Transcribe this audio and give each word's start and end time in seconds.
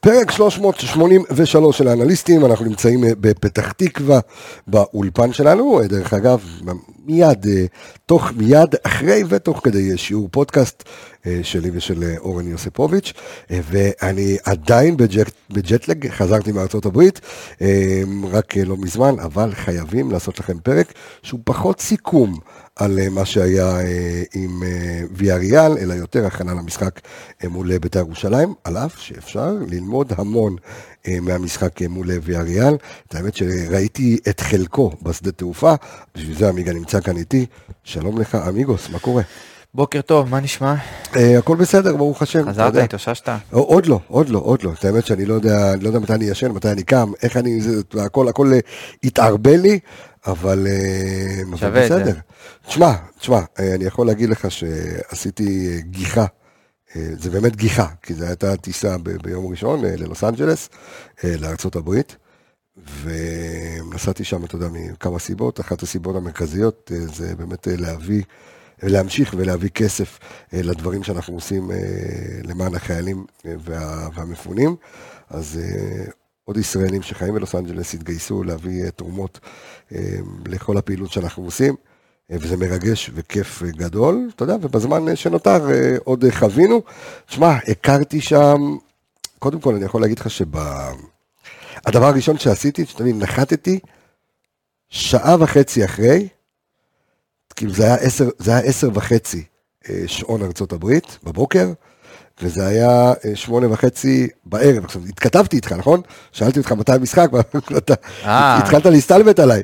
פרק 0.00 0.30
383 0.30 1.78
של 1.78 1.88
האנליסטים, 1.88 2.44
אנחנו 2.44 2.64
נמצאים 2.64 3.04
אה, 3.04 3.10
בפתח 3.20 3.72
תקווה 3.72 4.20
באולפן 4.66 5.32
שלנו, 5.32 5.80
אה, 5.80 5.86
דרך 5.86 6.14
אגב, 6.14 6.44
מיד, 7.08 7.46
אה, 7.46 7.64
תוך, 8.06 8.30
מיד 8.36 8.74
אחרי 8.82 9.22
ותוך 9.28 9.60
כדי 9.64 9.98
שיעור 9.98 10.28
פודקאסט 10.30 10.82
שלי 11.42 11.70
ושל 11.72 12.14
אורן 12.18 12.48
יוסיפוביץ', 12.48 13.12
ואני 13.50 14.36
עדיין 14.44 14.96
ב 14.96 15.03
jet, 15.03 15.32
ב 15.50 15.57
jet 15.57 15.79
lag, 15.79 16.08
חזרתי 16.10 16.52
מארצות 16.52 16.86
הברית, 16.86 17.20
רק 18.30 18.56
לא 18.56 18.76
מזמן, 18.76 19.14
אבל 19.18 19.54
חייבים 19.54 20.10
לעשות 20.10 20.40
לכם 20.40 20.58
פרק 20.58 20.92
שהוא 21.22 21.40
פחות 21.44 21.80
סיכום. 21.80 22.38
על 22.76 22.98
מה 23.10 23.24
שהיה 23.24 23.78
עם 24.34 24.62
ויאריאל, 25.12 25.78
אלא 25.78 25.94
יותר 25.94 26.26
הכנה 26.26 26.54
למשחק 26.54 27.00
מול 27.44 27.78
בית"ר 27.78 27.98
ירושלים, 27.98 28.54
על 28.64 28.76
אף 28.76 28.98
שאפשר 28.98 29.52
ללמוד 29.68 30.12
המון 30.16 30.56
מהמשחק 31.20 31.82
מול 31.82 32.10
ויאריאל. 32.22 32.76
את 33.08 33.14
האמת 33.14 33.36
שראיתי 33.36 34.18
את 34.28 34.40
חלקו 34.40 34.92
בשדה 35.02 35.32
תעופה, 35.32 35.74
בשביל 36.14 36.38
זה 36.38 36.48
עמיגה 36.48 36.72
נמצא 36.72 37.00
כאן 37.00 37.16
איתי. 37.16 37.46
שלום 37.84 38.20
לך, 38.20 38.34
אמיגוס, 38.34 38.88
מה 38.90 38.98
קורה? 38.98 39.22
בוקר 39.74 40.00
טוב, 40.00 40.28
מה 40.28 40.40
נשמע? 40.40 40.74
הכל 41.12 41.56
בסדר, 41.56 41.96
ברוך 41.96 42.22
השם. 42.22 42.48
חזרת, 42.48 42.76
התאוששת? 42.76 43.28
עוד 43.50 43.86
לא, 43.86 44.00
עוד 44.08 44.28
לא, 44.28 44.38
עוד 44.38 44.62
לא. 44.62 44.72
את 44.78 44.84
האמת 44.84 45.06
שאני 45.06 45.26
לא 45.26 45.34
יודע, 45.34 45.76
לא 45.80 45.86
יודע 45.86 45.98
מתי 45.98 46.12
אני 46.12 46.24
ישן, 46.24 46.50
מתי 46.50 46.70
אני 46.70 46.82
קם, 46.82 47.12
איך 47.22 47.36
אני, 47.36 47.60
הכל, 48.00 48.28
הכל 48.28 48.52
התערבל 49.04 49.56
לי. 49.56 49.78
אבל, 50.26 50.66
זה. 51.88 52.12
תשמע, 52.66 52.92
תשמע, 53.18 53.40
אני 53.58 53.84
יכול 53.84 54.06
להגיד 54.06 54.28
לך 54.28 54.50
שעשיתי 54.50 55.80
גיחה, 55.90 56.26
זה 56.94 57.30
באמת 57.30 57.56
גיחה, 57.56 57.86
כי 58.02 58.14
זו 58.14 58.24
הייתה 58.24 58.56
טיסה 58.56 58.96
ביום 59.22 59.46
ראשון 59.46 59.84
ללוס 59.84 60.24
אנג'לס, 60.24 60.68
לארצות 61.24 61.76
הברית, 61.76 62.16
ונסעתי 63.02 64.24
שם, 64.24 64.44
אתה 64.44 64.54
יודע, 64.54 64.68
מכמה 64.68 65.18
סיבות, 65.18 65.60
אחת 65.60 65.82
הסיבות 65.82 66.16
המרכזיות 66.16 66.90
זה 66.94 67.36
באמת 67.36 67.68
להביא, 67.70 68.22
להמשיך 68.82 69.34
ולהביא 69.36 69.68
כסף 69.68 70.18
לדברים 70.52 71.02
שאנחנו 71.02 71.34
עושים 71.34 71.70
למען 72.44 72.74
החיילים 72.74 73.26
וה, 73.44 74.08
והמפונים, 74.14 74.76
אז 75.30 75.60
עוד 76.44 76.56
ישראלים 76.56 77.02
שחיים 77.02 77.34
בלוס 77.34 77.54
אנג'לס 77.54 77.94
התגייסו 77.94 78.44
להביא 78.44 78.90
תרומות 78.90 79.40
לכל 80.46 80.76
הפעילות 80.76 81.12
שאנחנו 81.12 81.44
עושים, 81.44 81.74
וזה 82.30 82.56
מרגש 82.56 83.10
וכיף 83.14 83.62
גדול, 83.62 84.30
אתה 84.34 84.44
יודע, 84.44 84.56
ובזמן 84.60 85.16
שנותר 85.16 85.66
עוד 86.04 86.24
חווינו. 86.30 86.82
תשמע, 87.26 87.56
הכרתי 87.68 88.20
שם, 88.20 88.76
קודם 89.38 89.60
כל 89.60 89.74
אני 89.74 89.84
יכול 89.84 90.00
להגיד 90.00 90.18
לך 90.18 90.30
שהדבר 90.30 92.06
הראשון 92.06 92.38
שעשיתי, 92.38 92.86
שאתה 92.86 93.02
מבין, 93.02 93.18
נחתתי 93.18 93.78
שעה 94.88 95.36
וחצי 95.40 95.84
אחרי, 95.84 96.28
כאילו 97.56 97.72
זה 97.72 97.84
היה 97.84 97.94
עשר, 97.94 98.28
זה 98.38 98.50
היה 98.50 98.60
עשר 98.60 98.88
וחצי 98.94 99.44
שעון 100.06 100.42
ארצות 100.42 100.72
הברית 100.72 101.18
בבוקר, 101.24 101.72
וזה 102.42 102.66
היה 102.66 103.12
שמונה 103.34 103.72
וחצי 103.72 104.28
בערב. 104.46 104.84
עכשיו, 104.84 105.02
התכתבתי 105.08 105.56
איתך, 105.56 105.72
נכון? 105.72 106.00
שאלתי 106.32 106.58
אותך 106.58 106.72
מתי 106.72 106.92
המשחק, 106.92 107.30
התחלת 108.24 108.86
להסתלבט 108.86 109.38
עליי. 109.38 109.62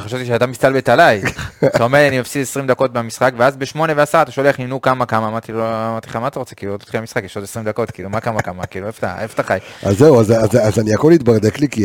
חשבתי 0.00 0.26
שאתה 0.26 0.46
מסתלבט 0.46 0.88
עליי. 0.88 1.22
אתה 1.66 1.84
אומר, 1.84 2.08
אני 2.08 2.20
מפסיד 2.20 2.42
20 2.42 2.66
דקות 2.66 2.92
במשחק, 2.92 3.32
ואז 3.36 3.56
בשמונה 3.56 3.92
ועשרה 3.96 4.22
אתה 4.22 4.30
שולח 4.30 4.58
לי, 4.58 4.66
נו, 4.66 4.80
כמה, 4.80 5.06
כמה, 5.06 5.28
אמרתי 5.28 5.52
לו, 5.52 5.64
אמרתי 5.64 6.08
לך, 6.08 6.16
מה 6.16 6.28
אתה 6.28 6.38
רוצה, 6.38 6.54
כאילו, 6.54 6.78
תתחיל 6.78 7.00
המשחק, 7.00 7.24
יש 7.24 7.36
עוד 7.36 7.44
20 7.44 7.64
דקות, 7.64 7.90
כאילו, 7.90 8.10
מה 8.10 8.20
כמה, 8.20 8.42
כמה, 8.42 8.66
כאילו, 8.66 8.86
איפה 8.86 9.06
אתה 9.34 9.42
חי? 9.42 9.58
אז 9.82 9.98
זהו, 9.98 10.20
אז 10.62 10.78
אני 10.78 10.92
יכול 10.92 11.12
להתברדק 11.12 11.58
לי, 11.58 11.68
כי 11.68 11.84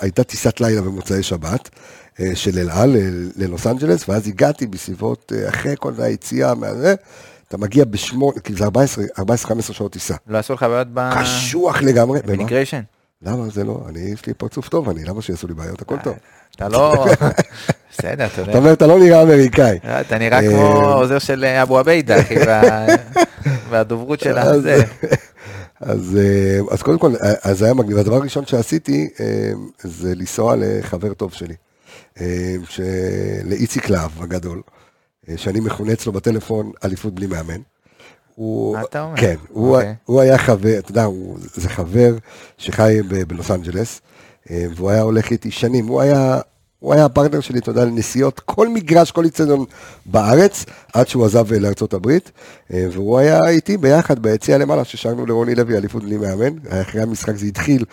הייתה 0.00 0.24
טיסת 0.24 0.60
לילה 0.60 0.82
במוצאי 0.82 1.22
שבת. 1.22 1.68
של 2.34 2.58
אל 2.58 2.70
על 2.70 2.96
ללוס 3.36 3.66
אנג'לס, 3.66 4.08
ואז 4.08 4.28
הגעתי 4.28 4.66
בסביבות, 4.66 5.32
אחרי 5.48 5.74
כל 5.78 5.92
היציאה 5.98 6.54
מהזה, 6.54 6.94
אתה 7.48 7.58
מגיע 7.58 7.84
בשמונה, 7.84 8.40
כאילו 8.40 8.58
זה 8.58 8.64
14-15 9.20 9.72
שעות 9.72 9.92
טיסה. 9.92 10.14
לא 10.26 10.38
עשו 10.38 10.54
לך 10.54 10.62
בעיות 10.62 10.88
ב... 10.94 11.10
קשוח 11.20 11.82
לגמרי. 11.82 12.20
במיגריישן? 12.26 12.80
למה 13.22 13.48
זה 13.48 13.64
לא? 13.64 13.84
אני, 13.88 14.00
יש 14.00 14.26
לי 14.26 14.34
פרצוף 14.34 14.68
טוב, 14.68 14.88
אני, 14.88 15.04
למה 15.04 15.22
שיעשו 15.22 15.46
לי 15.46 15.54
בעיות? 15.54 15.82
הכל 15.82 15.96
טוב. 16.04 16.16
אתה 16.56 16.68
לא... 16.68 17.06
בסדר, 17.98 18.26
אתה 18.26 18.40
יודע. 18.40 18.50
אתה 18.52 18.58
אומר, 18.58 18.72
אתה 18.72 18.86
לא 18.86 18.98
נראה 18.98 19.22
אמריקאי. 19.22 19.78
אתה 20.00 20.18
נראה 20.18 20.40
כמו 20.48 20.92
עוזר 20.94 21.18
של 21.18 21.44
אבו 21.44 21.78
עביידה, 21.78 22.20
אחי, 22.20 22.34
והדוברות 23.70 24.20
של 24.20 24.38
הזה. 24.38 24.84
אז 25.80 26.82
קודם 26.82 26.98
כל, 26.98 27.12
אז 27.42 27.62
היה 27.62 27.74
מגניב. 27.74 27.98
הדבר 27.98 28.16
הראשון 28.16 28.46
שעשיתי, 28.46 29.08
זה 29.82 30.14
לנסוע 30.14 30.54
לחבר 30.58 31.14
טוב 31.14 31.32
שלי, 31.32 31.54
לאיציק 33.44 33.90
להב 33.90 34.22
הגדול. 34.22 34.62
שאני 35.36 35.60
מכונה 35.60 35.92
אצלו 35.92 36.12
בטלפון 36.12 36.72
אליפות 36.84 37.14
בלי 37.14 37.26
מאמן. 37.26 37.60
מה 38.38 38.82
אתה 38.82 39.02
אומר? 39.02 39.16
כן, 39.16 39.34
הוא, 39.48 39.78
okay. 39.78 39.84
הוא 40.04 40.20
היה 40.20 40.38
חבר, 40.38 40.78
אתה 40.78 40.90
יודע, 40.90 41.04
הוא, 41.04 41.38
זה 41.54 41.68
חבר 41.68 42.14
שחי 42.58 42.98
בלוס 43.26 43.50
אנג'לס, 43.50 44.00
והוא 44.50 44.90
היה 44.90 45.00
הולך 45.00 45.30
איתי 45.30 45.50
שנים, 45.50 45.86
הוא 45.86 46.00
היה, 46.00 46.40
הוא 46.78 46.94
היה 46.94 47.04
הפרטנר 47.04 47.40
שלי, 47.40 47.58
אתה 47.58 47.70
יודע, 47.70 47.84
לנסיעות, 47.84 48.40
כל 48.40 48.68
מגרש, 48.68 49.10
כל 49.10 49.24
איצטדיון 49.24 49.64
בארץ, 50.06 50.64
עד 50.92 51.08
שהוא 51.08 51.24
עזב 51.24 51.52
לארצות 51.52 51.94
הברית, 51.94 52.30
והוא 52.70 53.18
היה 53.18 53.48
איתי 53.48 53.76
ביחד 53.76 54.18
ביציע 54.18 54.58
למעלה, 54.58 54.84
ששרנו 54.84 55.26
לרוני 55.26 55.54
לוי 55.54 55.76
אליפות 55.76 56.04
בלי 56.04 56.16
מאמן, 56.16 56.52
אחרי 56.68 57.02
המשחק 57.02 57.36
זה 57.36 57.46
התחיל 57.46 57.84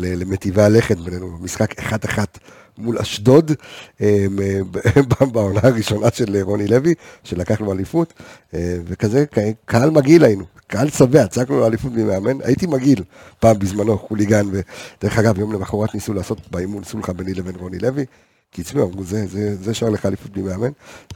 למטיבי 0.00 0.62
הלכת 0.62 0.96
בינינו, 0.98 1.38
משחק 1.40 1.78
אחת-אחת. 1.78 2.38
מול 2.78 2.98
אשדוד, 2.98 3.52
בעונה 5.32 5.60
הראשונה 5.62 6.06
של 6.12 6.36
רוני 6.42 6.66
לוי, 6.66 6.94
שלקח 7.24 7.60
לו 7.60 7.72
אליפות, 7.72 8.12
וכזה, 8.54 9.24
קהל 9.64 9.90
מגעיל 9.90 10.24
היינו, 10.24 10.44
קהל 10.66 10.90
שבע, 10.90 11.26
צעקנו 11.26 11.58
לו 11.58 11.66
אליפות 11.66 11.92
ממאמן, 11.92 12.38
הייתי 12.44 12.66
מגעיל 12.66 13.02
פעם 13.40 13.58
בזמנו, 13.58 13.98
חוליגן, 13.98 14.46
ודרך 14.46 15.18
אגב, 15.18 15.38
יום 15.38 15.52
למחרת 15.52 15.94
ניסו 15.94 16.14
לעשות 16.14 16.38
באימון 16.50 16.84
סולחה 16.84 17.12
ביני 17.12 17.34
לבין 17.34 17.54
רוני 17.54 17.78
לוי, 17.78 18.04
כי 18.52 18.62
הצביעו, 18.62 18.88
אמרו, 18.88 19.04
זה, 19.04 19.26
זה, 19.26 19.56
זה 19.56 19.74
שר 19.74 19.88
לך 19.88 20.06
אליפות 20.06 20.30
בלי 20.30 20.42
מאמן, 20.42 20.70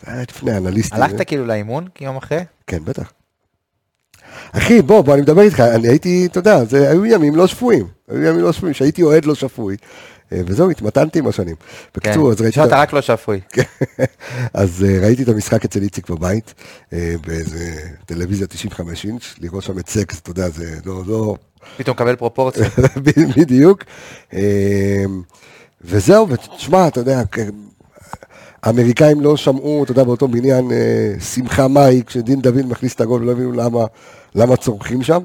לפני 0.08 0.56
אנליסטים. 0.56 1.02
הלכת 1.02 1.26
כאילו 1.26 1.46
לאימון 1.46 1.88
יום 2.00 2.16
אחרי? 2.16 2.44
כן, 2.66 2.84
בטח. 2.84 3.12
אחי, 4.52 4.82
בוא, 4.82 5.00
בוא, 5.00 5.14
אני 5.14 5.22
מדבר 5.22 5.42
איתך, 5.42 5.60
אני 5.60 5.88
הייתי, 5.88 6.26
אתה 6.26 6.38
יודע, 6.38 6.64
זה 6.64 6.90
היו 6.90 7.06
ימים 7.06 7.36
לא 7.36 7.46
שפויים, 7.46 7.86
היו 8.08 8.22
ימים 8.22 8.40
לא 8.40 8.52
שפויים, 8.52 8.74
שהייתי 8.74 9.02
אוהד 9.02 9.24
לא 9.24 9.34
שפוי. 9.34 9.76
וזהו, 10.32 10.70
התמתנתי 10.70 11.18
עם 11.18 11.26
השנים. 11.26 11.54
בקיצור, 11.96 12.30
אז 12.30 12.40
ראיתי... 12.40 12.64
אתה 12.64 12.80
רק 12.80 12.92
לא 12.92 13.00
שפוי. 13.00 13.40
אז 14.54 14.86
ראיתי 15.02 15.22
את 15.22 15.28
המשחק 15.28 15.64
אצל 15.64 15.82
איציק 15.82 16.10
בבית, 16.10 16.54
באיזה 17.26 17.80
טלוויזיה 18.06 18.46
95 18.46 19.04
אינץ', 19.04 19.34
לראות 19.38 19.62
שם 19.62 19.78
את 19.78 19.88
סקס, 19.88 20.20
אתה 20.20 20.30
יודע, 20.30 20.48
זה 20.48 20.76
לא... 20.86 21.02
לא... 21.06 21.36
פתאום 21.76 21.94
מקבל 21.94 22.16
פרופורציה. 22.16 22.68
בדיוק. 23.36 23.84
וזהו, 25.84 26.28
ותשמע, 26.28 26.88
אתה 26.88 27.00
יודע, 27.00 27.22
האמריקאים 28.62 29.20
לא 29.20 29.36
שמעו, 29.36 29.84
אתה 29.84 29.92
יודע, 29.92 30.04
באותו 30.04 30.28
בניין 30.28 30.70
שמחה 31.34 31.68
מאי, 31.68 32.02
כשדין 32.06 32.40
דוד 32.40 32.66
מכניס 32.66 32.94
את 32.94 33.00
הגול, 33.00 33.22
ולא 33.22 33.32
הבינו 33.32 33.88
למה 34.34 34.56
צורחים 34.56 35.02
שם. 35.02 35.22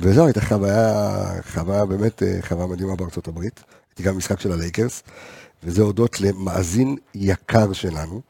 וזהו, 0.00 0.26
הייתה 0.26 0.40
חוויה, 0.40 1.26
חוויה 1.52 1.84
באמת, 1.86 2.22
חוויה 2.48 2.66
מדהימה 2.66 2.96
בארצות 2.96 3.28
הברית. 3.28 3.60
הייתי 3.90 4.02
גם 4.02 4.14
במשחק 4.14 4.40
של 4.40 4.52
הלייקרס, 4.52 5.02
וזה 5.64 5.82
הודות 5.82 6.20
למאזין 6.20 6.96
יקר 7.14 7.72
שלנו, 7.72 8.20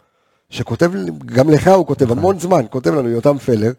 שכותב, 0.51 0.91
גם 1.27 1.51
לך 1.51 1.69
הוא 1.69 1.87
כותב 1.87 2.13
המון 2.13 2.39
זמן, 2.39 2.65
כותב 2.71 2.91
לנו 2.91 3.09
יותם 3.09 3.39
פלר, 3.39 3.73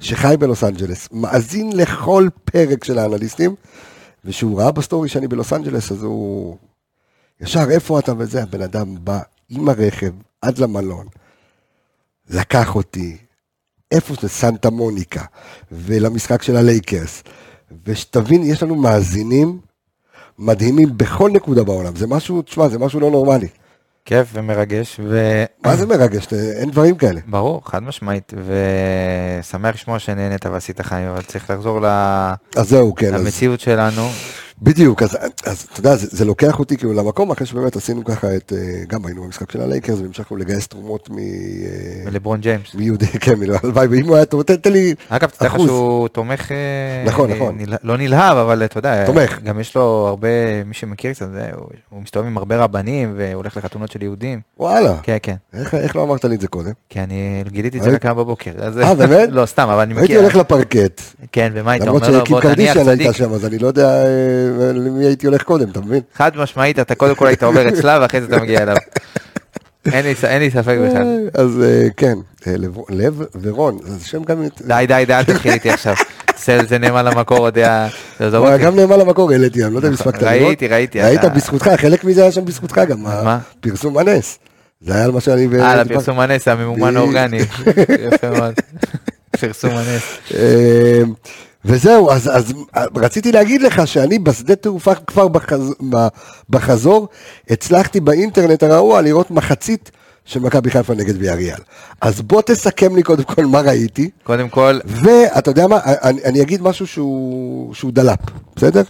שחי 0.00 0.34
בלוס 0.38 0.64
אנג'לס, 0.64 1.08
מאזין 1.12 1.76
לכל 1.76 2.28
פרק 2.44 2.84
של 2.84 2.98
האנליסטים, 2.98 3.54
ושהוא 4.24 4.60
ראה 4.60 4.72
ב 4.72 4.78
story 4.78 5.08
שאני 5.08 5.28
בלוס 5.28 5.52
אנג'לס, 5.52 5.92
אז 5.92 6.02
הוא 6.02 6.56
ישר, 7.40 7.70
איפה 7.70 7.98
אתה 7.98 8.12
וזה? 8.18 8.42
הבן 8.42 8.62
אדם 8.62 9.04
בא 9.04 9.20
עם 9.48 9.68
הרכב 9.68 10.12
עד 10.42 10.58
למלון, 10.58 11.06
לקח 12.30 12.76
אותי, 12.76 13.16
איפה 13.94 14.14
זה 14.20 14.28
סנטה 14.28 14.70
מוניקה, 14.70 15.22
ולמשחק 15.72 16.42
של 16.42 16.56
הלייקרס, 16.56 17.22
ושתבין, 17.86 18.42
יש 18.42 18.62
לנו 18.62 18.74
מאזינים 18.74 19.58
מדהימים 20.38 20.88
בכל 20.96 21.30
נקודה 21.30 21.64
בעולם, 21.64 21.96
זה 21.96 22.06
משהו, 22.06 22.42
תשמע, 22.42 22.68
זה 22.68 22.78
משהו 22.78 23.00
לא 23.00 23.10
נורמלי. 23.10 23.48
כיף 24.04 24.28
ומרגש, 24.32 25.00
ו... 25.04 25.44
מה 25.64 25.76
זה 25.76 25.86
מרגש? 25.86 26.26
אין 26.32 26.70
דברים 26.70 26.96
כאלה. 26.96 27.20
ברור, 27.26 27.62
חד 27.64 27.82
משמעית, 27.82 28.32
ושמח 29.40 29.74
לשמוע 29.74 29.98
שנהנית 29.98 30.46
ועשית 30.46 30.80
חיים, 30.80 31.08
אבל 31.08 31.22
צריך 31.22 31.50
לחזור 31.50 31.80
ל... 31.80 31.86
אז 32.56 32.68
זהו, 32.68 32.94
כן. 32.94 33.14
למציאות 33.14 33.60
אז... 33.60 33.64
שלנו. 33.64 34.08
בדיוק, 34.62 35.02
אז, 35.02 35.16
אז 35.46 35.66
אתה 35.72 35.80
יודע, 35.80 35.96
זה, 35.96 36.06
זה 36.10 36.24
לוקח 36.24 36.58
אותי 36.58 36.76
כאילו 36.76 36.92
למקום, 36.92 37.30
אחרי 37.30 37.46
שבאמת 37.46 37.76
עשינו 37.76 38.04
ככה 38.04 38.36
את, 38.36 38.52
אה, 38.56 38.58
גם 38.88 39.06
היינו 39.06 39.22
במשחק 39.24 39.50
של 39.50 39.60
הלייקרס, 39.60 39.98
והמשכנו 40.00 40.36
לגייס 40.36 40.68
תרומות 40.68 41.10
מ... 41.10 41.18
אה, 41.18 41.24
לברון 42.10 42.40
ג'יימס. 42.40 42.74
מיהודי, 42.74 43.06
כן, 43.20 43.34
הלוואי, 43.62 43.86
ואם 43.86 44.06
הוא 44.06 44.16
היה 44.16 44.24
תורם, 44.24 44.42
תן 44.42 44.72
לי 44.72 44.94
אגב, 45.08 45.28
לך 45.40 45.42
אחוז. 45.42 45.66
שהוא 45.66 46.08
תומך, 46.08 46.52
אה, 46.52 46.56
נכון, 47.06 47.30
נכון. 47.30 47.58
לא 47.82 47.96
נלהב, 47.96 48.36
אבל 48.36 48.64
אתה 48.64 48.78
יודע, 48.78 49.06
תומך. 49.06 49.38
גם 49.44 49.60
יש 49.60 49.74
לו 49.76 49.82
הרבה, 50.08 50.28
מי 50.66 50.74
שמכיר 50.74 51.12
קצת, 51.12 51.26
זה, 51.32 51.48
הוא- 51.56 51.64
הוא 51.90 52.02
מסתובב 52.02 52.26
עם 52.26 52.36
הרבה 52.36 52.56
רבנים, 52.56 53.14
והולך 53.16 53.56
לחתונות 53.56 53.92
של 53.92 54.02
יהודים. 54.02 54.40
וואלה, 54.58 54.96
כן, 55.02 55.16
כן. 55.22 55.34
איך, 55.54 55.74
איך 55.74 55.96
לא 55.96 56.02
אמרת 56.02 56.24
לי 56.24 56.34
את 56.34 56.40
זה 56.40 56.48
קודם? 56.48 56.72
כי 56.88 57.00
אני 57.00 57.44
גיליתי 57.48 57.78
את 57.78 57.82
זה 57.82 57.90
רק 57.90 58.06
היום 58.06 58.18
בבוקר. 58.18 58.50
אה, 58.82 58.94
באמת? 58.94 59.28
לא, 59.38 59.46
סתם, 59.46 59.68
אבל 59.68 59.80
אני 59.80 59.92
הייתי 59.94 60.04
מכיר. 60.04 60.20
הולך 60.20 60.36
לפרקט, 60.36 61.00
כן, 61.32 61.52
ומה 61.54 61.72
היית 61.72 61.86
אומר 61.88 62.10
לו, 62.10 62.24
בוא 62.24 62.40
תניח 62.40 62.76
צדיק. 62.84 63.08
לא 64.58 64.62
אה, 64.64 64.72
למי 64.72 65.04
הייתי 65.04 65.26
הולך 65.26 65.42
קודם, 65.42 65.70
אתה 65.70 65.80
מבין? 65.80 66.00
חד 66.14 66.36
משמעית, 66.36 66.78
אתה 66.78 66.94
קודם 66.94 67.14
כל 67.14 67.26
היית 67.26 67.42
עובר 67.42 67.68
אצלה, 67.68 67.98
ואחרי 68.00 68.20
זה 68.20 68.26
אתה 68.26 68.40
מגיע 68.42 68.62
אליו. 68.62 68.76
אין 69.92 70.04
לי 70.04 70.14
אין 70.24 70.42
לי 70.42 70.50
ספק 70.50 70.76
בכלל. 70.88 71.28
אז 71.34 71.62
אה, 71.62 71.88
כן, 71.96 72.14
אה, 72.46 72.54
לב- 72.88 73.22
ורון, 73.42 73.78
זה 73.84 74.06
שם 74.08 74.24
גם... 74.24 74.44
די, 74.66 74.84
די, 74.88 75.04
די, 75.06 75.14
אל 75.14 75.24
תתחיל 75.24 75.52
איתי 75.52 75.70
עכשיו. 75.70 75.94
זה 76.44 76.58
זה 76.68 76.78
נאמן 76.78 77.04
למקור 77.04 77.38
עוד 77.38 77.56
היה... 77.58 77.88
וואי, 78.20 78.52
אותי. 78.52 78.64
גם 78.64 78.76
נאמר 78.76 78.96
למקור 78.96 79.32
העליתי, 79.32 79.64
אני 79.64 79.72
לא 79.72 79.78
יודע 79.78 79.88
אם 79.88 79.94
הספקת 79.94 80.22
לראות. 80.22 80.46
ראיתי, 80.46 80.68
ראיתי. 80.68 81.02
ראית 81.02 81.24
בזכותך, 81.24 81.68
חלק 81.76 82.04
מזה 82.04 82.22
היה 82.22 82.32
שם 82.32 82.44
בזכותך 82.44 82.80
גם, 82.88 83.02
מה? 83.02 83.38
פרסום 83.60 83.98
הנס. 83.98 84.38
זה 84.80 84.94
היה 84.94 85.08
מה 85.10 85.20
שאני... 85.20 85.48
אה. 85.60 85.82
לפרסום 85.84 86.20
הנס, 86.20 86.48
הממומן. 86.48 86.96
האורגני. 86.96 87.38
יפה 88.12 88.30
מאוד. 88.30 88.54
פרסום 89.40 89.70
הנס. 89.70 90.02
וזהו, 91.64 92.10
אז, 92.10 92.30
אז 92.36 92.52
רציתי 92.96 93.32
להגיד 93.32 93.62
לך 93.62 93.86
שאני 93.86 94.18
בשדה 94.18 94.56
תעופה 94.56 94.94
כבר 94.94 95.28
בחז, 95.28 95.74
בחזור, 96.50 97.08
הצלחתי 97.50 98.00
באינטרנט 98.00 98.62
הרעוע 98.62 99.00
לראות 99.00 99.30
מחצית 99.30 99.90
של 100.24 100.40
מכבי 100.40 100.70
חיפה 100.70 100.94
נגד 100.94 101.14
ויאריאל. 101.18 101.58
אז 102.00 102.22
בוא 102.22 102.42
תסכם 102.42 102.96
לי 102.96 103.02
קודם 103.02 103.24
כל 103.24 103.46
מה 103.46 103.60
ראיתי, 103.60 104.10
קודם 104.22 104.48
כל, 104.48 104.78
ואתה 104.84 105.50
יודע 105.50 105.66
מה, 105.66 105.80
אני, 105.84 106.24
אני 106.24 106.42
אגיד 106.42 106.62
משהו 106.62 106.86
שהוא, 106.86 107.74
שהוא 107.74 107.92
דלאפ, 107.92 108.18
בסדר? 108.56 108.82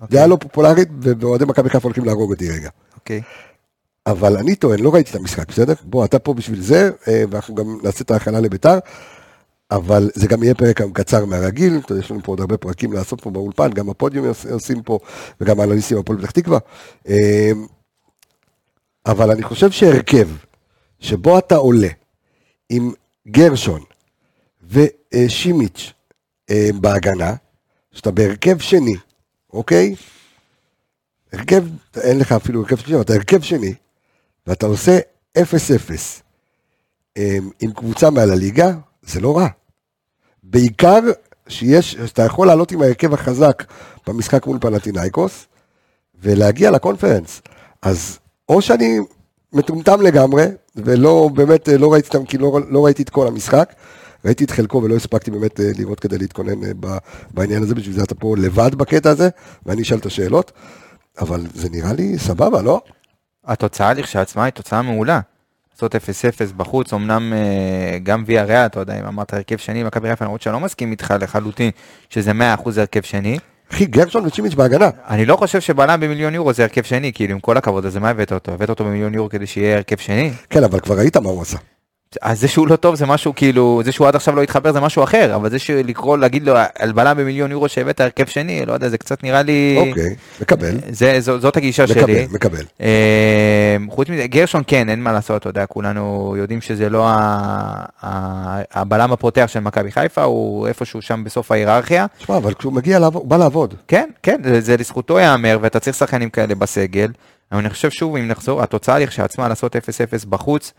אוקיי. 0.00 0.18
דעה 0.18 0.26
לא 0.26 0.36
פופולרית, 0.40 0.88
ואוהדי 1.00 1.44
מכבי 1.44 1.70
חיפה 1.70 1.88
הולכים 1.88 2.04
להרוג 2.04 2.30
אותי 2.30 2.50
רגע. 2.50 2.68
אוקיי. 2.94 3.22
אבל 4.06 4.36
אני 4.36 4.54
טוען, 4.54 4.80
לא 4.80 4.94
ראיתי 4.94 5.10
את 5.10 5.16
המשחק, 5.16 5.48
בסדר? 5.48 5.74
בוא, 5.82 6.04
אתה 6.04 6.18
פה 6.18 6.34
בשביל 6.34 6.60
זה, 6.60 6.90
אה, 7.08 7.24
ואנחנו 7.30 7.54
גם 7.54 7.78
נעשה 7.82 8.04
את 8.04 8.10
ההכנה 8.10 8.40
לביתר, 8.40 8.78
אבל 9.76 10.10
זה 10.14 10.26
גם 10.26 10.42
יהיה 10.42 10.54
פרק 10.54 10.80
קצר 10.92 11.24
מהרגיל, 11.24 11.80
יש 11.98 12.10
לנו 12.10 12.20
פה 12.22 12.32
עוד 12.32 12.40
הרבה 12.40 12.56
פרקים 12.56 12.92
לעשות 12.92 13.20
פה 13.20 13.30
באולפן, 13.30 13.70
גם 13.70 13.90
הפודיום 13.90 14.26
עוש- 14.26 14.46
עושים 14.46 14.82
פה, 14.82 14.98
וגם 15.40 15.60
האנליסטים 15.60 15.98
הפועל 15.98 16.18
פתח 16.18 16.30
תקווה. 16.30 16.58
אה, 17.08 17.50
אבל 19.06 19.30
אני 19.30 19.42
חושב 19.42 19.70
שהרכב, 19.70 20.28
שבו 21.00 21.38
אתה 21.38 21.56
עולה 21.56 21.88
עם 22.68 22.92
גרשון 23.28 23.80
ושימיץ' 24.70 25.92
אה, 26.50 26.68
בהגנה, 26.80 27.34
שאתה 27.92 28.10
בהרכב 28.10 28.58
שני, 28.58 28.94
אוקיי? 29.52 29.94
הרכב, 31.32 31.64
אין 32.00 32.18
לך 32.18 32.32
אפילו 32.32 32.60
הרכב 32.60 32.76
שני, 32.76 32.94
אבל 32.94 33.02
אתה 33.02 33.14
הרכב 33.14 33.40
שני, 33.40 33.74
ואתה 34.46 34.66
עושה 34.66 34.98
0-0 35.38 35.42
אמ, 37.16 37.50
עם 37.60 37.72
קבוצה 37.72 38.10
מעל 38.10 38.30
הליגה, 38.30 38.70
זה 39.02 39.20
לא 39.20 39.38
רע. 39.38 39.46
בעיקר 40.42 41.00
שיש, 41.48 41.92
שאתה 41.92 42.22
יכול 42.22 42.46
לעלות 42.46 42.72
עם 42.72 42.82
ההרכב 42.82 43.14
החזק 43.14 43.62
במשחק 44.06 44.46
מול 44.46 44.58
פנטינאיקוס, 44.60 45.46
ולהגיע 46.22 46.70
לקונפרנס. 46.70 47.42
אז 47.82 48.18
או 48.48 48.62
שאני 48.62 48.98
מטומטם 49.52 50.00
לגמרי, 50.00 50.44
ולא, 50.76 51.30
באמת, 51.34 51.68
לא 51.68 51.92
ראיתי, 51.92 52.08
אותם, 52.08 52.24
כי 52.24 52.38
לא, 52.38 52.60
לא 52.68 52.84
ראיתי 52.84 53.02
את 53.02 53.10
כל 53.10 53.26
המשחק, 53.26 53.72
ראיתי 54.24 54.44
את 54.44 54.50
חלקו 54.50 54.82
ולא 54.82 54.96
הספקתי 54.96 55.30
באמת 55.30 55.60
אה, 55.60 55.70
לראות 55.78 56.00
כדי 56.00 56.18
להתכונן 56.18 56.64
אה, 56.64 56.98
בעניין 57.30 57.62
הזה, 57.62 57.74
בשביל 57.74 57.96
זה 57.96 58.02
אתה 58.02 58.14
פה 58.14 58.36
לבד 58.38 58.74
בקטע 58.74 59.10
הזה, 59.10 59.28
ואני 59.66 59.82
אשאל 59.82 59.98
את 59.98 60.06
השאלות, 60.06 60.52
אבל 61.20 61.46
זה 61.54 61.68
נראה 61.70 61.92
לי 61.92 62.18
סבבה, 62.18 62.62
לא? 62.62 62.80
התוצאה 63.44 63.92
לכשעצמה 63.92 64.44
היא 64.44 64.52
תוצאה 64.52 64.82
מעולה. 64.82 65.20
לעשות 65.74 65.94
0-0 65.94 65.98
בחוץ, 66.56 66.92
אמנם 66.92 67.32
אה, 67.32 67.98
גם 67.98 68.24
ויה 68.26 68.44
ריאל, 68.44 68.66
אתה 68.66 68.80
יודע, 68.80 69.00
אם 69.00 69.04
אמרת 69.04 69.34
הרכב 69.34 69.56
שני, 69.56 69.82
מכבי 69.82 70.08
חיפה, 70.08 70.24
למרות 70.24 70.42
שאני 70.42 70.52
לא 70.52 70.60
מסכים 70.60 70.90
איתך 70.90 71.14
לחלוטין 71.20 71.70
שזה 72.10 72.30
100% 72.30 72.34
הרכב 72.76 73.02
שני. 73.02 73.38
אחי, 73.72 73.86
גרשון 73.86 74.26
ושימיץ' 74.26 74.54
בהגנה. 74.54 74.90
אני 75.08 75.26
לא 75.26 75.36
חושב 75.36 75.60
שבלם 75.60 76.00
במיליון 76.00 76.34
יורו 76.34 76.52
זה 76.52 76.62
הרכב 76.62 76.82
שני, 76.82 77.12
כאילו 77.12 77.32
עם 77.32 77.40
כל 77.40 77.56
הכבוד, 77.56 77.86
אז 77.86 77.96
למה 77.96 78.08
הבאת 78.10 78.32
אותו? 78.32 78.52
הבאת 78.52 78.70
אותו 78.70 78.84
במיליון 78.84 79.14
יורו 79.14 79.28
כדי 79.28 79.46
שיהיה 79.46 79.76
הרכב 79.76 79.96
שני? 79.96 80.30
כן, 80.50 80.64
אבל 80.64 80.80
כבר 80.80 80.98
ראית 80.98 81.16
מה 81.16 81.30
הוא 81.30 81.42
עשה. 81.42 81.58
אז 82.22 82.40
זה 82.40 82.48
שהוא 82.48 82.68
לא 82.68 82.76
טוב 82.76 82.94
זה 82.94 83.06
משהו 83.06 83.34
כאילו, 83.34 83.82
זה 83.84 83.92
שהוא 83.92 84.08
עד 84.08 84.16
עכשיו 84.16 84.36
לא 84.36 84.42
התחבר 84.42 84.72
זה 84.72 84.80
משהו 84.80 85.04
אחר, 85.04 85.34
אבל 85.34 85.50
זה 85.50 85.58
שלקרוא, 85.58 86.18
להגיד 86.18 86.46
לו 86.46 86.54
על 86.78 86.92
בלם 86.92 87.16
במיליון 87.16 87.50
יורו 87.50 87.68
שהבאת 87.68 88.00
הרכב 88.00 88.26
שני, 88.26 88.66
לא 88.66 88.72
יודע, 88.72 88.88
זה 88.88 88.98
קצת 88.98 89.22
נראה 89.22 89.42
לי... 89.42 89.76
אוקיי, 89.88 90.14
מקבל. 90.40 90.74
זה, 90.90 91.20
זו, 91.20 91.40
זאת 91.40 91.56
הגישה 91.56 91.84
מקבל, 91.84 92.02
שלי. 92.02 92.26
מקבל. 92.32 92.64
אה, 92.80 93.76
חוץ 93.90 94.08
מזה, 94.08 94.26
גרשון 94.26 94.62
כן, 94.66 94.88
אין 94.88 95.02
מה 95.02 95.12
לעשות, 95.12 95.40
אתה 95.40 95.48
יודע, 95.48 95.66
כולנו 95.66 96.34
יודעים 96.38 96.60
שזה 96.60 96.90
לא 96.90 97.08
ה, 97.08 97.14
ה, 98.02 98.62
הבלם 98.72 99.12
הפותח 99.12 99.46
של 99.52 99.60
מכבי 99.60 99.90
חיפה, 99.90 100.22
הוא 100.22 100.68
איפשהו 100.68 101.02
שם 101.02 101.24
בסוף 101.24 101.52
ההיררכיה. 101.52 102.06
תשמע, 102.18 102.36
אבל 102.36 102.54
כשהוא 102.54 102.72
מגיע 102.72 102.98
לעבוד, 102.98 103.22
הוא 103.22 103.30
בא 103.30 103.36
לעבוד. 103.36 103.74
כן, 103.88 104.08
כן, 104.22 104.40
זה, 104.44 104.60
זה 104.60 104.76
לזכותו 104.76 105.18
ייאמר, 105.18 105.58
ואתה 105.60 105.80
צריך 105.80 105.96
שחקנים 105.96 106.30
כאלה 106.30 106.54
בסגל. 106.54 107.08
אבל 107.52 107.60
אני 107.60 107.70
חושב 107.70 107.90
שוב, 107.90 108.16
אם 108.16 108.28
נחזור, 108.28 108.62
התוצאה 108.62 108.98
לכשעצמה 108.98 109.48
לעשות 109.48 109.76
0-0 109.76 109.78
בחוץ, 110.28 110.72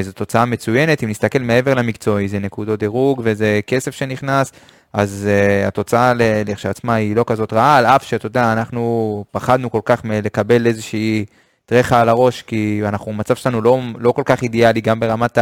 זו 0.00 0.12
תוצאה 0.12 0.44
מצוינת, 0.44 1.04
אם 1.04 1.08
נסתכל 1.08 1.38
מעבר 1.38 1.74
למקצועי, 1.74 2.28
זה 2.28 2.38
נקודות 2.38 2.78
דירוג 2.78 3.20
וזה 3.24 3.60
כסף 3.66 3.90
שנכנס, 3.94 4.52
אז 4.92 5.28
uh, 5.28 5.68
התוצאה 5.68 6.12
לכשעצמה 6.46 6.94
היא 6.94 7.16
לא 7.16 7.24
כזאת 7.26 7.52
רעה, 7.52 7.76
על 7.76 7.86
אף 7.86 8.04
שאתה 8.04 8.26
יודע, 8.26 8.52
אנחנו 8.52 9.24
פחדנו 9.30 9.70
כל 9.70 9.80
כך 9.84 10.04
מלקבל 10.04 10.66
איזושהי 10.66 11.24
טרחה 11.66 12.00
על 12.00 12.08
הראש, 12.08 12.42
כי 12.42 12.80
אנחנו, 12.84 13.12
המצב 13.12 13.34
שלנו 13.34 13.62
לא, 13.62 13.80
לא 13.98 14.12
כל 14.12 14.22
כך 14.24 14.42
אידיאלי, 14.42 14.80
גם 14.80 15.00
ברמת 15.00 15.38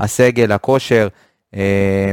הסגל, 0.00 0.52
הכושר, 0.52 1.08
uh, 1.54 1.58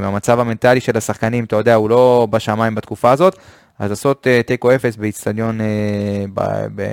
המצב 0.02 0.40
המנטלי 0.40 0.80
של 0.80 0.98
השחקנים, 0.98 1.44
אתה 1.44 1.56
יודע, 1.56 1.76
הוא 1.76 1.90
לא 1.90 2.28
בשמיים 2.30 2.76
בתקופה 2.76 3.12
הזאת. 3.12 3.36
אז 3.80 3.90
לעשות 3.90 4.28
תיקו 4.46 4.76
0 4.76 4.96
באיצטדיון, 4.96 5.60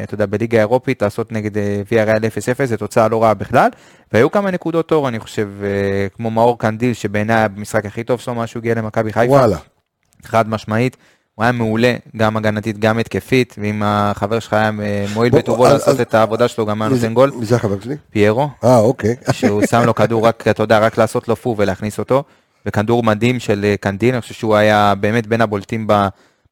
אתה 0.02 0.14
יודע, 0.14 0.26
בליגה 0.26 0.58
האירופית, 0.58 1.02
לעשות 1.02 1.32
נגד 1.32 1.50
ויה 1.90 2.04
ריאל 2.04 2.24
0-0, 2.62 2.64
זו 2.64 2.76
תוצאה 2.76 3.08
לא 3.08 3.22
רעה 3.22 3.34
בכלל. 3.34 3.68
והיו 4.12 4.30
כמה 4.30 4.50
נקודות 4.50 4.92
אור, 4.92 5.08
אני 5.08 5.20
חושב, 5.20 5.48
uh, 5.60 6.16
כמו 6.16 6.30
מאור 6.30 6.58
קנדיל, 6.58 6.94
שבעיניי 6.94 7.36
היה 7.36 7.48
במשחק 7.48 7.86
הכי 7.86 8.04
טוב 8.04 8.20
שלו, 8.20 8.34
מה 8.34 8.46
שהוא 8.46 8.60
הגיע 8.60 8.74
למכבי 8.74 9.12
חיפה. 9.12 9.32
וואלה. 9.32 9.56
חד 10.24 10.48
משמעית. 10.48 10.96
הוא 11.34 11.42
היה 11.42 11.52
מעולה, 11.52 11.94
גם 12.16 12.36
הגנתית, 12.36 12.78
גם 12.78 12.98
התקפית, 12.98 13.56
ואם 13.58 13.82
החבר 13.84 14.38
שלך 14.38 14.52
היה 14.52 14.70
אה, 14.82 15.04
מועיל 15.14 15.32
בטובו 15.32 15.64
לעשות 15.64 16.00
את 16.00 16.14
העבודה 16.14 16.48
שלו, 16.48 16.66
גם 16.66 16.82
היה 16.82 16.90
נותן 16.90 17.14
גול. 17.14 17.32
מי 17.36 17.46
זה 17.46 17.56
החבר 17.56 17.80
שלי? 17.80 17.96
פיירו, 18.10 18.48
אה, 18.64 18.78
אוקיי. 18.78 19.16
שהוא 19.32 19.62
שם 19.70 19.82
לו 19.86 19.94
כדור 19.94 20.26
רק, 20.26 20.48
אתה 20.48 20.62
יודע, 20.62 20.78
רק 20.78 20.98
לעשות 20.98 21.28
לו 21.28 21.36
פו 21.36 21.54
ולהכניס 21.58 21.98
אותו. 21.98 22.24
וכדור 22.66 23.02
מדהים 23.02 23.40
של 23.40 23.64
אה, 23.64 23.74
קנדיל, 23.80 24.14
אני 24.14 24.20
חושב 24.20 24.34
שהוא 24.34 24.56
היה 24.56 24.94
באמת 25.00 25.26
בין 25.26 25.40
הבולטים 25.40 25.86
ב- 25.86 26.08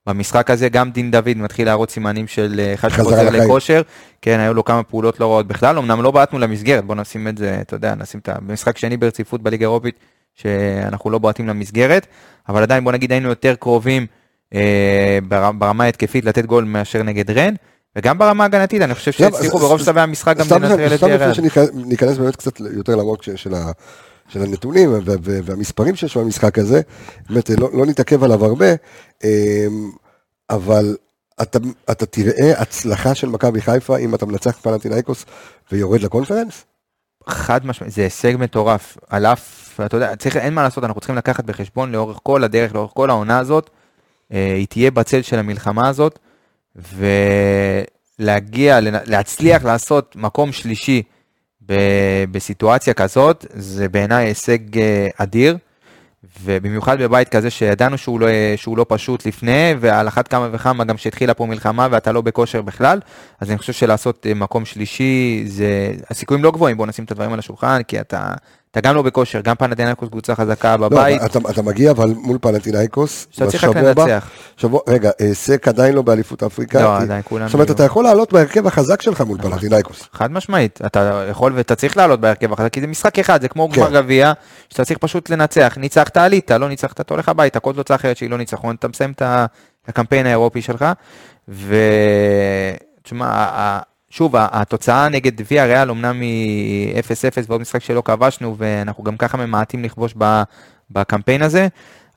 במשחק 0.09 0.51
הזה. 0.51 0.69
גם 0.69 0.91
דין 0.91 1.11
דוד 1.11 1.37
מתחיל 1.37 1.67
להראות 1.67 1.91
סימנים 1.91 2.27
של 2.27 2.61
אה, 2.65 2.75
אחד 2.75 2.89
שחוזר. 2.89 3.31
לכושר. 3.31 3.83
כן, 4.23 4.41
היו 4.41 4.55
לו 4.55 4.65
כמה 4.65 4.83
פעולות 4.83 5.21
לא 5.21 5.27
רעות 5.27 5.47
בכלל, 5.47 5.79
אמנם 5.79 6.03
לא 6.03 6.11
בעטנו 6.11 6.39
למסגרת, 6.39 6.85
בוא 6.85 6.95
נשים 6.95 7.29
את 7.29 7.39
זה, 7.39 7.59
אתה 7.61 7.75
יודע, 7.77 7.95
נשים 7.95 8.21
את 8.21 8.29
ה... 8.29 8.35
במשחק 8.41 8.79
שני 8.79 8.97
ברציפות 8.97 9.43
בליגה 9.43 9.67
האירופית, 9.67 9.95
שאנחנו 10.35 11.11
לא 11.11 11.19
בועטים 11.19 11.49
למסגרת, 11.49 12.07
אבל 12.49 12.63
עדיין 12.63 12.85
בוא 12.85 12.93
נגיד 12.93 13.13
היינו 13.13 13.29
יותר 13.29 13.55
קרובים 13.55 14.07
אה, 14.55 15.19
בר- 15.29 15.53
ברמה 15.53 15.85
ההתקפית 15.85 16.25
לתת 16.25 16.45
גול 16.47 16.65
מאשר 16.65 17.03
נגד 17.03 17.31
רן. 17.31 17.55
וגם 17.97 18.19
ברמה 18.19 18.45
ההגנתית, 18.45 18.83
אני 18.83 18.95
חושב 18.95 19.11
גם, 19.11 19.31
שהצליחו 19.31 19.59
ברוב 19.59 19.81
שלבי 19.83 20.01
המשחק 20.01 20.37
גם 20.37 20.45
סתם 20.45 20.63
לנטרל 20.63 20.93
את 20.93 20.97
סתם 20.97 21.07
ויאריאל. 21.07 21.31
לפני 21.31 21.51
שניכנס 21.85 22.19
באמת 22.19 22.37
קצת 22.37 22.61
יותר 22.61 22.97
לעומק 22.97 23.23
של- 23.23 23.55
של 24.31 24.43
הנתונים 24.43 24.91
והמספרים 25.45 25.97
שיש 25.97 26.17
במשחק 26.17 26.59
הזה, 26.59 26.81
באמת 27.29 27.51
לא 27.51 27.69
לא 27.73 27.87
נתעכב 27.87 28.25
עליו 28.25 28.45
הרבה, 28.45 28.67
אמ, 29.25 29.91
אבל 30.51 30.97
אתה, 31.43 31.59
אתה 31.91 32.07
תראה 32.07 32.61
הצלחה 32.61 33.15
של 33.15 33.29
מכבי 33.29 33.61
חיפה 33.61 33.97
אם 33.97 34.15
אתה 34.15 34.27
מנצח 34.27 34.59
את 34.59 34.63
פנטינאיקוס 34.63 35.25
ויורד 35.73 36.01
לקונפרנס? 36.01 36.65
חד 37.29 37.67
משמעית, 37.67 37.93
זה 37.93 38.03
הישג 38.03 38.35
מטורף, 38.39 38.97
על 39.09 39.27
אף, 39.27 39.81
אתה 39.87 39.97
יודע, 39.97 40.17
צריך, 40.17 40.37
אין 40.37 40.55
מה 40.55 40.63
לעשות, 40.63 40.85
אנחנו 40.85 41.01
צריכים 41.01 41.17
לקחת 41.17 41.45
בחשבון 41.45 41.93
לאורך 41.93 42.19
כל 42.23 42.45
הדרך, 42.45 42.75
לאורך 42.75 42.91
כל 42.95 43.11
העונה 43.11 43.39
הזאת, 43.39 43.71
אה, 44.33 44.55
היא 44.55 44.67
תהיה 44.67 44.91
בצל 44.91 45.23
של 45.23 45.39
המלחמה 45.39 45.89
הזאת, 45.89 46.19
ולהגיע, 48.19 48.79
להצליח 48.83 49.65
לעשות 49.65 50.17
מקום 50.17 50.53
שלישי 50.53 51.03
בסיטואציה 52.31 52.95
כזאת, 52.95 53.47
זה 53.51 53.89
בעיניי 53.89 54.27
הישג 54.27 54.79
אה, 54.79 55.09
אדיר. 55.17 55.57
ובמיוחד 56.43 56.99
בבית 57.03 57.29
כזה 57.29 57.51
שידענו 57.51 57.99
שהוא 57.99 58.21
לא, 58.21 58.27
שהוא 58.57 58.79
לא 58.79 58.87
פשוט 58.89 59.27
לפני, 59.27 59.75
ועל 59.81 60.09
אחת 60.09 60.29
כמה 60.29 60.49
וכמה 60.53 60.85
גם 60.85 60.97
שהתחילה 60.97 61.35
פה 61.35 61.47
מלחמה 61.47 61.89
ואתה 61.91 62.13
לא 62.13 62.21
בכושר 62.21 62.63
בכלל, 62.63 63.01
אז 63.41 63.51
אני 63.51 63.59
חושב 63.59 63.73
שלעשות 63.73 64.27
אה, 64.27 64.35
מקום 64.35 64.65
שלישי, 64.65 65.43
זה, 65.47 65.93
הסיכויים 66.11 66.45
לא 66.45 66.51
גבוהים, 66.51 66.77
בוא 66.77 66.87
נשים 66.87 67.05
את 67.05 67.11
הדברים 67.11 67.33
על 67.33 67.39
השולחן, 67.39 67.83
כי 67.83 68.01
אתה, 68.01 68.35
אתה 68.71 68.81
גם 68.81 68.95
לא 68.95 69.03
בכושר, 69.03 69.41
גם 69.41 69.55
פנטינאיקוס 69.55 70.09
קבוצה 70.09 70.35
חזקה 70.35 70.77
לא, 70.77 70.89
בבית. 70.89 71.21
לא, 71.21 71.27
אתה, 71.27 71.39
אתה 71.51 71.63
מגיע 71.63 71.91
אבל 71.91 72.15
מול 72.17 72.39
פנטינאיקוס, 72.41 73.27
שאתה 73.31 73.47
צריך 73.47 73.65
רק 73.65 73.77
לנצח. 73.77 74.31
שבוע, 74.57 74.81
רגע, 74.89 75.11
אה, 75.21 75.35
סק 75.35 75.69
עדיין 75.69 75.95
לא 75.95 76.03
באליפות 76.03 76.43
אפריקה. 76.43 76.83
לא, 76.83 76.97
עדיין 76.97 77.23
כולם... 77.25 77.47
זאת 77.47 77.55
אומרת, 77.55 77.71
אתה 77.71 77.85
יכול 77.85 78.05
לעלות 78.05 78.33
בהרכב 78.33 78.67
החזק 78.67 79.03
שלך 79.03 79.21
מול. 79.21 79.39
פנטינאיקוס. 79.43 80.09
חד 80.13 80.33
משמעית, 80.33 80.81
אתה 80.87 81.25
יכול 81.31 81.53
ואתה 81.57 81.75
צריך 81.75 81.97
לעלות 81.97 82.21
בהרכב 82.21 82.53
החזק, 82.53 82.73
כי 82.73 82.81
זה 82.81 82.87
משחק 82.87 83.19
אחד, 83.19 83.43
זה 83.43 83.49
כמו 83.49 83.69
כן. 83.73 83.81
גמר 83.81 83.91
גביע, 83.91 84.33
שאתה 84.69 84.85
צריך 84.85 84.99
פשוט 84.99 85.31
לנצח. 85.31 85.75
ניצחת, 85.77 86.17
עלית, 86.17 86.51
לא 86.51 86.69
ניצחת, 86.69 87.01
אתה 87.01 87.15
הולך 87.15 87.29
הביתה, 87.29 87.61
כל 87.61 87.73
תוצאה 87.75 87.97
אחרת 87.97 88.17
שהיא 88.17 88.31
לא 88.31 88.39
ניצחון, 88.39 88.75
אתה 88.75 88.89
מסיים 88.89 89.13
את 89.13 89.23
הקמפיין 89.89 90.27
האירופי 90.27 90.63
שלך, 90.63 90.85
ו... 91.49 91.77
תשמע, 93.03 93.81
שוב, 94.11 94.35
התוצאה 94.37 95.09
נגד 95.09 95.33
ויה 95.51 95.67
ריאל 95.67 95.91
אמנם 95.91 96.21
היא 96.21 96.95
0-0 96.95 97.03
ועוד 97.49 97.61
משחק 97.61 97.83
שלא 97.83 98.03
כבשנו, 98.05 98.55
ואנחנו 98.59 99.05
גם 99.05 99.17
ככה 99.17 99.37
ממעטים 99.37 99.85
לכבוש 99.85 100.15
בקמפיין 100.91 101.43
הזה, 101.43 101.69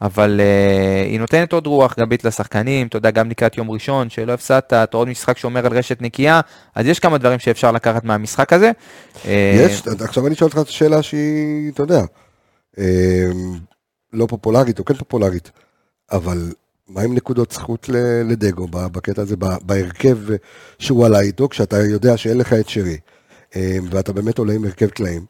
אבל 0.02 0.40
uh, 0.40 1.10
היא 1.10 1.20
נותנת 1.20 1.54
עוד 1.54 1.68
רוח 1.68 2.00
גבית 2.00 2.24
לשחקנים, 2.24 2.88
אתה 2.88 2.98
יודע, 2.98 3.12
גם 3.12 3.30
לקראת 3.30 3.58
יום 3.58 3.72
ראשון, 3.72 4.10
שלא 4.10 4.32
הפסדת, 4.34 4.74
אתה 4.74 4.98
עוד 4.98 5.08
משחק 5.08 5.38
שאומר 5.38 5.66
על 5.66 5.78
רשת 5.78 6.02
נקייה, 6.02 6.42
אז 6.76 6.88
יש 6.88 7.00
כמה 7.00 7.18
דברים 7.18 7.40
שאפשר 7.40 7.72
לקחת 7.72 8.04
מהמשחק 8.04 8.54
הזה. 8.54 8.72
אה, 9.26 9.66
יש, 9.66 9.84
עכשיו 9.88 10.28
אני 10.28 10.36
שואל 10.36 10.50
אותך 10.58 10.72
שאלה 10.72 11.02
שהיא, 11.02 11.72
אתה 11.72 11.84
יודע, 11.84 12.02
אה, 12.80 13.26
לא 14.14 14.26
פופולרית 14.26 14.80
או 14.80 14.86
כן 14.86 14.94
פופולרית, 14.94 15.52
אבל 16.12 16.52
מה 16.88 17.02
עם 17.02 17.14
נקודות 17.16 17.52
זכות 17.52 17.90
לדגו 18.26 18.68
בקטע 18.68 19.22
הזה, 19.22 19.36
בהרכב 19.62 20.18
שהוא 20.80 21.06
עלה 21.06 21.20
איתו, 21.20 21.50
כשאתה 21.50 21.78
יודע 21.78 22.18
שאין 22.18 22.38
לך 22.38 22.54
את 22.54 22.70
שרי, 22.70 22.98
אה, 23.56 23.78
ואתה 23.92 24.14
באמת 24.14 24.38
עולה 24.38 24.54
עם 24.54 24.66
הרכב 24.66 24.88
טלאים, 24.90 25.26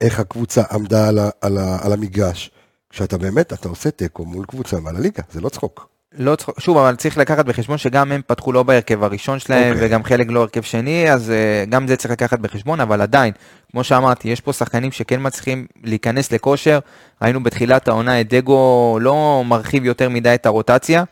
איך 0.00 0.20
הקבוצה 0.20 0.62
עמדה 0.70 1.08
על, 1.08 1.18
על, 1.18 1.58
על 1.58 1.92
המגרש, 1.92 2.50
כשאתה 2.90 3.18
באמת, 3.18 3.52
אתה 3.52 3.68
עושה 3.68 3.90
תיקו 3.90 4.24
מול 4.24 4.46
קבוצה 4.46 4.80
מעל 4.80 4.96
הליגה, 4.96 5.22
זה 5.32 5.40
לא 5.40 5.48
צחוק. 5.48 5.89
לא 6.14 6.36
צחוק, 6.36 6.60
שוב, 6.60 6.78
אבל 6.78 6.96
צריך 6.96 7.18
לקחת 7.18 7.44
בחשבון 7.44 7.78
שגם 7.78 8.12
הם 8.12 8.20
פתחו 8.26 8.52
לא 8.52 8.62
בהרכב 8.62 9.04
הראשון 9.04 9.38
שלהם, 9.38 9.72
okay. 9.72 9.74
אוקיי. 9.74 9.88
וגם 9.88 10.04
חלק 10.04 10.26
לא 10.30 10.40
הרכב 10.40 10.62
שני, 10.62 11.12
אז 11.12 11.32
uh, 11.66 11.70
גם 11.70 11.88
זה 11.88 11.96
צריך 11.96 12.10
לקחת 12.10 12.38
בחשבון, 12.38 12.80
אבל 12.80 13.00
עדיין, 13.00 13.32
כמו 13.70 13.84
שאמרתי, 13.84 14.28
יש 14.28 14.40
פה 14.40 14.52
שחקנים 14.52 14.92
שכן 14.92 15.26
מצליחים 15.26 15.66
להיכנס 15.84 16.32
לכושר, 16.32 16.78
ראינו 17.22 17.42
בתחילת 17.42 17.88
העונה 17.88 18.20
את 18.20 18.28
דגו 18.28 18.98
לא 19.00 19.42
מרחיב 19.46 19.84
יותר 19.84 20.08
מדי 20.08 20.34
את 20.34 20.46
הרוטציה, 20.46 21.04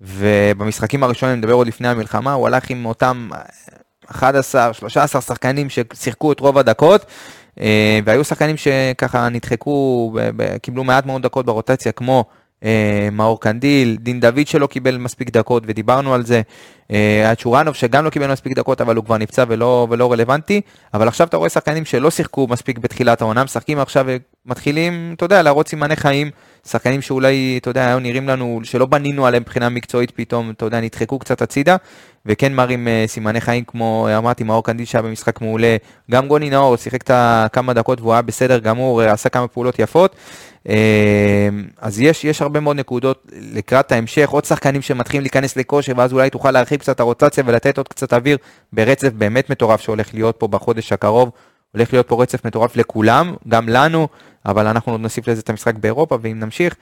ובמשחקים 0.00 1.02
הראשונים, 1.02 1.36
נדבר 1.36 1.52
עוד 1.52 1.66
לפני 1.66 1.88
המלחמה, 1.88 2.32
הוא 2.32 2.46
הלך 2.46 2.70
עם 2.70 2.86
אותם 2.86 3.30
11, 4.10 4.74
13 4.74 5.20
שחקנים 5.20 5.68
ששיחקו 5.70 6.32
את 6.32 6.40
רוב 6.40 6.58
הדקות, 6.58 7.06
uh, 7.58 7.62
והיו 8.04 8.24
שחקנים 8.24 8.56
שככה 8.56 9.28
נדחקו, 9.28 10.12
קיבלו 10.62 10.84
מעט 10.84 11.06
מאוד 11.06 11.22
דקות 11.22 11.46
ברוטציה, 11.46 11.92
כמו... 11.92 12.24
אה, 12.64 13.08
מאור 13.12 13.40
קנדיל, 13.40 13.96
דין 14.00 14.20
דוד 14.20 14.46
שלא 14.46 14.66
קיבל 14.66 14.98
מספיק 14.98 15.30
דקות 15.30 15.62
ודיברנו 15.66 16.14
על 16.14 16.24
זה, 16.24 16.42
אה, 16.90 17.32
צ'ורנוב 17.38 17.74
שגם 17.74 18.04
לא 18.04 18.10
קיבל 18.10 18.32
מספיק 18.32 18.52
דקות 18.56 18.80
אבל 18.80 18.96
הוא 18.96 19.04
כבר 19.04 19.18
נפצע 19.18 19.44
ולא, 19.48 19.86
ולא 19.90 20.12
רלוונטי, 20.12 20.60
אבל 20.94 21.08
עכשיו 21.08 21.26
אתה 21.26 21.36
רואה 21.36 21.48
שחקנים 21.48 21.84
שלא 21.84 22.10
שיחקו 22.10 22.46
מספיק 22.50 22.78
בתחילת 22.78 23.20
העונה, 23.20 23.44
משחקים 23.44 23.78
עכשיו 23.78 24.06
ומתחילים, 24.46 25.14
אתה 25.16 25.24
יודע, 25.24 25.42
להראות 25.42 25.68
סימני 25.68 25.96
חיים, 25.96 26.30
שחקנים 26.66 27.02
שאולי, 27.02 27.58
אתה 27.60 27.70
יודע, 27.70 27.86
היו 27.88 27.98
נראים 27.98 28.28
לנו, 28.28 28.60
שלא 28.64 28.86
בנינו 28.86 29.26
עליהם 29.26 29.42
מבחינה 29.42 29.68
מקצועית 29.68 30.10
פתאום, 30.10 30.50
אתה 30.50 30.64
יודע, 30.64 30.80
נדחקו 30.80 31.18
קצת 31.18 31.42
הצידה, 31.42 31.76
וכן 32.26 32.54
מראים 32.54 32.86
uh, 32.86 33.10
סימני 33.10 33.40
חיים 33.40 33.64
כמו, 33.64 34.08
אמרתי, 34.18 34.44
מאור 34.44 34.64
קנדיל 34.64 34.86
שהיה 34.86 35.02
במשחק 35.02 35.40
מעולה, 35.40 35.76
גם 36.10 36.28
גוני 36.28 36.50
נאור 36.50 36.76
שיחק 36.76 37.02
כמה 37.52 37.72
דקות 37.72 38.00
והוא 38.00 38.12
היה 38.12 38.22
בסדר 38.22 38.58
גמור, 38.58 39.02
עשה 39.02 39.28
כמה 39.28 39.48
פעולות 39.48 39.78
יפות. 39.78 40.16
אז 41.80 42.00
יש, 42.00 42.24
יש 42.24 42.42
הרבה 42.42 42.60
מאוד 42.60 42.76
נקודות 42.76 43.26
לקראת 43.32 43.92
ההמשך, 43.92 44.28
עוד 44.28 44.44
שחקנים 44.44 44.82
שמתחילים 44.82 45.22
להיכנס 45.22 45.56
לכושר, 45.56 45.92
ואז 45.96 46.12
אולי 46.12 46.30
תוכל 46.30 46.50
להרחיב 46.50 46.80
קצת 46.80 47.00
הרוטציה 47.00 47.44
ולתת 47.46 47.78
עוד 47.78 47.88
קצת 47.88 48.12
אוויר 48.12 48.38
ברצף 48.72 49.12
באמת 49.12 49.50
מטורף 49.50 49.80
שהולך 49.80 50.14
להיות 50.14 50.36
פה 50.38 50.48
בחודש 50.48 50.92
הקרוב. 50.92 51.30
הולך 51.72 51.92
להיות 51.92 52.08
פה 52.08 52.22
רצף 52.22 52.44
מטורף 52.44 52.76
לכולם, 52.76 53.34
גם 53.48 53.68
לנו, 53.68 54.08
אבל 54.46 54.66
אנחנו 54.66 54.92
עוד 54.92 55.00
נוסיף 55.00 55.28
לזה 55.28 55.40
את 55.40 55.50
המשחק 55.50 55.74
באירופה, 55.74 56.18
ואם 56.22 56.40
נמשיך, 56.40 56.74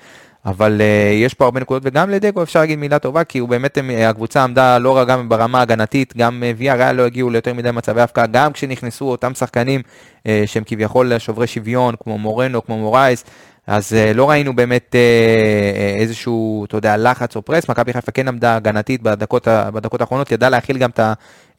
אבל 0.46 0.80
uh, 0.80 1.14
יש 1.14 1.34
פה 1.34 1.44
הרבה 1.44 1.60
נקודות, 1.60 1.82
וגם 1.86 2.10
לדגו 2.10 2.42
אפשר 2.42 2.60
להגיד 2.60 2.78
מילה 2.78 2.98
טובה, 2.98 3.24
כי 3.24 3.38
הוא 3.38 3.48
באמת, 3.48 3.78
הקבוצה 4.08 4.44
עמדה 4.44 4.78
לא 4.78 4.96
רק 4.96 5.08
גם 5.08 5.28
ברמה 5.28 5.60
הגנתית, 5.60 6.16
גם 6.16 6.42
uh, 6.42 6.58
ויה 6.58 6.74
ריאל 6.74 6.96
לא 6.96 7.02
הגיעו 7.02 7.30
ליותר 7.30 7.54
מדי 7.54 7.70
מצבי 7.70 8.00
הפקעה, 8.00 8.26
גם 8.26 8.52
כשנכנסו 8.52 9.04
אותם 9.04 9.34
שחקנים 9.34 9.80
uh, 10.18 10.26
שהם 10.46 10.62
כביכול 10.66 11.18
שוברי 11.18 11.46
שוויון, 11.46 11.94
כמו 12.04 12.18
מורנו, 12.18 12.64
כמו 12.64 12.78
מורייס, 12.78 13.24
אז 13.66 13.92
uh, 13.92 14.16
לא 14.16 14.30
ראינו 14.30 14.56
באמת 14.56 14.94
uh, 14.94 16.00
איזשהו, 16.00 16.64
אתה 16.64 16.76
יודע, 16.76 16.96
לחץ 16.96 17.36
או 17.36 17.42
פרס, 17.42 17.68
מכבי 17.68 17.92
חיפה 17.92 18.12
כן 18.12 18.28
עמדה 18.28 18.56
הגנתית 18.56 19.02
בדקות, 19.02 19.48
בדקות 19.48 20.00
האחרונות, 20.00 20.32
ידעה 20.32 20.50
להכיל 20.50 20.78
גם 20.78 20.90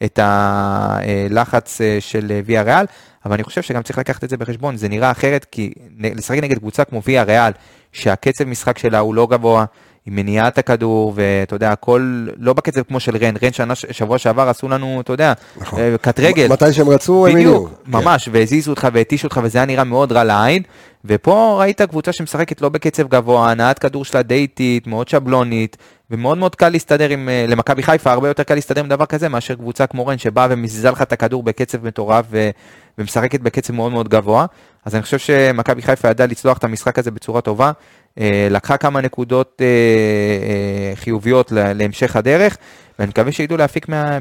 את 0.04 0.18
הלחץ 0.22 1.80
uh, 1.80 1.84
של 2.00 2.40
ויה 2.44 2.62
ריאל, 2.62 2.86
אבל 3.24 3.34
אני 3.34 3.44
חושב 3.44 3.62
שגם 3.62 3.82
צריך 3.82 3.98
לקחת 3.98 4.24
את 4.24 4.30
זה 4.30 4.36
בחשבון, 4.36 4.76
זה 4.76 4.88
נראה 4.88 5.10
אחרת, 5.10 5.46
כי 5.50 5.72
לשחק 5.98 6.38
נגד 6.38 6.58
קבוצה 6.58 6.84
כמו 6.84 7.02
ויה 7.04 7.22
ריאל, 7.22 7.52
שהקצב 7.92 8.44
משחק 8.44 8.78
שלה 8.78 8.98
הוא 8.98 9.14
לא 9.14 9.26
גבוה, 9.30 9.64
עם 10.06 10.16
מניעת 10.16 10.58
הכדור, 10.58 11.12
ואתה 11.16 11.54
יודע, 11.54 11.72
הכל 11.72 12.26
לא 12.36 12.52
בקצב 12.52 12.82
כמו 12.82 13.00
של 13.00 13.16
רן, 13.16 13.34
רן 13.42 13.52
שנה, 13.52 13.74
שבוע 13.74 14.18
שעבר 14.18 14.48
עשו 14.48 14.68
לנו, 14.68 15.00
אתה 15.00 15.12
יודע, 15.12 15.32
נכון. 15.56 15.80
קט 16.00 16.20
רגל. 16.20 16.48
מתי 16.48 16.72
שהם 16.72 16.88
רצו, 16.88 17.26
הם 17.26 17.36
הניעו. 17.36 17.64
בדיוק, 17.64 17.82
ממש, 17.86 18.24
כן. 18.24 18.30
והזיזו 18.34 18.70
אותך 18.70 18.88
והתישו 18.92 19.26
אותך, 19.26 19.40
וזה 19.42 19.58
היה 19.58 19.66
נראה 19.66 19.84
מאוד 19.84 20.12
רע 20.12 20.24
לעין, 20.24 20.62
ופה 21.04 21.56
ראית 21.60 21.82
קבוצה 21.82 22.12
שמשחקת 22.12 22.60
לא 22.60 22.68
בקצב 22.68 23.08
גבוה, 23.08 23.50
הנעת 23.50 23.78
כדור 23.78 24.04
שלה 24.04 24.22
די 24.22 24.34
איטית, 24.34 24.86
מאוד 24.86 25.08
שבלונית, 25.08 25.76
ומאוד 26.10 26.38
מאוד 26.38 26.54
קל 26.54 26.68
להסתדר 26.68 27.08
עם, 27.08 27.28
אה, 27.28 27.44
למכבי 27.48 27.82
חיפה, 27.82 28.12
הרבה 28.12 28.28
יותר 28.28 28.42
קל 28.42 28.54
להסתדר 28.54 28.80
עם 28.80 28.88
דבר 28.88 29.06
כזה, 29.06 29.28
מאשר 29.28 29.54
קבוצה 29.54 29.86
כמו 29.86 30.06
רן, 30.06 30.18
שבאה 30.18 30.46
ומזיזה 30.50 30.90
לך 30.90 31.02
את 31.02 31.12
הכדור 31.12 31.42
בקצב 31.42 31.86
מטורף, 31.86 32.26
ו, 32.30 32.50
ומשחקת 32.98 33.40
בקצב 33.40 33.74
מאוד 33.74 33.92
מאוד 33.92 34.08
גבוה. 34.08 34.46
אז 34.84 34.94
אני 34.94 35.02
חושב 35.02 35.18
שמכבי 35.18 35.82
חיפה 35.82 36.08
ידעה 36.08 36.26
לצלוח 36.26 36.58
את 36.58 36.64
המשחק 36.64 36.98
הזה 36.98 37.10
בצורה 37.10 37.40
טובה. 37.40 37.72
אה, 38.20 38.48
לקחה 38.50 38.76
כמה 38.76 39.00
נקודות 39.00 39.56
אה, 39.60 39.66
אה, 39.66 40.96
חיוביות 40.96 41.52
להמשך 41.52 42.16
הדרך, 42.16 42.56
ואני 42.98 43.08
מקווה 43.08 43.32
שידעו 43.32 43.56
להפיק 43.56 43.88
מה... 43.88 44.18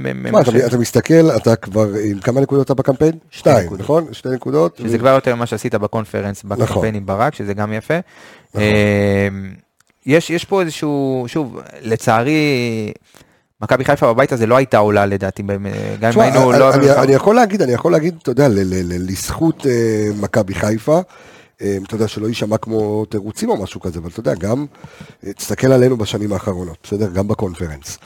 אתה 0.68 0.78
מסתכל, 0.78 1.32
אתה 1.36 1.56
כבר 1.56 1.88
עם 2.04 2.20
כמה 2.20 2.42
נקודות 2.42 2.66
אתה 2.66 2.74
בקמפיין? 2.74 3.12
שתיים, 3.32 3.70
נכון? 3.78 4.06
שתי 4.12 4.30
נקודות. 4.30 4.78
שזה 4.78 4.98
כבר 4.98 5.10
יותר 5.10 5.36
ממה 5.36 5.46
שעשית 5.46 5.76
בקונפרנס, 5.76 6.46
נכון. 6.46 6.66
בקמפיין 6.66 6.96
עם 6.96 7.06
ברק, 7.06 7.36
שזה 7.36 7.54
גם 7.54 7.74
יפה. 7.74 7.94
נכון. 8.54 8.64
יש, 10.06 10.30
יש 10.30 10.46
פה 10.46 10.62
איזשהו, 10.62 11.26
שוב, 11.28 11.60
לצערי, 11.82 12.92
מכבי 13.62 13.86
חיפה 13.86 14.14
בבית 14.14 14.32
הזה 14.32 14.46
לא 14.46 14.58
הייתה 14.58 14.78
עולה 14.78 15.06
לדעתי, 15.06 15.44
גם 16.00 16.12
אם 16.14 16.20
היינו 16.20 16.52
לא... 16.52 16.74
אני 16.74 17.14
יכול 17.14 17.36
להגיד, 17.36 17.62
אני 17.62 17.72
יכול 17.72 17.92
להגיד, 17.92 18.16
אתה 18.22 18.32
יודע, 18.32 18.48
לזכות 18.50 19.66
מכבי 20.22 20.54
חיפה, 20.54 21.02
אמ, 21.62 21.84
אתה 21.88 21.96
יודע, 21.96 22.08
שלא 22.08 22.28
יישמע 22.28 22.58
כמו 22.58 23.06
תירוצים 23.06 23.50
או 23.50 23.64
משהו 23.64 23.82
כזה, 23.82 24.00
אבל 24.00 24.10
אתה 24.10 24.20
יודע, 24.20 24.34
גם, 24.34 24.66
אה, 25.26 25.34
תסתכל 25.34 25.72
עלינו 25.72 25.98
בשנים 25.98 26.34
האחרונות, 26.34 26.78
בסדר? 26.84 27.10
גם 27.14 27.28
בקונפרנס. 27.28 27.98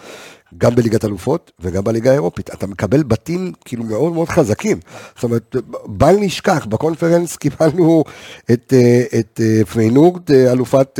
גם 0.58 0.76
בליגת 0.76 1.06
אלופות 1.06 1.52
וגם 1.60 1.84
בליגה 1.84 2.12
האירופית. 2.12 2.50
אתה 2.54 2.68
מקבל 2.68 3.04
בתים 3.04 3.52
כאילו 3.66 3.84
מאוד 3.84 4.14
מאוד 4.14 4.30
חזקים. 4.30 4.80
זאת 5.16 5.24
אומרת, 5.24 5.56
בל 5.86 6.16
נשכח, 6.20 6.66
בקונפרנס 6.66 7.36
קיבלנו 7.46 8.04
את, 8.52 8.74
אה, 8.74 9.20
את 9.20 9.42
אה, 9.44 9.66
פיינורד, 9.66 10.32
אלופת, 10.32 11.00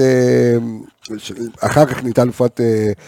אחר 1.62 1.86
כך 1.86 2.04
נהייתה 2.04 2.22
אלופת 2.22 2.60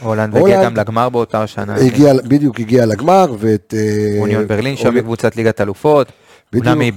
הולנד, 0.02 0.34
והגיע 0.34 0.64
גם 0.64 0.76
לגמר 0.76 1.10
באותה 1.10 1.48
שנה. 1.48 1.76
הגיע, 1.76 2.14
בדיוק, 2.14 2.60
הגיע 2.60 2.86
לגמר, 2.86 3.36
ואת... 3.40 3.74
אוניון 4.20 4.48
ברלין, 4.48 4.78
שם 4.78 4.96
בקבוצת 4.96 5.36
ליגת 5.36 5.62
אלופות. 5.62 6.12
אומנם 6.56 6.80
היא, 6.80 6.92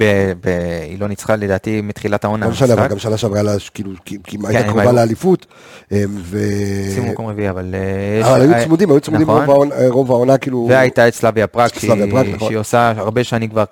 היא 0.89 1.01
לא 1.01 1.09
ניצחה 1.09 1.37
לדעתי 1.37 1.81
מתחילת 1.81 2.25
העונה. 2.25 2.47
לא 2.47 2.53
משנה, 2.53 2.75
אבל 2.75 2.87
גם 2.87 2.99
שנה 2.99 3.17
שעברה 3.17 3.43
לה, 3.43 3.55
כאילו, 3.75 3.91
כמעט 4.25 4.55
הייתה 4.55 4.69
קרובה 4.69 4.93
לאליפות. 4.93 5.47
שימו 6.95 7.11
מקום 7.13 7.27
רביעי, 7.27 7.51
אבל... 7.51 7.75
אה, 7.75 8.31
אבל 8.31 8.41
היו 8.41 8.65
צמודים, 8.65 8.91
היו 8.91 9.01
צמודים 9.01 9.31
נכון. 9.31 9.69
רוב 9.89 10.13
העונה, 10.13 10.39
כאילו... 10.39 10.67
והייתה 10.71 11.09
את 11.09 11.15
סלאביה 11.15 11.47
פראג, 11.47 11.71
נכון. 12.33 12.49
שהיא 12.49 12.59
עושה 12.59 12.93
הרבה 12.97 13.25
שנים 13.25 13.51
כבר, 13.51 13.65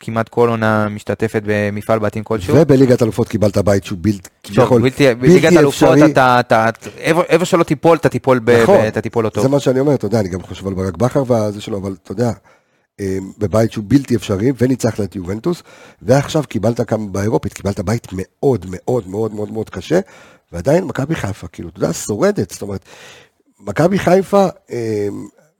כמעט 0.00 0.28
כל 0.28 0.48
עונה 0.48 0.88
משתתפת 0.88 1.42
במפעל 1.46 1.98
בתים 1.98 2.24
כלשהו. 2.24 2.56
ובליגת 2.58 3.02
אלופות 3.02 3.28
קיבלת 3.28 3.58
בית 3.58 3.84
שהוא 3.84 3.98
בלתי 4.02 4.28
אפשרי. 4.46 5.14
בליגת 5.14 5.52
אלופות 5.52 5.98
אתה, 6.16 6.70
איפה 7.28 7.44
שלא 7.44 7.62
תיפול, 7.62 7.96
אתה 7.96 8.08
תיפול 8.08 8.40
נכון. 8.62 9.24
אותו. 9.24 9.42
זה 9.42 9.48
מה 9.48 9.60
שאני 9.60 9.80
אומר, 9.80 9.94
אתה 9.94 10.06
יודע, 10.06 10.20
אני 10.20 10.28
גם 10.28 10.42
חושב 10.42 10.66
על 10.66 10.74
ברק 10.74 10.96
בכר 10.96 11.22
וזה 11.22 11.60
שלו, 11.60 11.78
אבל 11.78 11.94
אתה 12.02 12.12
יודע. 12.12 12.30
אמ, 13.00 13.32
בבית 13.38 13.72
שהוא 13.72 13.84
בלתי 13.88 14.16
אפשרי, 14.16 14.52
וניצחת 14.58 15.00
את 15.00 15.16
יובנטוס, 15.16 15.62
ועכשיו 16.02 16.42
קיבלת 16.48 16.80
כאן 16.80 17.12
באירופית, 17.12 17.52
קיבלת 17.52 17.80
בית 17.80 18.06
מאוד 18.12 18.66
מאוד 18.68 19.08
מאוד 19.08 19.34
מאוד 19.34 19.52
מאוד 19.52 19.70
קשה, 19.70 20.00
ועדיין 20.52 20.84
מכבי 20.84 21.14
חיפה, 21.14 21.48
כאילו, 21.48 21.68
אתה 21.68 21.78
יודע, 21.78 21.92
שורדת, 21.92 22.50
זאת 22.50 22.62
אומרת, 22.62 22.84
מכבי 23.60 23.98
חיפה, 23.98 24.46
אה, 24.70 25.08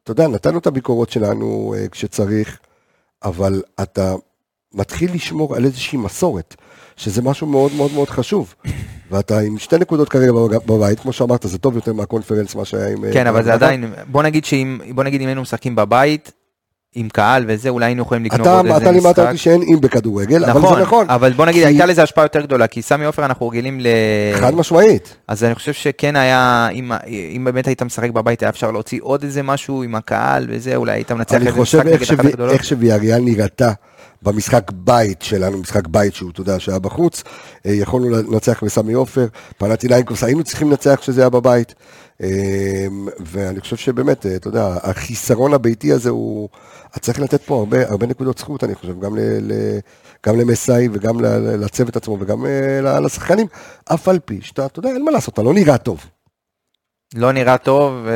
אתה 0.02 0.10
יודע, 0.12 0.28
נתנו 0.28 0.58
את 0.58 0.66
הביקורות 0.66 1.10
שלנו 1.10 1.74
אה, 1.76 1.88
כשצריך, 1.88 2.58
אבל 3.24 3.62
אתה 3.82 4.14
מתחיל 4.74 5.14
לשמור 5.14 5.56
על 5.56 5.64
איזושהי 5.64 5.98
מסורת, 5.98 6.54
שזה 6.96 7.22
משהו 7.22 7.46
מאוד 7.46 7.72
מאוד 7.72 7.92
מאוד 7.92 8.08
חשוב. 8.08 8.54
ואתה 9.10 9.38
עם 9.38 9.58
שתי 9.58 9.78
נקודות 9.78 10.08
כרגע 10.08 10.32
בבית, 10.66 11.00
כמו 11.00 11.12
שאמרת, 11.12 11.42
זה 11.42 11.58
טוב 11.58 11.74
יותר 11.74 11.92
מהקונפרנס, 11.92 12.54
מה 12.54 12.64
שהיה 12.64 12.88
עם... 12.88 13.12
כן, 13.12 13.26
אבל 13.26 13.42
זה 13.42 13.54
עדיין, 13.54 13.84
בוא 14.06 14.22
נגיד 14.22 14.44
שאם, 14.44 14.80
בוא 14.94 15.04
נגיד 15.04 15.20
אם 15.20 15.26
היינו 15.26 15.42
משחקים 15.42 15.76
בבית, 15.76 16.32
עם 16.94 17.08
קהל 17.08 17.44
וזה, 17.46 17.68
אולי 17.68 17.86
היינו 17.86 18.02
יכולים 18.02 18.24
לקנות 18.24 18.46
עוד 18.46 18.66
איזה 18.66 18.70
משחק. 18.70 18.82
אתה 18.82 18.92
לימדת 18.92 19.18
אותי 19.18 19.36
שאין 19.36 19.62
אם 19.62 19.80
בכדורגל, 19.80 20.44
אבל 20.44 20.60
זה 20.60 20.82
נכון. 20.82 21.10
אבל 21.10 21.32
בוא 21.32 21.46
נגיד, 21.46 21.64
הייתה 21.66 21.86
לזה 21.86 22.02
השפעה 22.02 22.24
יותר 22.24 22.40
גדולה, 22.40 22.66
כי 22.66 22.82
סמי 22.82 23.04
עופר 23.04 23.24
אנחנו 23.24 23.48
רגילים 23.48 23.80
ל... 23.80 23.86
חד 24.34 24.54
משמעית. 24.54 25.16
אז 25.28 25.44
אני 25.44 25.54
חושב 25.54 25.72
שכן 25.72 26.16
היה, 26.16 26.68
אם, 26.72 26.92
אם 27.36 27.44
באמת 27.44 27.66
היית 27.66 27.82
משחק 27.82 28.10
בבית, 28.10 28.42
היה 28.42 28.48
אפשר 28.48 28.70
להוציא 28.70 28.98
עוד 29.02 29.22
איזה 29.22 29.42
משהו 29.42 29.82
עם 29.82 29.94
הקהל 29.94 30.46
וזה, 30.48 30.76
אולי 30.76 30.92
היית 30.92 31.12
מנצח 31.12 31.34
איזה 31.34 31.60
משחק 31.60 31.86
נגד 31.86 32.02
אחת 32.02 32.10
הגדולות. 32.10 32.32
אני 32.32 32.36
חושב 32.38 32.50
איך 32.50 32.64
שוויאריאל 32.64 33.20
נראתה. 33.20 33.72
במשחק 34.24 34.70
בית 34.74 35.22
שלנו, 35.22 35.58
משחק 35.58 35.86
בית 35.88 36.14
שהוא, 36.14 36.30
אתה 36.30 36.40
יודע, 36.40 36.60
שהיה 36.60 36.78
בחוץ, 36.78 37.22
אה, 37.66 37.72
יכולנו 37.72 38.10
לנצח 38.10 38.64
בסמי 38.64 38.92
עופר, 38.92 39.26
פנטינאיקוס, 39.58 40.24
היינו 40.24 40.44
צריכים 40.44 40.70
לנצח 40.70 40.94
כשזה 41.00 41.20
היה 41.20 41.30
בבית, 41.30 41.74
אה, 42.22 42.86
ואני 43.20 43.60
חושב 43.60 43.76
שבאמת, 43.76 44.26
אה, 44.26 44.36
אתה 44.36 44.48
יודע, 44.48 44.76
החיסרון 44.82 45.54
הביתי 45.54 45.92
הזה 45.92 46.10
הוא, 46.10 46.48
צריך 47.00 47.20
לתת 47.20 47.42
פה 47.42 47.58
הרבה, 47.58 47.88
הרבה 47.88 48.06
נקודות 48.06 48.38
זכות, 48.38 48.64
אני 48.64 48.74
חושב, 48.74 49.00
גם, 49.00 49.16
ל, 49.16 49.20
ל, 49.20 49.52
גם 50.26 50.40
למסאי 50.40 50.88
וגם 50.92 51.20
לצוות 51.60 51.96
עצמו 51.96 52.16
וגם 52.20 52.46
לשחקנים, 53.04 53.46
אף 53.84 54.08
על 54.08 54.18
פי 54.18 54.40
שאתה, 54.42 54.66
אתה 54.66 54.78
יודע, 54.78 54.88
אין 54.88 55.04
מה 55.04 55.10
לעשות, 55.10 55.34
אתה 55.34 55.42
לא 55.42 55.54
נראה 55.54 55.78
טוב. 55.78 56.06
לא 57.14 57.32
נראה 57.32 57.58
טוב, 57.58 58.06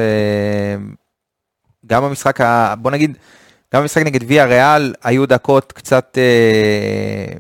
גם 1.87 2.03
במשחק, 2.03 2.41
בוא 2.79 2.91
נגיד, 2.91 3.17
גם 3.75 3.83
במשחק 3.83 4.03
נגד 4.03 4.21
ויה 4.27 4.45
ריאל 4.45 4.95
היו 5.05 5.27
דקות 5.27 5.73
קצת 5.73 6.19
אה, 6.19 7.37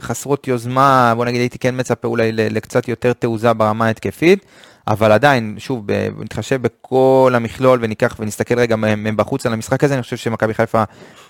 חסרות 0.00 0.48
יוזמה, 0.48 1.12
בוא 1.16 1.24
נגיד 1.24 1.40
הייתי 1.40 1.58
כן 1.58 1.80
מצפה 1.80 2.08
אולי 2.08 2.32
לקצת 2.32 2.88
יותר 2.88 3.12
תעוזה 3.12 3.52
ברמה 3.52 3.86
ההתקפית, 3.86 4.46
אבל 4.88 5.12
עדיין, 5.12 5.54
שוב, 5.58 5.86
נתחשב 6.18 6.62
בכל 6.62 7.32
המכלול 7.34 7.78
וניקח 7.82 8.16
ונסתכל 8.18 8.58
רגע 8.58 8.76
מבחוץ 8.76 9.46
על 9.46 9.52
המשחק 9.52 9.84
הזה, 9.84 9.94
אני 9.94 10.02
חושב 10.02 10.16
שמכבי 10.16 10.54
חיפה 10.54 10.82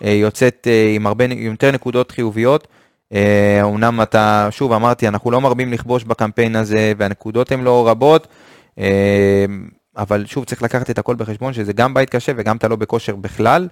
אה, 0.04 0.11
יוצאת 0.11 0.66
אה, 0.71 0.92
עם 0.95 1.06
הרבה, 1.06 1.25
יותר 1.25 1.71
נקודות 1.71 2.11
חיוביות. 2.11 2.68
אומנם 3.62 4.02
אתה, 4.02 4.49
שוב 4.50 4.73
אמרתי, 4.73 5.09
אנחנו 5.09 5.30
לא 5.30 5.40
מרבים 5.40 5.73
לכבוש 5.73 6.04
בקמפיין 6.04 6.56
הזה 6.56 6.92
והנקודות 6.97 7.52
הן 7.52 7.61
לא 7.61 7.88
רבות. 7.88 8.26
אבל 9.97 10.26
שוב 10.26 10.45
צריך 10.45 10.62
לקחת 10.62 10.91
את 10.91 10.99
הכל 10.99 11.15
בחשבון 11.15 11.53
שזה 11.53 11.73
גם 11.73 11.95
בית 11.95 12.11
קשה 12.11 12.33
וגם 12.37 12.57
אתה 12.57 12.69
לא 12.69 12.76
בכושר 12.76 13.17
בכלל. 13.17 13.69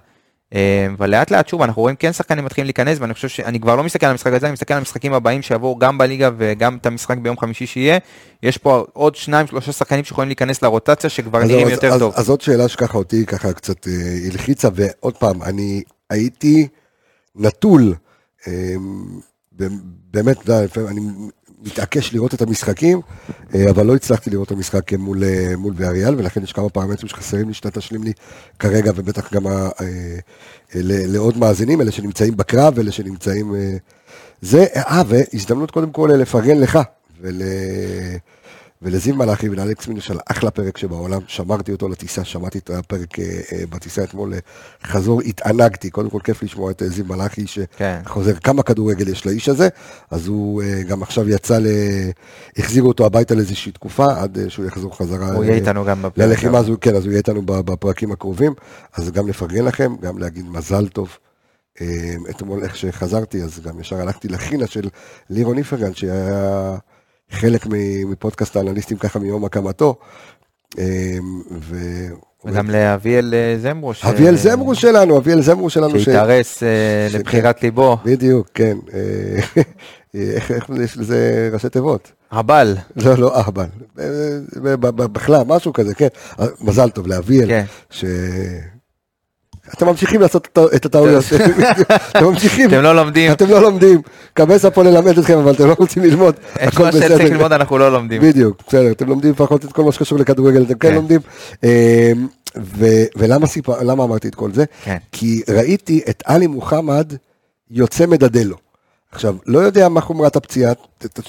אה, 0.53 0.87
אבל 0.97 1.09
לאט 1.09 1.31
לאט 1.31 1.47
שוב 1.47 1.61
אנחנו 1.61 1.81
רואים 1.81 1.95
כן 1.95 2.13
שחקנים 2.13 2.45
מתחילים 2.45 2.65
להיכנס 2.65 2.97
ואני 2.99 3.13
חושב 3.13 3.27
שאני 3.27 3.59
כבר 3.59 3.75
לא 3.75 3.83
מסתכל 3.83 4.05
על 4.05 4.11
המשחק 4.11 4.33
הזה, 4.33 4.45
אני 4.45 4.53
מסתכל 4.53 4.73
על 4.73 4.77
המשחקים 4.77 5.13
הבאים 5.13 5.41
שיבואו 5.41 5.77
גם 5.77 5.97
בליגה 5.97 6.29
וגם 6.37 6.77
את 6.77 6.85
המשחק 6.85 7.17
ביום 7.17 7.37
חמישי 7.37 7.65
שיהיה. 7.65 7.97
יש 8.43 8.57
פה 8.57 8.85
עוד 8.93 9.15
שניים 9.15 9.47
שלושה 9.47 9.71
שחקנים 9.71 10.03
שיכולים 10.03 10.29
להיכנס 10.29 10.61
לרוטציה 10.61 11.09
שכבר 11.09 11.43
נראים 11.43 11.69
יותר 11.69 11.93
אז, 11.93 11.99
טוב. 11.99 12.13
אז 12.15 12.29
עוד 12.29 12.41
שאלה 12.41 12.67
שככה 12.67 12.97
אותי 12.97 13.25
ככה 13.25 13.53
קצת 13.53 13.87
אה, 13.87 13.93
הלחיצה 14.31 14.69
ועוד 14.75 15.17
פעם 15.17 15.43
אני 15.43 15.83
הייתי 16.09 16.67
נטול. 17.35 17.93
אה, 18.47 18.75
באמת, 20.11 20.49
אני 20.89 21.01
מתעקש 21.65 22.13
לראות 22.13 22.33
את 22.33 22.41
המשחקים, 22.41 23.01
אה, 23.55 23.69
אבל 23.69 23.85
לא 23.85 23.95
הצלחתי 23.95 24.29
לראות 24.29 24.47
את 24.47 24.51
המשחק 24.51 24.93
מול, 24.93 25.23
אה, 25.23 25.53
מול 25.57 25.73
ואריאל, 25.77 26.15
ולכן 26.17 26.43
יש 26.43 26.53
כמה 26.53 26.69
פרמטרים 26.69 27.07
שחסרים 27.07 27.47
לי, 27.47 27.53
שאתה 27.53 27.71
תשלים 27.71 28.03
לי 28.03 28.13
כרגע, 28.59 28.91
ובטח 28.95 29.33
גם 29.33 29.47
אה, 29.47 29.69
לעוד 30.85 31.37
מאזינים, 31.37 31.81
אלה 31.81 31.91
שנמצאים 31.91 32.37
בקרב, 32.37 32.79
אלה 32.79 32.91
שנמצאים... 32.91 33.55
זה, 34.41 34.65
אה, 34.75 35.03
והזדמנות 35.07 35.71
קודם 35.71 35.91
כל 35.91 36.09
לפרגן 36.17 36.57
לך, 36.57 36.79
ול... 37.21 37.41
ולזיו 38.81 39.15
מלאכי 39.15 39.49
ולאלכס 39.49 39.87
מינוס 39.87 40.11
על 40.11 40.17
אחלה 40.25 40.51
פרק 40.51 40.77
שבעולם, 40.77 41.21
שמרתי 41.27 41.71
אותו 41.71 41.89
לטיסה, 41.89 42.23
שמעתי 42.23 42.57
את 42.57 42.69
הפרק 42.69 43.19
אה, 43.19 43.25
אה, 43.25 43.63
בטיסה 43.69 44.03
אתמול, 44.03 44.33
אה, 44.33 44.39
חזור, 44.83 45.21
התענגתי, 45.21 45.89
קודם 45.89 46.09
כל 46.09 46.19
כיף 46.23 46.43
לשמוע 46.43 46.71
את 46.71 46.83
זיו 46.85 47.05
מלאכי, 47.05 47.45
כן. 47.77 47.99
שחוזר 48.05 48.33
כן. 48.33 48.39
כמה 48.39 48.63
כדורגל 48.63 49.09
יש 49.09 49.25
לאיש 49.25 49.49
הזה, 49.49 49.69
אז 50.11 50.27
הוא 50.27 50.63
גם 50.87 51.03
עכשיו 51.03 51.29
יצא, 51.29 51.59
ל... 51.59 51.67
החזירו 52.57 52.87
אותו 52.87 53.05
הביתה 53.05 53.35
לאיזושהי 53.35 53.71
תקופה, 53.71 54.21
עד 54.21 54.37
שהוא 54.47 54.65
יחזור 54.65 54.97
חזרה. 54.97 55.33
הוא 55.33 55.43
יהיה 55.43 55.55
איתנו 55.55 55.85
גם 55.85 56.01
בפרק. 56.01 56.17
ללחימה, 56.17 56.59
הוא, 56.59 56.77
כן, 56.81 56.95
אז 56.95 57.03
הוא 57.03 57.11
יהיה 57.11 57.17
איתנו 57.17 57.41
בפרקים 57.45 58.11
הקרובים, 58.11 58.53
אז 58.93 59.11
גם 59.11 59.27
לפרגן 59.27 59.65
לכם, 59.65 59.95
גם 60.01 60.17
להגיד 60.17 60.45
מזל 60.49 60.87
טוב. 60.87 61.17
אתמול 62.29 62.63
איך 62.63 62.75
שחזרתי, 62.75 63.43
אז 63.43 63.59
גם 63.59 63.79
ישר 63.79 63.95
הלכתי 63.95 64.27
לחינה 64.27 64.67
של 64.67 64.89
לירון 65.29 65.57
איפרגן, 65.57 65.93
שהיה... 65.93 66.77
חלק 67.31 67.65
מפודקאסט 68.09 68.55
האנליסטים 68.55 68.97
ככה 68.97 69.19
מיום 69.19 69.45
הקמתו. 69.45 69.95
אמ, 70.77 70.83
ו... 71.61 71.75
וגם 72.45 72.69
לאביאל 72.69 73.33
אה, 73.33 73.55
זמרו. 73.61 73.91
אביאל 74.03 74.35
זמרו 74.35 74.75
שלנו, 74.75 75.17
אביאל 75.17 75.41
זמרו 75.41 75.69
שלנו. 75.69 75.99
שהתארס 75.99 76.63
אה, 76.63 77.07
לבחירת 77.13 77.63
ליבו. 77.63 77.97
בדיוק, 78.05 78.47
כן. 78.53 78.77
אה, 78.93 79.61
איך 80.35 80.51
יש 80.83 80.97
לזה 80.97 81.49
ראשי 81.53 81.69
תיבות? 81.69 82.11
הבל. 82.31 82.75
לא, 82.95 83.17
לא 83.17 83.37
אהבל. 83.37 83.65
בכלל, 84.95 85.41
משהו 85.47 85.73
כזה, 85.73 85.95
כן. 85.95 86.07
מזל 86.61 86.89
טוב 86.89 87.07
לאביאל. 87.07 87.61
כן. 89.65 89.71
אתם 89.73 89.85
ממשיכים 89.87 90.21
לעשות 90.21 90.57
את 90.75 90.85
הטעויות, 90.85 91.23
אתם 92.09 92.25
ממשיכים, 92.25 92.69
אתם 92.69 92.81
לא 92.81 92.95
לומדים, 92.95 93.31
אתם 93.31 93.49
לא 93.49 93.61
לומדים, 93.61 94.01
קבסה 94.33 94.71
פה 94.71 94.83
ללמד 94.83 95.17
אתכם 95.17 95.37
אבל 95.37 95.53
אתם 95.53 95.67
לא 95.67 95.75
רוצים 95.77 96.03
ללמוד, 96.03 96.35
את 96.63 96.79
מה 96.79 96.91
שצריך 96.91 97.31
ללמוד 97.31 97.51
אנחנו 97.51 97.77
לא 97.77 97.91
לומדים, 97.91 98.21
בדיוק, 98.21 98.61
בסדר, 98.67 98.91
אתם 98.91 99.07
לומדים 99.07 99.31
לפחות 99.31 99.65
את 99.65 99.71
כל 99.73 99.83
מה 99.83 99.91
שקשור 99.91 100.19
לכדורגל, 100.19 100.63
אתם 100.63 100.73
כן, 100.73 100.89
כן. 100.89 100.95
לומדים, 100.95 101.19
אמ, 101.63 102.27
ולמה 103.15 104.03
אמרתי 104.03 104.27
את 104.27 104.35
כל 104.35 104.51
זה? 104.53 104.65
כן. 104.83 104.97
כי 105.11 105.41
ראיתי 105.49 106.01
את 106.09 106.23
עלי 106.25 106.47
מוחמד 106.47 107.13
יוצא 107.71 108.05
מדדלו. 108.05 108.55
עכשיו, 109.11 109.35
לא 109.45 109.59
יודע 109.59 109.89
מה 109.89 110.01
חומרת 110.01 110.35
הפציעה, 110.35 110.73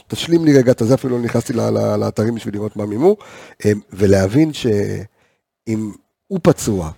תשלים 0.08 0.44
לי 0.44 0.58
רגע 0.58 0.72
את 0.72 0.82
זה, 0.84 0.94
אפילו 0.94 1.18
לא 1.18 1.24
נכנסתי 1.24 1.52
לאתרים 1.98 2.34
בשביל 2.34 2.54
לראות 2.54 2.76
מה 2.76 2.86
מימו, 2.86 3.16
אמ, 3.64 3.80
ולהבין 3.92 4.52
שאם 4.52 5.90
הוא 6.26 6.40
פצוע, 6.42 6.90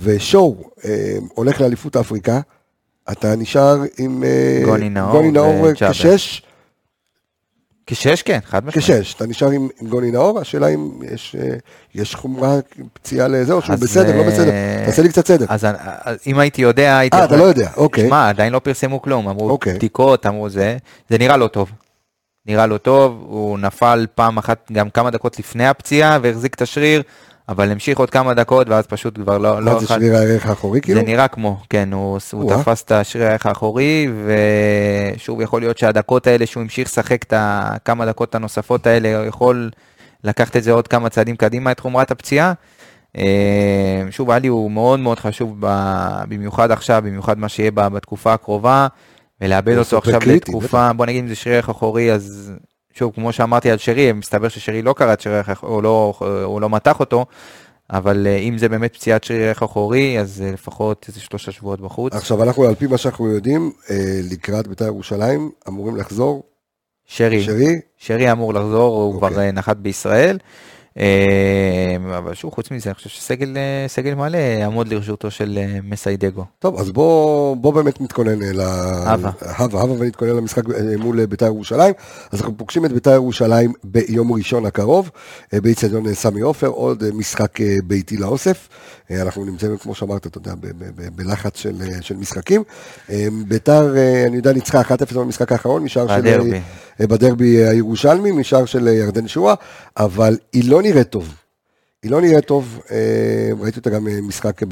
ושואו 0.00 0.70
אה, 0.84 1.16
הולך 1.34 1.60
לאליפות 1.60 1.96
אפריקה, 1.96 2.40
אתה 3.12 3.36
נשאר 3.36 3.82
עם 3.98 4.24
אה, 4.24 4.60
גוני 4.64 4.88
נאור, 4.88 5.12
גוני 5.12 5.30
נאור 5.30 5.68
כשש. 5.74 6.42
כשש 7.90 8.22
כן, 8.22 8.38
חד 8.44 8.66
משמעית. 8.66 8.84
כשש, 8.84 9.14
אתה 9.14 9.26
נשאר 9.26 9.50
עם, 9.50 9.68
עם 9.80 9.88
גוני 9.88 10.10
נאור, 10.10 10.40
השאלה 10.40 10.68
אם 10.68 10.90
יש, 11.12 11.36
אה, 11.40 11.56
יש 11.94 12.14
חומרה 12.14 12.56
פציעה 12.92 13.28
לזה, 13.28 13.52
או 13.52 13.62
שהוא 13.62 13.76
בסדר, 13.76 14.16
לא 14.16 14.26
בסדר, 14.26 14.50
תעשה 14.86 15.02
לי 15.02 15.08
קצת 15.08 15.26
סדר. 15.26 15.46
אז, 15.48 15.66
אז 16.02 16.16
אם 16.26 16.38
הייתי 16.38 16.62
יודע, 16.62 16.98
הייתי... 16.98 17.16
אה, 17.16 17.24
אתה 17.24 17.36
לא 17.36 17.44
יודע, 17.44 17.70
אוקיי. 17.76 18.06
שמע, 18.06 18.28
עדיין 18.28 18.52
לא 18.52 18.58
פרסמו 18.58 19.02
כלום, 19.02 19.28
אמרו 19.28 19.50
אוקיי. 19.50 19.74
בדיקות, 19.74 20.26
אמרו 20.26 20.48
זה, 20.48 20.76
זה 21.10 21.18
נראה 21.18 21.36
לא 21.36 21.46
טוב. 21.46 21.70
נראה 22.46 22.66
לא 22.66 22.76
טוב, 22.76 23.24
הוא 23.28 23.58
נפל 23.58 24.06
פעם 24.14 24.38
אחת, 24.38 24.70
גם 24.72 24.90
כמה 24.90 25.10
דקות 25.10 25.38
לפני 25.38 25.66
הפציעה, 25.66 26.18
והחזיק 26.22 26.54
את 26.54 26.62
השריר. 26.62 27.02
אבל 27.48 27.70
המשיך 27.70 27.98
עוד 27.98 28.10
כמה 28.10 28.34
דקות 28.34 28.68
ואז 28.68 28.86
פשוט 28.86 29.18
כבר 29.18 29.38
לא... 29.38 29.62
לא 29.62 29.80
זה 29.80 29.86
שריר 29.86 30.16
הערך 30.16 30.46
האחורי 30.46 30.80
כאילו? 30.80 31.00
זה 31.00 31.06
נראה 31.06 31.28
כמו, 31.28 31.60
כן, 31.70 31.92
הוא, 31.92 32.18
הוא 32.32 32.52
תפס 32.52 32.82
את 32.82 32.92
השריר 32.92 33.26
הערך 33.26 33.46
האחורי, 33.46 34.08
ושוב 35.16 35.40
יכול 35.40 35.60
להיות 35.60 35.78
שהדקות 35.78 36.26
האלה 36.26 36.46
שהוא 36.46 36.60
המשיך 36.62 36.88
לשחק 36.88 37.22
את 37.22 37.32
הכמה 37.36 38.06
דקות 38.06 38.34
הנוספות 38.34 38.86
האלה, 38.86 39.18
הוא 39.18 39.26
יכול 39.26 39.70
לקחת 40.24 40.56
את 40.56 40.62
זה 40.62 40.72
עוד 40.72 40.88
כמה 40.88 41.08
צעדים 41.08 41.36
קדימה 41.36 41.72
את 41.72 41.80
חומרת 41.80 42.10
הפציעה. 42.10 42.52
אה, 43.16 44.02
שוב, 44.10 44.30
עלי 44.30 44.48
הוא 44.48 44.70
מאוד 44.70 45.00
מאוד 45.00 45.18
חשוב, 45.18 45.56
במיוחד 46.28 46.70
עכשיו, 46.70 47.02
במיוחד 47.04 47.38
מה 47.38 47.48
שיהיה 47.48 47.70
בתקופה 47.70 48.32
הקרובה, 48.32 48.86
ולאבד 49.40 49.78
אותו 49.78 49.98
עכשיו 49.98 50.20
לתקופה, 50.26 50.92
בוא 50.92 51.06
נגיד 51.06 51.24
אם 51.24 51.28
זה 51.28 51.34
שריר 51.34 51.56
ערך 51.56 51.68
אחורי, 51.68 52.12
אז 52.12 52.52
שוב, 52.98 53.12
כמו 53.14 53.32
שאמרתי 53.32 53.70
על 53.70 53.78
שרי, 53.78 54.12
מסתבר 54.12 54.48
ששרי 54.48 54.82
לא 54.82 54.92
קרא 54.92 55.12
את 55.12 55.20
שרי, 55.20 55.40
או 55.62 55.82
לא, 55.82 56.14
או 56.44 56.60
לא 56.60 56.70
מתח 56.70 57.00
אותו, 57.00 57.26
אבל 57.90 58.26
אה, 58.26 58.36
אם 58.36 58.58
זה 58.58 58.68
באמת 58.68 58.94
פציעת 58.94 59.24
שריר 59.24 59.42
ערך 59.42 59.62
אחורי, 59.62 60.20
אז 60.20 60.42
אה, 60.46 60.52
לפחות 60.52 61.04
איזה 61.08 61.20
שלושה 61.20 61.52
שבועות 61.52 61.80
בחוץ. 61.80 62.14
עכשיו, 62.14 62.42
אנחנו, 62.42 62.64
על 62.64 62.74
פי 62.74 62.86
מה 62.86 62.98
שאנחנו 62.98 63.28
יודעים, 63.28 63.72
אה, 63.90 64.20
לקראת 64.30 64.66
בית"ר 64.66 64.84
ירושלים, 64.84 65.50
אמורים 65.68 65.96
לחזור. 65.96 66.42
שרי. 67.06 67.42
שרי? 67.42 67.80
שרי 67.96 68.32
אמור 68.32 68.54
לחזור, 68.54 69.02
הוא 69.02 69.14
אוקיי. 69.14 69.30
כבר 69.30 69.50
נחת 69.52 69.76
בישראל. 69.76 70.38
אה, 70.98 71.96
אבל 72.18 72.34
שוב, 72.34 72.52
חוץ 72.54 72.70
מזה, 72.70 72.90
אני 72.90 72.94
חושב 72.94 73.08
שסגל 73.08 73.56
אה, 73.56 73.88
סגל 73.88 74.14
מלא 74.14 74.36
יעמוד 74.36 74.88
לרשותו 74.88 75.30
של 75.30 75.58
אה, 75.62 75.78
מסיידגו. 75.82 76.44
טוב, 76.58 76.80
אז 76.80 76.90
בוא, 76.90 77.56
בוא 77.56 77.74
באמת 77.74 78.00
נתכונן 78.00 78.38
ל... 78.38 78.60
הווה. 78.60 79.30
הווה, 79.58 79.80
הווה 79.80 80.00
ונתכונן 80.00 80.36
למשחק 80.36 80.70
אה, 80.70 80.96
מול 80.98 81.26
בית"ר 81.26 81.46
ירושלים. 81.46 81.94
אז 82.32 82.40
אנחנו 82.40 82.56
פוגשים 82.56 82.84
את 82.84 82.92
בית"ר 82.92 83.10
ירושלים 83.10 83.72
ביום 83.84 84.32
ראשון 84.32 84.66
הקרוב, 84.66 85.10
אה, 85.54 85.60
באיצטדיון 85.60 86.06
אה, 86.06 86.14
סמי 86.14 86.40
עופר, 86.40 86.66
עוד 86.66 87.02
אה, 87.02 87.08
משחק 87.12 87.60
אה, 87.60 87.76
ביתי 87.84 88.16
לאוסף. 88.16 88.68
אה, 89.10 89.22
אנחנו 89.22 89.44
נמצאים, 89.44 89.76
כמו 89.76 89.94
שאמרת, 89.94 90.26
אתה 90.26 90.38
יודע, 90.38 90.54
בלחץ 91.14 91.56
של, 91.56 91.74
אה, 91.82 92.02
של 92.02 92.16
משחקים. 92.16 92.62
אה, 93.10 93.26
בית"ר, 93.48 93.96
אה, 93.96 94.24
אני 94.26 94.36
יודע, 94.36 94.52
ניצחה 94.52 94.80
1-0 94.80 95.14
במשחק 95.14 95.52
האחרון, 95.52 95.82
משער 95.82 96.08
של... 96.08 96.20
בדרבי. 96.20 96.60
אה, 97.00 97.06
בדרבי 97.06 97.64
הירושלמי, 97.64 98.32
משער 98.32 98.64
של 98.64 98.88
אה, 98.88 98.92
ירדן 98.92 99.28
שואה, 99.28 99.54
אבל 99.96 100.36
היא 100.52 100.70
לא 100.70 100.82
נראית 100.82 101.08
טוב. 101.08 101.34
היא 102.02 102.10
לא 102.10 102.20
נראית 102.20 102.44
טוב, 102.44 102.80
אה, 102.90 103.50
ראיתי 103.60 103.78
אותה 103.78 103.90
גם 103.90 104.06
משחק 104.22 104.62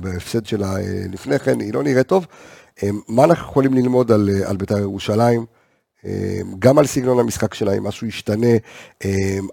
בהפסד 0.00 0.46
שלה 0.46 0.74
לפני 1.12 1.38
כן, 1.38 1.60
היא 1.60 1.74
לא 1.74 1.82
נראית 1.82 2.06
טוב. 2.06 2.26
מה 3.08 3.24
אנחנו 3.24 3.50
יכולים 3.50 3.74
ללמוד 3.74 4.12
על, 4.12 4.30
על 4.44 4.56
בית"ר 4.56 4.78
ירושלים? 4.78 5.44
גם 6.58 6.78
על 6.78 6.86
סגנון 6.86 7.18
המשחק 7.18 7.54
שלה, 7.54 7.72
אם 7.72 7.84
משהו 7.84 8.06
ישתנה, 8.06 8.46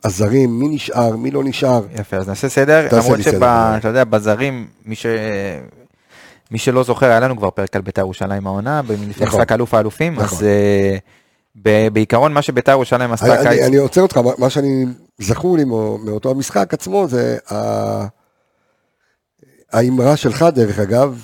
הזרים, 0.04 0.60
מי 0.60 0.68
נשאר, 0.68 1.16
מי 1.16 1.32
לא 1.32 1.44
נשאר. 1.44 1.86
יפה, 2.00 2.18
אז 2.18 2.28
נעשה 2.28 2.50
סדר, 2.50 2.88
למרות 2.92 3.20
שאתה 3.24 3.80
יודע, 3.88 4.04
בזרים, 4.04 4.68
מי 4.86 4.96
ש... 4.96 5.06
מי 6.52 6.58
שלא 6.58 6.84
זוכר, 6.84 7.06
היה 7.06 7.20
לנו 7.20 7.38
כבר 7.38 7.50
פרק 7.50 7.76
על 7.76 7.82
בית"ר 7.82 8.02
ירושלים 8.02 8.48
העונה, 8.48 8.82
לפני 8.90 9.26
נכון. 9.26 9.28
משחק 9.28 9.52
אלוף 9.52 9.74
האלופים, 9.74 10.14
נכון. 10.14 10.38
אז 10.38 10.46
בעיקרון 11.94 12.34
מה 12.34 12.42
שבית"ר 12.42 12.72
ירושלים 12.72 13.12
עשתה 13.12 13.26
קיץ, 13.38 13.46
אני, 13.46 13.66
אני 13.66 13.78
עוצר 13.78 14.02
אותך, 14.02 14.20
מה- 14.38 14.50
שאני 14.50 14.86
זכור 15.18 15.58
לי 15.58 15.64
מאו- 15.64 15.98
מאותו 15.98 16.32
המשחק 16.32 16.74
עצמו 16.74 17.08
זה 17.08 17.38
האמרה 19.72 20.18
שלך 20.18 20.46
דרך 20.56 20.80
אגב, 20.80 21.22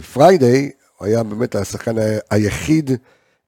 שפריידיי 0.00 0.70
היה 1.00 1.22
באמת 1.22 1.54
השחקן 1.54 1.94
היחיד 2.30 2.90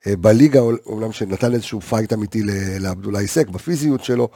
אה, 0.07 0.17
בליגה, 0.17 0.61
אומנם 0.87 1.13
שנתן 1.13 1.55
איזשהו 1.55 1.81
fight 1.81 2.13
אמיתי 2.13 2.43
ל- 2.43 2.51
לעבדולאי 2.83 3.23
סק 3.23 3.49
בפיזיות 3.49 4.05
שלו, 4.05 4.29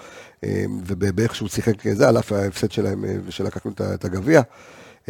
אה, 0.44 0.64
ובאיך 0.86 1.34
שהוא 1.34 1.48
שיחק 1.48 1.88
זה, 1.92 2.08
על 2.08 2.18
אף 2.18 2.32
ההפסד 2.32 2.70
שלהם 2.70 3.04
אה, 3.04 3.14
ושלקחנו 3.26 3.70
את 3.94 4.04
הגביע, 4.04 4.40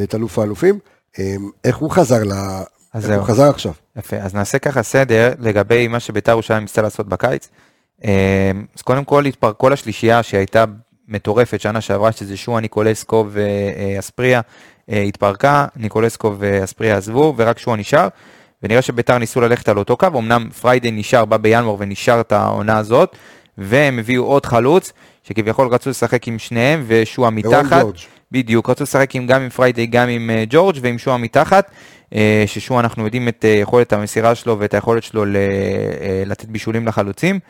את 0.02 0.14
אלוף 0.14 0.38
האלופים, 0.38 0.78
אה, 1.18 1.34
איך 1.64 1.76
הוא 1.76 1.90
חזר. 1.90 2.22
אז 2.96 3.10
איך 3.10 3.18
הוא 3.18 3.26
זהו. 3.26 3.34
חזר 3.34 3.50
עכשיו? 3.50 3.72
יפה, 3.96 4.16
אז 4.16 4.34
נעשה 4.34 4.58
ככה 4.58 4.82
סדר 4.82 5.32
לגבי 5.38 5.88
מה 5.88 6.00
שבית"ר 6.00 6.32
ירושלים 6.32 6.62
ניסתה 6.62 6.82
לעשות 6.82 7.08
בקיץ. 7.08 7.48
אה, 8.04 8.50
אז 8.76 8.82
קודם 8.82 9.04
כל 9.04 9.24
התפרק 9.24 9.56
כל 9.56 9.72
השלישייה 9.72 10.22
שהייתה 10.22 10.64
מטורפת 11.08 11.60
שנה 11.60 11.80
שעברה, 11.80 12.12
שזה 12.12 12.36
שואה, 12.36 12.60
ניקולסקו 12.60 13.26
ואספריה, 13.30 14.40
אה, 14.90 15.02
התפרקה, 15.02 15.66
ניקולסקו 15.76 16.34
ואספריה 16.38 16.96
עזבו, 16.96 17.34
ורק 17.36 17.58
שואה 17.58 17.76
נשאר. 17.76 18.08
ונראה 18.62 18.82
שבית"ר 18.82 19.18
ניסו 19.18 19.40
ללכת 19.40 19.68
על 19.68 19.78
אותו 19.78 19.96
קו, 19.96 20.06
אמנם 20.06 20.48
פריידי 20.60 20.90
נשאר, 20.90 21.24
בא 21.24 21.36
בינואר 21.36 21.76
ונשאר 21.78 22.20
את 22.20 22.32
העונה 22.32 22.78
הזאת, 22.78 23.16
והם 23.58 23.98
הביאו 23.98 24.24
עוד 24.24 24.46
חלוץ, 24.46 24.92
שכביכול 25.22 25.68
רצו 25.68 25.90
לשחק 25.90 26.28
עם 26.28 26.38
שניהם, 26.38 26.86
אירון 26.90 27.34
מתחת. 27.34 27.86
בדיוק, 28.32 28.70
רצו 28.70 28.84
לשחק 28.84 29.14
עם, 29.14 29.26
גם 29.26 29.42
עם 29.42 29.48
פריידי, 29.48 29.86
גם 29.86 30.08
עם 30.08 30.30
אה, 30.30 30.44
ג'ורג' 30.48 30.76
ועם 30.80 30.98
שואה 30.98 31.16
מתחת, 31.16 31.70
אה, 32.14 32.44
ששואה 32.46 32.80
אנחנו 32.80 33.04
יודעים 33.04 33.28
את 33.28 33.44
אה, 33.44 33.50
יכולת 33.50 33.92
המסירה 33.92 34.34
שלו 34.34 34.58
ואת 34.58 34.74
היכולת 34.74 35.02
שלו 35.02 35.24
אה, 35.24 36.22
לתת 36.26 36.48
בישולים 36.48 36.86
לחלוצים. 36.86 37.40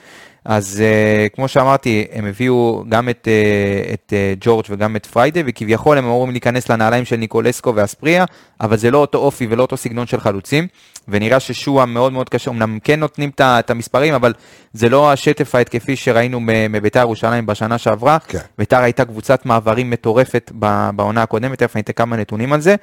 אז 0.49 0.83
אה, 0.85 1.29
כמו 1.29 1.49
שאמרתי, 1.49 2.07
הם 2.13 2.27
הביאו 2.27 2.85
גם 2.89 3.09
את, 3.09 3.29
אה, 3.29 3.95
את 3.95 4.13
אה, 4.13 4.35
ג'ורג' 4.41 4.65
וגם 4.71 4.97
את 4.97 5.07
פריידי, 5.07 5.43
וכביכול 5.47 5.99
הם 5.99 6.05
אמורים 6.05 6.31
להיכנס 6.31 6.71
לנעליים 6.71 7.05
של 7.05 7.17
ניקולסקו 7.17 7.73
ואספריה, 7.75 8.25
אבל 8.61 8.77
זה 8.77 8.91
לא 8.91 8.99
אותו 8.99 9.19
אופי 9.19 9.47
ולא 9.51 9.63
אותו 9.63 9.77
סגנון 9.77 10.07
של 10.07 10.21
חלוצים, 10.21 10.67
ונראה 11.09 11.41
ששואה 11.41 11.87
מאוד 11.87 12.13
מאוד 12.13 12.29
קשה, 12.29 12.51
אמנם 12.51 12.79
כן 12.85 13.01
נותנים 13.01 13.31
את 13.41 13.71
המספרים, 13.71 14.15
אבל 14.15 14.33
זה 14.73 14.89
לא 14.89 15.13
השטף 15.13 15.55
ההתקפי 15.55 15.97
שראינו 15.97 16.41
מביתר 16.71 17.01
ירושלים 17.01 17.47
בשנה 17.47 17.79
שעברה. 17.79 18.19
כן. 18.29 18.39
ביתר 18.59 18.81
הייתה 18.81 19.05
קבוצת 19.05 19.47
מעברים 19.47 19.91
מטורפת 19.91 20.53
בעונה 20.95 21.23
הקודמת, 21.23 21.59
תכף 21.59 21.77
אני 21.77 21.83
אתן 21.83 21.93
כמה 21.93 22.17
נתונים 22.17 22.53
על 22.53 22.61
זה. 22.61 22.75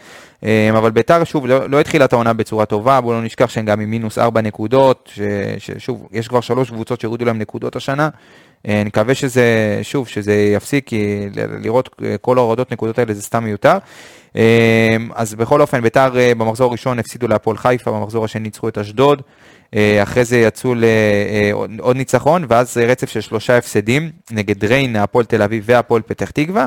אה, 0.43 0.69
אבל 0.77 0.91
ביתר, 0.91 1.23
שוב, 1.23 1.47
לא, 1.47 1.69
לא 1.69 1.79
התחילה 1.79 2.05
את 2.05 2.13
העונה 2.13 2.33
בצורה 2.33 2.65
טובה, 2.65 3.01
בואו 3.01 3.13
לא 3.13 3.21
נשכח 3.21 3.49
שהם 3.49 3.65
גם 3.65 3.79
עם 3.79 3.89
מינוס 3.89 4.17
ארבע 4.17 4.41
נקודות, 4.41 5.09
ש- 5.13 5.21
ששוב, 5.57 6.07
יש 6.11 6.27
כבר 6.27 6.41
שלוש 6.41 6.69
קבוצות 6.69 7.01
שהורידו 7.01 7.25
להם 7.25 7.37
נקודות 7.37 7.52
השנה. 7.75 8.09
אה, 8.67 8.81
אני 8.81 8.87
מקווה 8.87 9.15
שזה, 9.15 9.79
שוב, 9.81 10.07
שזה 10.07 10.33
יפסיק, 10.55 10.87
כי 10.87 11.29
לראות 11.61 11.89
אה, 12.03 12.15
כל 12.21 12.37
ההורדות 12.37 12.71
נקודות 12.71 12.99
האלה 12.99 13.13
זה 13.13 13.21
סתם 13.21 13.43
מיותר. 13.43 13.77
אה, 14.35 14.97
אז 15.15 15.35
בכל 15.35 15.61
אופן, 15.61 15.81
ביתר 15.81 16.19
אה, 16.19 16.35
במחזור 16.35 16.69
הראשון 16.69 16.99
הפסידו 16.99 17.27
להפועל 17.27 17.57
חיפה, 17.57 17.91
במחזור 17.91 18.25
השני 18.25 18.43
ניצחו 18.43 18.69
את 18.69 18.77
אשדוד. 18.77 19.21
אה, 19.75 20.03
אחרי 20.03 20.25
זה 20.25 20.37
יצאו 20.37 20.73
לעוד 20.75 21.71
עוד 21.79 21.95
ניצחון, 21.95 22.45
ואז 22.49 22.77
רצף 22.77 23.09
של 23.09 23.21
שלושה 23.21 23.57
הפסדים 23.57 24.11
נגד 24.31 24.65
ריין, 24.65 24.95
הפועל 24.95 25.25
תל 25.25 25.41
אביב 25.41 25.63
והפועל 25.67 26.01
פתח 26.01 26.29
תקווה. 26.31 26.65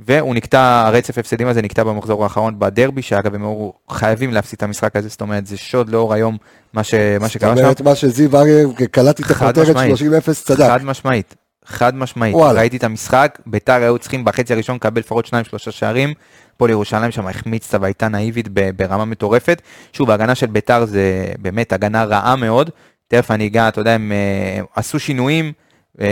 והוא 0.00 0.34
נקטע, 0.34 0.84
הרצף 0.86 1.18
הפסדים 1.18 1.48
הזה 1.48 1.62
נקטע 1.62 1.84
במחזור 1.84 2.22
האחרון 2.24 2.58
בדרבי, 2.58 3.02
שאגב 3.02 3.34
הם 3.34 3.42
היו 3.42 3.70
חייבים 3.90 4.32
להפסיד 4.32 4.56
את 4.56 4.62
המשחק 4.62 4.96
הזה, 4.96 5.08
זאת 5.08 5.20
אומרת 5.20 5.46
זה 5.46 5.56
שוד 5.56 5.88
לאור 5.88 6.14
היום 6.14 6.36
מה, 6.72 6.84
ש, 6.84 6.94
מה 7.20 7.28
שקרה 7.28 7.50
זאת 7.50 7.58
שם. 7.58 7.64
אומרת, 7.64 7.80
מה 7.80 7.94
שזיו 7.94 8.36
אריה, 8.36 8.66
קלטתי 8.90 9.22
את 9.22 9.30
הכותרת 9.30 9.68
משמעית. 9.68 9.94
30-0, 10.28 10.32
צדק. 10.32 10.66
חד 10.66 10.84
משמעית, 10.84 11.34
חד 11.64 11.94
משמעית, 11.94 12.34
וואלה. 12.34 12.60
ראיתי 12.60 12.76
את 12.76 12.84
המשחק, 12.84 13.38
ביתר 13.46 13.72
היו 13.72 13.98
צריכים 13.98 14.24
בחצי 14.24 14.52
הראשון 14.52 14.76
לקבל 14.76 15.00
לפחות 15.00 15.26
שניים 15.26 15.44
שלושה 15.44 15.70
שערים, 15.70 16.14
הפועל 16.54 16.70
ירושלים 16.70 17.10
שם 17.10 17.26
החמיצת 17.26 17.80
והייתה 17.80 18.08
נאיבית 18.08 18.48
ברמה 18.76 19.04
מטורפת. 19.04 19.62
שוב, 19.92 20.10
ההגנה 20.10 20.34
של 20.34 20.46
ביתר 20.46 20.84
זה 20.84 21.26
באמת 21.38 21.72
הגנה 21.72 22.04
רעה 22.04 22.36
מאוד, 22.36 22.70
תכף 23.08 23.30
אני 23.30 23.46
אגע, 23.46 23.68
אתה 23.68 23.80
יודע, 23.80 23.92
הם 23.92 24.12
אה, 24.12 24.64
עשו 24.76 24.98
שינויים, 24.98 25.52
אה, 26.00 26.06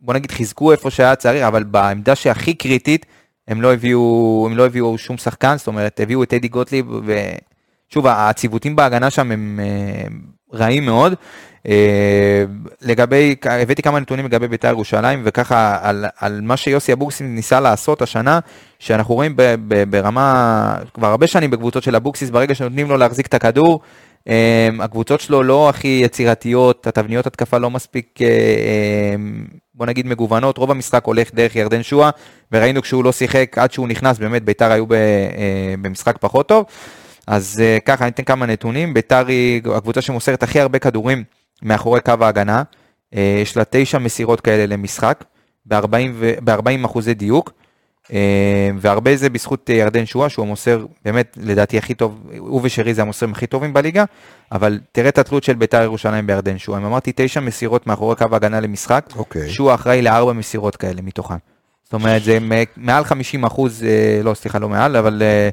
בוא 0.00 0.14
נגיד 0.14 0.30
חיזקו 0.30 0.72
איפה 0.72 0.90
שהיה 0.90 1.16
צריך, 1.16 1.42
אבל 1.42 1.64
בעמדה 1.64 2.14
שהכי 2.14 2.54
קריטית, 2.54 3.06
הם 3.48 3.62
לא 3.62 3.72
הביאו, 3.72 4.46
הם 4.50 4.56
לא 4.56 4.66
הביאו 4.66 4.98
שום 4.98 5.16
שחקן, 5.16 5.56
זאת 5.58 5.66
אומרת, 5.66 6.00
הביאו 6.00 6.22
את 6.22 6.34
אדי 6.34 6.48
גוטליב, 6.48 6.86
ושוב, 7.04 8.06
הציוותים 8.06 8.76
בהגנה 8.76 9.10
שם 9.10 9.32
הם 9.32 9.60
אה, 9.62 10.06
רעים 10.52 10.84
מאוד. 10.84 11.14
אה, 11.68 12.44
לגבי, 12.82 13.36
הבאתי 13.42 13.82
כמה 13.82 14.00
נתונים 14.00 14.24
לגבי 14.24 14.48
בית"ר 14.48 14.68
ירושלים, 14.68 15.22
וככה 15.24 15.78
על, 15.82 16.04
על 16.18 16.40
מה 16.40 16.56
שיוסי 16.56 16.92
אבוקסיס 16.92 17.20
ניסה 17.20 17.60
לעשות 17.60 18.02
השנה, 18.02 18.38
שאנחנו 18.78 19.14
רואים 19.14 19.36
ב, 19.36 19.54
ב, 19.68 19.90
ברמה, 19.90 20.76
כבר 20.94 21.06
הרבה 21.06 21.26
שנים 21.26 21.50
בקבוצות 21.50 21.82
של 21.82 21.96
אבוקסיס, 21.96 22.30
ברגע 22.30 22.54
שנותנים 22.54 22.88
לו 22.88 22.96
להחזיק 22.96 23.26
את 23.26 23.34
הכדור, 23.34 23.80
אה, 24.28 24.68
הקבוצות 24.80 25.20
שלו 25.20 25.42
לא 25.42 25.68
הכי 25.68 26.00
יצירתיות, 26.04 26.86
התבניות 26.86 27.26
התקפה 27.26 27.58
לא 27.58 27.70
מספיק, 27.70 28.18
בוא 29.76 29.86
נגיד 29.86 30.06
מגוונות, 30.06 30.58
רוב 30.58 30.70
המשחק 30.70 31.04
הולך 31.04 31.34
דרך 31.34 31.56
ירדן 31.56 31.82
שואה, 31.82 32.10
וראינו 32.52 32.82
כשהוא 32.82 33.04
לא 33.04 33.12
שיחק, 33.12 33.58
עד 33.58 33.72
שהוא 33.72 33.88
נכנס, 33.88 34.18
באמת 34.18 34.44
בית"ר 34.44 34.72
היו 34.72 34.86
ב, 34.86 34.92
אה, 34.92 35.74
במשחק 35.82 36.16
פחות 36.20 36.48
טוב. 36.48 36.64
אז 37.26 37.62
אה, 37.64 37.78
ככה, 37.84 38.04
אני 38.04 38.10
אתן 38.10 38.22
כמה 38.22 38.46
נתונים, 38.46 38.94
בית"ר 38.94 39.26
היא 39.26 39.62
הקבוצה 39.74 40.00
שמוסרת 40.00 40.42
הכי 40.42 40.60
הרבה 40.60 40.78
כדורים 40.78 41.24
מאחורי 41.62 42.00
קו 42.00 42.12
ההגנה, 42.20 42.62
אה, 43.14 43.38
יש 43.42 43.56
לה 43.56 43.62
תשע 43.70 43.98
מסירות 43.98 44.40
כאלה 44.40 44.66
למשחק, 44.66 45.24
ב-40 45.66 46.84
אחוזי 46.84 47.14
דיוק, 47.14 47.52
והרבה 48.78 49.16
זה 49.16 49.30
בזכות 49.30 49.70
אה, 49.70 49.74
ירדן 49.74 50.06
שואה, 50.06 50.28
שהוא 50.28 50.46
מוסר 50.46 50.86
באמת, 51.04 51.38
לדעתי 51.42 51.78
הכי 51.78 51.94
טוב, 51.94 52.20
הוא 52.38 52.60
ושרי 52.64 52.94
זה 52.94 53.02
המוסרים 53.02 53.32
הכי 53.32 53.46
טובים 53.46 53.72
בליגה, 53.72 54.04
אבל 54.52 54.80
תראה 54.92 55.08
את 55.08 55.18
התלות 55.18 55.44
של 55.44 55.54
בית"ר 55.54 55.82
ירושלים 55.82 56.26
בירדן 56.26 56.58
שואה, 56.58 56.78
אם 56.78 56.84
אמרתי 56.84 57.12
תשע 57.16 57.40
מסירות 57.40 57.86
מאחורי 57.86 58.16
קו 58.16 58.26
ההגנה 58.32 58.60
למשחק, 58.60 59.06
אוקיי. 59.16 59.50
שואה 59.50 59.74
אחראי 59.74 60.02
לארבע 60.02 60.32
מסירות 60.32 60.76
כאלה 60.76 61.02
מתוכן. 61.02 61.36
זאת 61.84 61.94
אומרת, 61.94 62.22
זה 62.22 62.38
מעל 62.76 63.04
50 63.04 63.44
אחוז, 63.44 63.84
אה, 63.84 64.20
לא, 64.22 64.34
סליחה, 64.34 64.58
לא 64.58 64.68
מעל, 64.68 64.96
אבל 64.96 65.22
אה, 65.22 65.48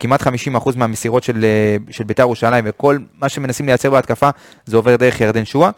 כמעט 0.00 0.22
50 0.22 0.56
אחוז 0.56 0.76
מהמסירות 0.76 1.22
של, 1.22 1.44
אה, 1.44 1.76
של 1.90 2.04
בית"ר 2.04 2.22
ירושלים, 2.22 2.64
וכל 2.68 2.98
מה 3.18 3.28
שמנסים 3.28 3.66
לייצר 3.66 3.90
בהתקפה, 3.90 4.30
זה 4.66 4.76
עובר 4.76 4.96
דרך 4.96 5.20
ירדן 5.20 5.44
שואה. 5.44 5.70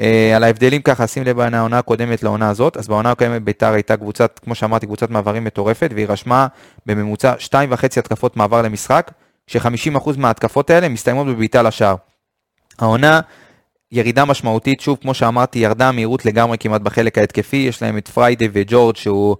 אה, 0.00 0.36
על 0.36 0.44
ההבדלים 0.44 0.82
ככה, 0.82 1.06
שים 1.06 1.24
לב 1.24 1.40
העונה 1.40 1.78
הקודמת 1.78 2.22
לעונה 2.22 2.50
הזאת, 2.50 2.76
אז 2.76 2.88
בעונה 2.88 3.10
הקודמת 3.10 3.42
בית"ר 3.42 3.72
הייתה 3.72 3.96
קבוצת, 3.96 4.40
כמו 4.44 4.54
שאמרתי, 4.54 4.86
קבוצת 4.86 5.10
מעברים 5.10 5.44
מטורפת, 5.44 5.90
והיא 5.94 6.06
רשמה 6.08 6.46
בממוצע 6.86 7.34
2.5 7.38 7.84
התקפות 7.84 8.36
מעבר 8.36 8.62
למשחק, 8.62 9.10
כש-50 9.46 9.96
אחוז 9.96 10.16
מההתקפות 10.16 10.70
האלה 10.70 10.88
מסתיימות 10.88 11.26
בבעיטה 11.26 11.62
לשער. 11.62 11.96
העונה, 12.78 13.20
ירידה 13.92 14.24
משמעותית, 14.24 14.80
שוב, 14.80 14.98
כמו 15.02 15.14
שאמרתי, 15.14 15.58
ירדה 15.58 15.88
המהירות 15.88 16.24
לגמרי 16.24 16.58
כמעט 16.58 16.80
בחלק 16.80 17.18
ההתקפי, 17.18 17.56
יש 17.56 17.82
להם 17.82 17.98
את 17.98 18.08
פריידי 18.08 18.48
וג'ורג' 18.52 18.96
שהוא 18.96 19.36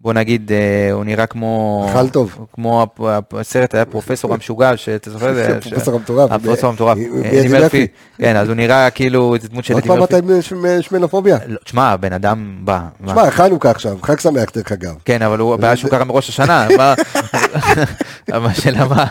בוא 0.00 0.12
נגיד, 0.12 0.52
אה, 0.52 0.92
הוא 0.92 1.04
נראה 1.04 1.26
כמו... 1.26 1.86
אכל 1.90 2.08
טוב. 2.08 2.46
כמו 2.52 2.86
הסרט 3.32 3.74
היה 3.74 3.84
פרופסור 3.84 4.34
המשוגע, 4.34 4.76
שאתה 4.76 5.10
זוכר? 5.10 5.34
זה- 5.34 5.56
הפרופסור 5.58 5.94
המטורף. 5.94 6.32
הפרופסור 6.32 6.70
המטורף. 6.70 6.98
אה, 6.98 7.02
אדי 7.28 7.40
אדי 7.40 7.48
מרפי. 7.48 7.58
מרפי. 7.62 7.86
כן, 8.18 8.36
אז 8.36 8.48
הוא 8.48 8.56
נראה 8.56 8.90
כאילו 8.90 9.34
איזה 9.34 9.48
דמות 9.48 9.64
של 9.64 9.74
עוד 9.74 9.82
אדי 9.82 9.88
פעם. 9.94 10.02
אתה 10.04 10.16
עם 10.16 10.40
שמ- 10.40 10.54
שמנופוביה? 10.82 11.38
לא, 11.46 11.58
תשמע, 11.64 11.88
הבן 11.88 12.12
אדם 12.12 12.58
בא. 12.64 12.80
מה? 13.00 13.12
שמע, 13.12 13.30
חנוכה 13.30 13.70
עכשיו, 13.70 13.96
חג 14.02 14.20
שמח 14.20 14.44
דרך 14.54 14.72
אגב. 14.72 14.94
כן, 15.04 15.22
אבל 15.22 15.38
הוא, 15.38 15.54
הבעיה 15.54 15.76
שהוא 15.76 15.90
קרה 15.90 16.04
מראש 16.04 16.28
השנה, 16.28 16.66
השאלה 18.32 18.84
מה, 18.88 19.04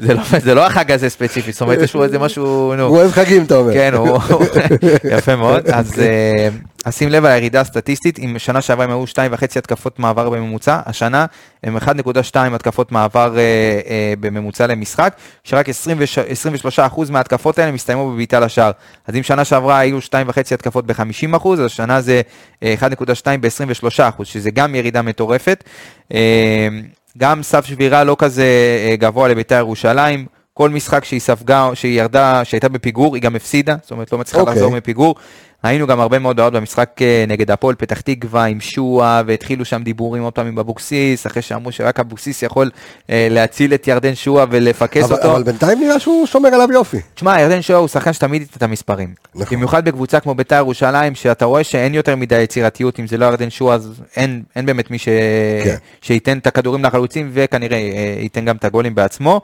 זה 0.00 0.14
לא- 0.14 0.22
זה 0.44 0.54
לא 0.54 0.66
החג 0.66 0.92
הזה 0.92 1.08
ספציפי, 1.08 1.52
זאת 1.52 1.60
אומרת, 1.60 1.78
יש 1.82 1.94
לו 1.94 2.04
איזה 2.04 2.18
משהו. 2.18 2.44
הוא 2.46 2.96
אוהב 2.96 3.10
חגים, 3.12 3.44
אתה 3.44 3.56
אומר. 3.56 3.72
כן, 3.72 3.94
הוא... 3.94 4.18
יפה 5.04 5.36
מאוד. 5.36 5.66
אז, 5.72 5.92
אה, 5.98 6.48
אז 6.84 6.96
שים 6.96 7.08
לב 7.08 7.24
על 7.24 7.32
הירידה 7.32 7.60
הסטטיסטית, 7.60 8.18
אם 8.18 8.34
שנה 8.38 8.60
שעברה 8.60 8.84
הם 8.84 8.90
היו 8.90 9.04
2.5 9.04 9.44
התקפות 9.56 9.98
מעבר 9.98 10.30
בממוצע, 10.30 10.80
השנה 10.86 11.26
הם 11.62 11.76
1.2 11.76 12.36
התקפות 12.54 12.92
מעבר 12.92 13.38
אה, 13.38 13.42
אה, 13.88 14.14
בממוצע 14.20 14.66
למשחק, 14.66 15.14
שרק 15.44 15.66
23% 15.68 15.72
מההתקפות 17.10 17.58
האלה 17.58 17.72
מסתיימו 17.72 18.10
בבעיטה 18.10 18.40
לשער. 18.40 18.70
אז 19.06 19.16
אם 19.16 19.22
שנה 19.22 19.44
שעברה 19.44 19.78
היו 19.78 19.98
2.5 19.98 20.38
התקפות 20.54 20.86
ב-50%, 20.86 21.48
אז 21.52 21.60
השנה 21.60 22.00
זה 22.00 22.22
אה, 22.62 22.74
1.2 22.80 22.86
ב-23%, 23.40 24.24
שזה 24.24 24.50
גם 24.50 24.74
ירידה 24.74 25.02
מטורפת. 25.02 25.64
אה, 26.14 26.68
גם 27.18 27.42
סף 27.42 27.66
שבירה 27.66 28.04
לא 28.04 28.16
כזה 28.18 28.44
אה, 28.88 28.96
גבוה 28.96 29.28
לבית"ר 29.28 29.56
ירושלים. 29.56 30.39
כל 30.60 30.70
משחק 30.70 31.04
שהיא 31.04 31.20
ספגה, 31.20 31.70
שהיא 31.74 32.00
ירדה, 32.00 32.44
שהייתה 32.44 32.68
בפיגור, 32.68 33.14
היא 33.14 33.22
גם 33.22 33.36
הפסידה, 33.36 33.76
זאת 33.82 33.90
אומרת 33.90 34.12
לא 34.12 34.18
מצליחה 34.18 34.40
אוקיי. 34.40 34.54
לחזור 34.54 34.72
מפיגור. 34.72 35.14
היינו 35.62 35.86
גם 35.86 36.00
הרבה 36.00 36.18
מאוד 36.18 36.36
בעיות 36.36 36.52
במשחק 36.52 36.90
אה, 37.00 37.24
נגד 37.28 37.50
הפועל 37.50 37.74
פתח 37.74 38.00
תקווה 38.00 38.44
עם 38.44 38.60
שועה, 38.60 39.22
והתחילו 39.26 39.64
שם 39.64 39.82
דיבורים 39.82 40.22
עוד 40.22 40.32
פעם 40.32 40.46
עם 40.46 40.58
אבוקסיס, 40.58 41.26
אחרי 41.26 41.42
שאמרו 41.42 41.72
שרק 41.72 42.00
אבוקסיס 42.00 42.42
יכול 42.42 42.70
אה, 43.10 43.26
להציל 43.30 43.74
את 43.74 43.88
ירדן 43.88 44.14
שועה 44.14 44.46
ולפקס 44.50 45.04
אבל- 45.04 45.16
אותו. 45.16 45.32
אבל 45.32 45.42
בינתיים 45.42 45.80
נראה 45.80 45.98
שהוא 46.00 46.26
שומר 46.26 46.48
עליו 46.48 46.72
יופי. 46.72 47.00
תשמע, 47.14 47.40
ירדן 47.40 47.62
שועה 47.62 47.78
הוא 47.80 47.88
שחקן 47.88 48.12
שתמיד 48.12 48.42
ייתן 48.42 48.54
את 48.56 48.62
המספרים. 48.62 49.14
נכון. 49.34 49.56
במיוחד 49.56 49.84
בקבוצה 49.84 50.20
כמו 50.20 50.34
בית"ר 50.34 50.56
ירושלים, 50.56 51.14
שאתה 51.14 51.44
רואה 51.44 51.64
שאין 51.64 51.94
יותר 51.94 52.16
מדי 52.16 52.38
יצירתיות, 52.40 53.00
אם 53.00 53.06
זה 53.06 53.16
לא 53.16 53.26
ירדן 53.26 53.50
שועה, 53.50 53.74
אז 53.76 54.02
אין, 54.16 54.42
אין 54.56 54.66
באמת 54.66 54.90
מי 54.90 54.98
ש... 54.98 55.08
כן. 55.64 55.76
שייתן 56.02 56.38
את 56.38 56.46
הכדורים 56.46 56.84
לחלוצים, 56.84 57.30
וכנראה 57.32 57.76
אה, 57.78 58.14
ייתן 58.22 58.44
גם 58.44 58.56
את 58.56 58.64
הגולים 58.64 58.94
בעצמו. 58.94 59.40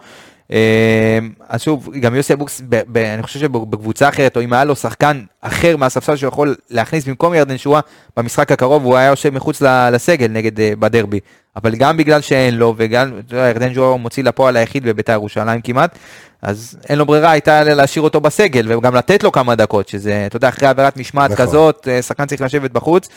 אה, 0.53 1.19
אז 1.49 1.63
שוב, 1.63 1.89
גם 2.01 2.15
יוסי 2.15 2.33
אבוקס, 2.33 2.63
אני 2.97 3.23
חושב 3.23 3.41
שבקבוצה 3.41 4.09
אחרת, 4.09 4.37
או 4.37 4.43
אם 4.43 4.53
היה 4.53 4.65
לו 4.65 4.77
שחקן 4.77 5.23
אחר 5.41 5.77
מהספסל 5.77 6.17
שהוא 6.17 6.29
יכול 6.29 6.55
להכניס 6.71 7.05
במקום 7.05 7.35
ירדן 7.35 7.59
שועה, 7.59 7.81
במשחק 8.17 8.53
הקרוב 8.53 8.85
הוא 8.85 8.97
היה 8.97 9.09
יושב 9.09 9.31
מחוץ 9.35 9.63
לסגל 9.63 10.29
נגד 10.29 10.61
אה, 10.61 10.73
בדרבי. 10.79 11.21
אבל 11.57 11.75
גם 11.75 11.97
בגלל 11.97 12.21
שאין 12.21 12.55
לו, 12.55 12.75
וגם 12.77 13.09
אתה 13.27 13.35
יודע, 13.35 13.49
ירדן 13.49 13.75
שועה 13.75 13.89
הוא 13.89 14.01
מוציא 14.01 14.23
לפועל 14.23 14.57
היחיד 14.57 14.85
בבית"ר 14.85 15.13
ירושלים 15.13 15.61
כמעט, 15.61 15.99
אז 16.43 16.79
אין 16.89 16.99
לו 16.99 17.07
ברירה, 17.07 17.31
הייתה 17.31 17.65
להשאיר 17.65 18.03
אותו 18.03 18.21
בסגל, 18.21 18.73
וגם 18.73 18.95
לתת 18.95 19.23
לו 19.23 19.33
כמה 19.33 19.55
דקות, 19.55 19.89
שזה, 19.89 20.27
אתה 20.27 20.37
יודע, 20.37 20.49
אחרי 20.49 20.69
עבירת 20.69 20.97
משמעת 20.97 21.31
נכון. 21.31 21.47
כזאת, 21.47 21.89
אה, 21.91 22.03
שחקן 22.03 22.27
צריך 22.27 22.41
לשבת 22.43 22.71
בחוץ. 22.71 23.09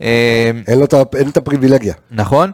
אין 0.00 0.78
לו 0.78 0.84
את 1.28 1.36
הפריבילגיה. 1.36 1.94
נכון. 2.10 2.50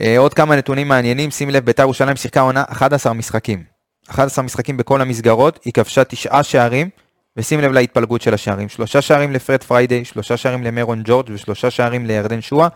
אה, 0.00 0.18
עוד 0.18 0.34
כמה 0.34 0.56
נתונים 0.56 0.88
מעניינים, 0.88 1.30
שים 1.30 1.50
לב, 1.50 1.64
בית"ר 1.64 1.82
ירושלים 1.82 2.16
שיחקה 2.16 2.40
עונה 2.40 2.64
11 2.68 3.12
משחקים. 3.12 3.62
11 4.08 4.44
משחקים 4.44 4.76
בכל 4.76 5.00
המסגרות, 5.00 5.58
היא 5.64 5.72
כבשה 5.72 6.04
תשעה 6.04 6.42
שערים, 6.42 6.88
ושים 7.36 7.60
לב 7.60 7.72
להתפלגות 7.72 8.22
של 8.22 8.34
השערים. 8.34 8.68
שלושה 8.68 9.02
שערים 9.02 9.32
לפרד 9.32 9.62
פריידי, 9.62 10.04
שלושה 10.04 10.36
שערים 10.36 10.64
למרון 10.64 11.02
ג'ורג' 11.04 11.26
ושלושה 11.32 11.70
שערים 11.70 12.06
לירדן 12.06 12.40
שואה. 12.40 12.68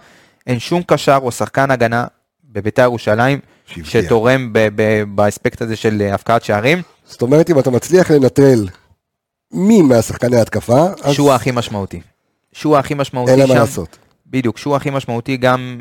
אין 0.47 0.59
שום 0.59 0.83
קשר 0.87 1.19
או 1.23 1.33
שחקן 1.33 1.71
הגנה 1.71 2.07
בבית"ר 2.45 2.83
ירושלים. 2.83 3.39
שתורם 3.85 4.53
ב- 4.53 4.69
ב- 4.75 5.03
באספקט 5.15 5.63
הזה 5.63 5.77
של 5.77 6.03
אה, 6.03 6.15
הפקעת 6.15 6.45
שערים. 6.45 6.83
זאת 7.05 7.23
אומרת, 7.23 7.51
אם 7.51 7.59
אתה 7.59 7.71
מצליח 7.71 8.11
לנטרל 8.11 8.69
מי 9.53 9.83
מהשחקני 9.83 10.37
ההתקפה, 10.37 10.87
אז 11.03 11.15
שואה 11.15 11.35
הכי 11.35 11.51
משמעותי. 11.51 12.01
שואה 12.53 12.81
הכי 12.81 12.95
משמעותי 12.95 13.33
אין 13.33 13.47
שם. 13.47 13.53
מה 13.55 13.61
לעשות. 13.61 13.99
בדיוק, 14.27 14.59
שהוא 14.59 14.77
הכי 14.77 14.91
משמעותי 14.91 15.37
גם, 15.37 15.81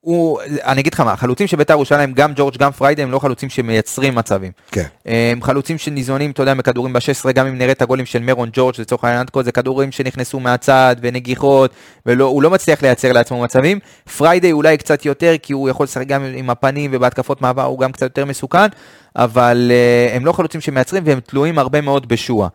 הוא, 0.00 0.40
אני 0.64 0.80
אגיד 0.80 0.94
לך 0.94 1.00
מה, 1.00 1.12
החלוצים 1.12 1.46
של 1.46 1.56
בית"ר 1.56 1.72
ירושלים, 1.72 2.12
גם 2.12 2.32
ג'ורג' 2.36 2.56
גם 2.56 2.72
פריידי, 2.72 3.02
הם 3.02 3.10
לא 3.10 3.18
חלוצים 3.18 3.48
שמייצרים 3.48 4.14
מצבים. 4.14 4.52
כן. 4.72 4.84
הם 5.06 5.42
חלוצים 5.42 5.78
שניזונים, 5.78 6.30
אתה 6.30 6.42
יודע, 6.42 6.54
מכדורים 6.54 6.92
ב-16, 6.92 7.32
גם 7.32 7.46
אם 7.46 7.58
נראה 7.58 7.72
את 7.72 7.82
הגולים 7.82 8.06
של 8.06 8.22
מרון 8.22 8.50
ג'ורג' 8.52 8.74
לצורך 8.78 9.04
העניין, 9.04 9.20
עד 9.20 9.30
כה 9.30 9.42
זה 9.42 9.52
כדורים 9.52 9.92
שנכנסו 9.92 10.40
מהצד 10.40 10.96
ונגיחות, 11.02 11.70
והוא 12.06 12.42
לא 12.42 12.50
מצליח 12.50 12.82
לייצר 12.82 13.12
לעצמו 13.12 13.42
מצבים. 13.42 13.78
פריידי 14.16 14.52
אולי 14.52 14.76
קצת 14.76 15.04
יותר, 15.04 15.34
כי 15.42 15.52
הוא 15.52 15.68
יכול 15.68 15.84
לשחק 15.84 16.06
גם 16.06 16.24
עם 16.34 16.50
הפנים 16.50 16.90
ובהתקפות 16.94 17.42
מעבר 17.42 17.64
הוא 17.64 17.78
גם 17.78 17.92
קצת 17.92 18.02
יותר 18.02 18.24
מסוכן, 18.24 18.66
אבל 19.16 19.70
uh, 19.70 20.16
הם 20.16 20.26
לא 20.26 20.32
חלוצים 20.32 20.60
שמייצרים 20.60 21.02
והם 21.06 21.20
תלויים 21.20 21.58
הרבה 21.58 21.80
מאוד 21.80 22.08
בשועה. 22.08 22.48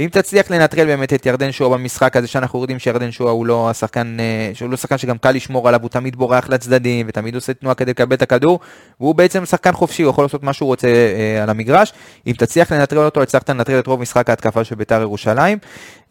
ואם 0.00 0.08
תצליח 0.08 0.50
לנטרל 0.50 0.86
באמת 0.86 1.12
את 1.12 1.26
ירדן 1.26 1.52
שואה 1.52 1.78
במשחק 1.78 2.16
הזה, 2.16 2.26
שאנחנו 2.26 2.60
יודעים 2.60 2.78
שירדן 2.78 3.10
שואה 3.10 3.32
הוא 3.32 3.46
לא 3.46 3.70
השחקן, 3.70 4.16
אה, 4.20 4.50
שהוא 4.54 4.70
לא 4.70 4.76
שחקן 4.76 4.98
שגם 4.98 5.18
קל 5.18 5.30
לשמור 5.30 5.68
עליו, 5.68 5.80
הוא 5.82 5.88
תמיד 5.90 6.16
בורח 6.16 6.48
לצדדים, 6.48 7.06
ותמיד 7.08 7.34
עושה 7.34 7.54
תנועה 7.54 7.74
כדי 7.74 7.90
לקבל 7.90 8.16
את 8.16 8.22
הכדור, 8.22 8.60
והוא 9.00 9.14
בעצם 9.14 9.44
שחקן 9.44 9.72
חופשי, 9.72 10.02
הוא 10.02 10.10
יכול 10.10 10.24
לעשות 10.24 10.42
מה 10.42 10.52
שהוא 10.52 10.66
רוצה 10.66 10.88
אה, 10.88 11.42
על 11.42 11.50
המגרש. 11.50 11.92
אם 12.26 12.32
תצליח 12.32 12.72
לנטרל 12.72 13.04
אותו, 13.04 13.22
הצלחת 13.22 13.50
לנטרל 13.50 13.78
את 13.78 13.86
רוב 13.86 14.00
משחק 14.00 14.30
ההתקפה 14.30 14.64
של 14.64 14.74
בית"ר 14.74 15.00
ירושלים, 15.00 15.58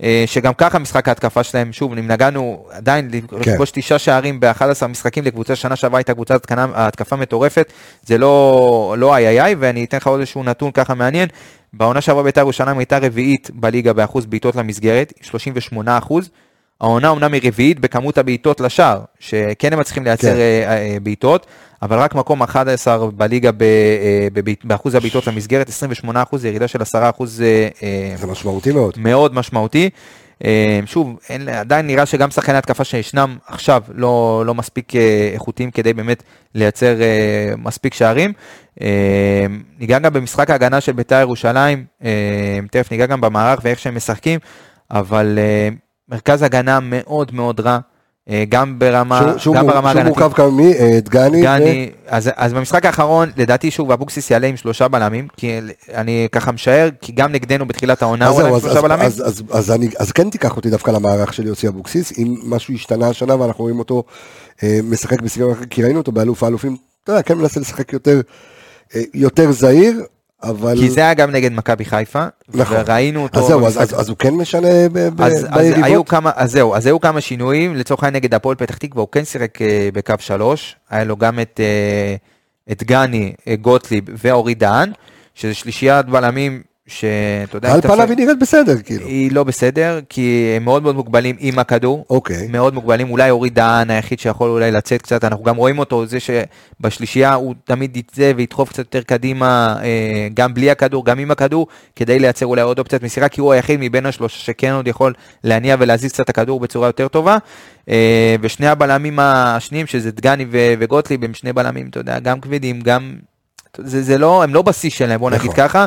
אה, 0.04 0.24
שגם 0.26 0.54
ככה 0.54 0.80
משחק 0.80 1.08
ההתקפה 1.08 1.44
שלהם, 1.44 1.74
שוב, 1.74 1.92
אם 1.98 2.08
נגענו 2.08 2.66
עדיין 2.72 3.10
כן. 3.12 3.38
לכבוש 3.40 3.72
תשעה 3.72 4.00
שערים 4.00 4.40
ב-11 4.40 4.88
משחקים 4.88 5.24
לקבוצה 5.26 5.56
שנה 5.56 5.76
שעברה 5.76 6.00
הייתה 6.00 6.14
קבוצת 6.14 6.36
התקנה- 6.36 6.68
ההתקפה 6.74 7.16
מטורפת, 7.16 7.74
זה 8.06 8.18
לא 8.18 8.96
לא 8.98 9.16
איי 9.16 9.28
איי 9.28 9.42
איי, 9.42 9.56
ואני 9.60 9.84
אתן 9.84 9.98
לך 9.98 10.08
עוד 10.08 10.20
איזשהו 10.20 10.44
נתון 10.44 10.72
ככה 10.72 10.94
מעניין. 10.94 11.30
בעונה 11.74 12.02
שעברה 12.02 12.24
בית"ר 12.24 12.42
ירושלים 12.42 12.78
הייתה 12.78 12.98
רביעית 12.98 13.50
בליגה 13.54 13.94
באחוז 13.94 14.26
בעיטות 14.26 14.56
למסגרת, 14.56 15.14
38 15.22 15.98
אחוז. 15.98 16.30
העונה 16.82 17.10
אומנם 17.10 17.34
היא 17.34 17.42
רביעית 17.46 17.80
בכמות 17.80 18.18
הבעיטות 18.18 18.60
לשער, 18.62 19.02
שכן 19.20 19.74
הם 19.74 19.80
מצליחים 19.80 20.04
לייצר 20.04 20.28
כן. 20.28 20.36
אה, 20.36 20.64
אה, 20.78 20.98
בעיטות, 21.04 21.46
אבל 21.82 22.00
רק 22.00 22.16
מקום 22.16 22.42
11 22.44 23.12
בליגה 23.12 23.52
ב, 23.52 23.62
אה, 23.64 24.28
בבעיט- 24.34 24.66
באחוז 24.66 24.96
הבעיטות 24.96 25.28
למסגרת, 25.28 25.70
28 25.70 26.24
אחוז, 26.24 26.46
ירידה 26.46 26.68
של 26.68 26.82
10 26.82 27.10
אחוז 27.10 27.44
זה 28.16 28.28
משמעותי 28.28 28.72
מאוד. 28.72 28.94
מאוד 28.98 29.34
משמעותי. 29.34 29.90
אה, 30.46 30.80
שוב, 30.86 31.20
אין, 31.30 31.50
עדיין 31.50 31.88
נראה 31.88 32.06
שגם 32.06 32.32
שחקני 32.32 32.58
התקפה 32.58 32.84
שישנם 32.84 33.38
עכשיו 33.48 33.84
לא, 33.94 34.44
לא 34.46 34.56
מספיק 34.56 34.96
אה, 34.96 35.30
איכותיים 35.34 35.72
כדי 35.72 35.94
באמת 35.94 36.24
לייצר 36.56 37.02
אה, 37.02 37.54
מספיק 37.58 37.94
שערים. 37.94 38.34
אה, 38.82 39.46
ניגע 39.80 40.00
גם 40.00 40.14
במשחק 40.14 40.50
ההגנה 40.50 40.82
של 40.82 40.92
בית"ר 40.92 41.20
ירושלים, 41.20 41.86
אה, 42.04 42.60
תכף 42.72 42.92
ניגע 42.92 43.06
גם 43.06 43.22
במערך 43.22 43.60
ואיך 43.64 43.80
שהם 43.80 43.96
משחקים, 43.96 44.40
אבל 44.92 45.40
אה, 45.42 45.70
מרכז 46.10 46.44
הגנה 46.44 46.80
מאוד 46.80 47.34
מאוד 47.34 47.60
רע, 47.60 47.80
גם 48.50 48.80
ברמה, 48.80 49.20
שהוא- 49.20 49.38
שהוא 49.38 49.56
גם 49.56 49.68
ברמה 49.68 49.90
שהוא 49.92 50.02
הגנתית. 50.02 50.18
מורכב 50.20 50.36
כמה 50.36 50.50
מי? 50.52 50.74
אה, 50.74 51.00
דגני? 51.02 51.42
גני, 51.42 51.90
אז, 52.08 52.30
אז 52.36 52.54
במשחק 52.54 52.86
האחרון, 52.86 53.30
לדעתי 53.38 53.72
שוב, 53.72 53.92
אבוקסיס 53.92 54.32
יעלה 54.32 54.48
עם 54.48 54.58
שלושה 54.58 54.88
בלמים, 54.88 55.28
כי 55.38 55.60
אני 55.94 56.28
ככה 56.32 56.52
משער, 56.52 56.90
כי 57.02 57.12
גם 57.12 57.32
נגדנו 57.32 57.66
בתחילת 57.68 58.02
העונה 58.02 58.26
אז 58.28 58.32
הוא 58.32 58.40
זהו, 58.42 58.48
עם 58.50 58.56
אז- 58.56 58.62
שלושה 58.62 58.78
אז- 58.78 58.84
בלמים. 58.84 59.06
אז- 59.06 59.24
אז- 59.28 59.44
אז 59.52 59.72
אני- 59.72 59.90
אז 60.00 60.12
כן 60.12 60.30
תיקח 60.30 60.56
אותי 60.58 60.70
דווקא 60.70 60.92
למערך 60.92 61.34
של 61.34 61.48
יוסי 61.48 61.68
אבוקסיס, 61.68 62.18
אם 62.18 62.36
משהו 62.44 62.74
השתנה 62.74 63.08
השנה 63.10 63.42
ואנחנו 63.42 63.64
רואים 63.64 63.80
אותו 63.80 64.04
אה, 64.64 64.80
משחק 64.84 65.22
בסגנון 65.22 65.52
אחר, 65.52 65.66
כי 65.70 65.84
ראינו 65.84 65.98
אותו 66.00 66.12
באלוף 66.12 66.44
האלופים, 66.44 66.76
אתה 67.04 67.12
יודע, 67.12 67.22
כן 67.22 67.38
מנסה 67.38 67.60
לשחק 67.60 67.94
יותר, 67.94 68.22
אה, 68.96 69.02
יותר 69.14 69.52
זהיר, 69.52 70.02
אבל... 70.44 70.78
כי 70.78 70.90
זה 70.90 71.02
היה 71.02 71.14
גם 71.14 71.32
נגד 71.32 71.52
מכבי 71.52 71.86
חיפה, 71.86 72.26
נכון. 72.54 72.78
וראינו 72.80 73.24
אותו 73.24 73.40
אז 73.40 73.46
זהו, 73.46 73.60
אז- 73.68 73.78
במשחק. 73.78 73.94
אז 73.94 74.00
אז 74.02 74.10
הוא 74.10 74.18
כן 74.18 74.34
משנה 74.34 74.68
ב- 74.94 75.10
ב- 75.16 75.22
אז, 75.22 75.46
אז 75.50 75.58
היו 75.60 75.76
ביריבות? 75.76 76.10
כמה, 76.10 76.32
אז 76.36 76.52
זהו, 76.52 76.76
אז 76.76 76.86
היו 76.86 77.00
כמה 77.00 77.22
שינויים, 77.22 77.76
לצורך 77.76 78.04
העניין 78.04 78.24
נגד 78.24 78.34
הפועל 78.34 78.56
פתח 78.56 78.78
תקווה, 78.78 79.02
הוא 79.02 79.10
כן 79.12 79.26
שיחק 79.26 79.62
אה, 79.62 79.90
בקו 79.94 80.14
שלוש, 80.20 80.76
היה 80.90 81.04
לו 81.04 81.18
גם 81.18 81.40
את, 81.40 81.60
אה, 81.60 82.16
את 82.72 82.84
גני, 82.84 83.34
אה, 83.48 83.56
גוטליב 83.56 84.04
ואורי 84.24 84.56
דהן, 84.56 84.92
שזה 85.36 85.54
שלישיית 85.54 86.06
בלמים, 86.06 86.62
שאתה 86.90 87.58
יודע, 87.58 87.74
על 87.74 87.82
פניו 87.82 88.10
היא 88.10 88.18
נראית 88.18 88.40
בסדר, 88.40 88.82
כאילו. 88.86 89.08
היא 89.08 89.32
לא 89.32 89.44
בסדר, 89.44 90.00
כי 90.10 90.54
הם 90.58 90.64
מאוד 90.64 90.84
מאוד 90.84 90.96
מוגבלים 90.96 91.36
עם 91.40 91.60
הכדור. 91.60 92.06
אוקיי. 92.10 92.48
מאוד 92.50 92.74
מוגבלים, 92.74 93.12
אולי 93.12 93.30
אורי 93.30 93.50
דהן 93.50 93.90
היחיד 93.90 94.20
שיכול 94.20 94.50
אולי 94.50 94.72
לצאת 94.72 95.02
קצת, 95.02 95.24
אנחנו 95.24 95.44
גם 95.44 95.56
רואים 95.56 95.80
אותו, 95.80 96.06
זה 96.06 96.18
שבשלישייה 96.20 97.34
הוא 97.34 97.56
תמיד 97.64 97.98
יצא 97.98 98.32
וידחוף 98.36 98.70
קצת 98.70 98.80
יותר 98.80 99.02
קדימה, 99.02 99.76
אה, 99.84 100.28
גם 100.34 100.54
בלי 100.54 100.72
הכדור, 100.72 101.06
גם 101.06 101.20
עם 101.20 101.32
הכדור, 101.32 101.68
כדי 101.96 102.20
לייצר 102.20 102.46
אולי 102.46 102.62
עוד 102.62 102.80
אופציית 102.80 103.04
מסירה, 103.04 103.30
כי 103.30 103.42
הוא 103.42 103.54
היחיד 103.54 103.80
מבין 103.82 104.06
השלושה 104.06 104.40
שכן 104.40 104.72
עוד 104.72 104.88
יכול 104.88 105.14
להניע 105.44 105.76
ולהזיז 105.80 106.12
קצת 106.12 106.24
את 106.24 106.30
הכדור 106.30 106.60
בצורה 106.60 106.88
יותר 106.88 107.08
טובה. 107.08 107.38
אה, 107.90 108.36
ושני 108.42 108.68
הבלמים 108.68 109.20
השניים, 109.20 109.88
שזה 109.88 110.12
דגני 110.12 110.46
וגוטליב, 110.52 111.24
הם 111.24 111.34
שני 111.34 111.54
בלמים, 111.54 111.88
אתה 111.90 112.00
יודע, 112.00 112.20
גם 112.20 112.42
כבדים, 112.42 112.82
גם... 112.82 113.14
זה, 113.78 114.04
זה 114.04 114.18
לא, 114.18 114.44
הם 114.44 114.54
לא 114.54 114.62
בשיא 114.62 114.90
שלהם, 114.90 115.20
בוא 115.20 115.30
נגיד 115.30 115.52
נכון. 115.52 115.56
ככה, 115.56 115.86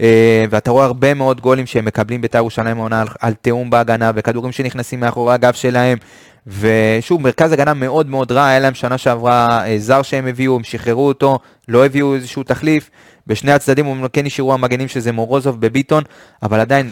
אה, 0.00 0.44
ואתה 0.50 0.70
רואה 0.70 0.84
הרבה 0.84 1.14
מאוד 1.14 1.40
גולים 1.40 1.66
שהם 1.66 1.84
מקבלים 1.84 2.20
בית"ר 2.20 2.38
ירושלים 2.38 2.78
העונה 2.78 3.00
על, 3.00 3.08
על 3.20 3.34
תיאום 3.34 3.70
בהגנה, 3.70 4.10
וכדורים 4.14 4.52
שנכנסים 4.52 5.00
מאחורי 5.00 5.34
הגב 5.34 5.52
שלהם, 5.52 5.98
ושוב, 6.46 7.20
מרכז 7.20 7.52
הגנה 7.52 7.74
מאוד 7.74 8.08
מאוד 8.08 8.32
רע, 8.32 8.46
היה 8.46 8.58
להם 8.58 8.74
שנה 8.74 8.98
שעברה 8.98 9.66
אה, 9.66 9.78
זר 9.78 10.02
שהם 10.02 10.26
הביאו, 10.26 10.56
הם 10.56 10.64
שחררו 10.64 11.08
אותו, 11.08 11.38
לא 11.68 11.86
הביאו 11.86 12.14
איזשהו 12.14 12.42
תחליף. 12.42 12.90
בשני 13.26 13.52
הצדדים 13.52 13.86
הם 13.86 14.08
כן 14.08 14.26
נשארו 14.26 14.54
המגנים 14.54 14.88
שזה 14.88 15.12
מורוזוב 15.12 15.60
בביטון, 15.60 16.02
אבל 16.42 16.60
עדיין, 16.60 16.90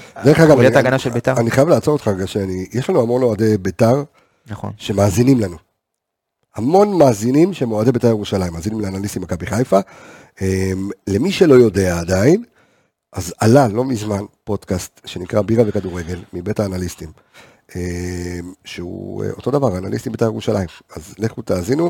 חוליית 0.54 0.76
ההגנה 0.76 0.98
של 0.98 1.10
בית"ר, 1.10 1.40
אני 1.40 1.50
חייב 1.50 1.68
לעצור 1.68 1.92
אותך 1.92 2.08
רגע, 2.08 2.26
שאני, 2.26 2.66
יש 2.72 2.90
לנו 2.90 3.02
המון 3.02 3.22
אוהדי 3.22 3.58
בית"ר 3.58 4.02
נכון. 4.50 4.70
שמאזינים 4.76 5.40
לנו. 5.40 5.56
המון 6.56 6.98
מאזינים 6.98 7.52
שהם 7.52 7.72
אוהדי 7.72 7.92
בית"ר 7.92 8.08
ירושלים, 8.08 8.52
מאזינים 8.52 8.80
לאנליסטים 8.80 9.22
מכבי 9.22 9.46
חיפה. 9.46 9.78
אמ, 10.40 10.90
למי 11.06 11.32
שלא 11.32 11.54
יודע 11.54 11.98
עדיין, 11.98 12.44
אז 13.12 13.34
עלה 13.38 13.68
לא 13.68 13.84
מזמן 13.84 14.24
פודקאסט 14.44 15.00
שנקרא 15.04 15.42
בירה 15.42 15.64
וכדורגל 15.66 16.18
מבית 16.32 16.60
האנליסטים, 16.60 17.08
אמ, 17.76 17.80
שהוא 18.64 19.24
אה, 19.24 19.30
אותו 19.30 19.50
דבר, 19.50 19.78
אנליסטים 19.78 20.12
בית"ר 20.12 20.24
ירושלים. 20.24 20.66
אז 20.96 21.14
לכו 21.18 21.42
תאזינו, 21.42 21.84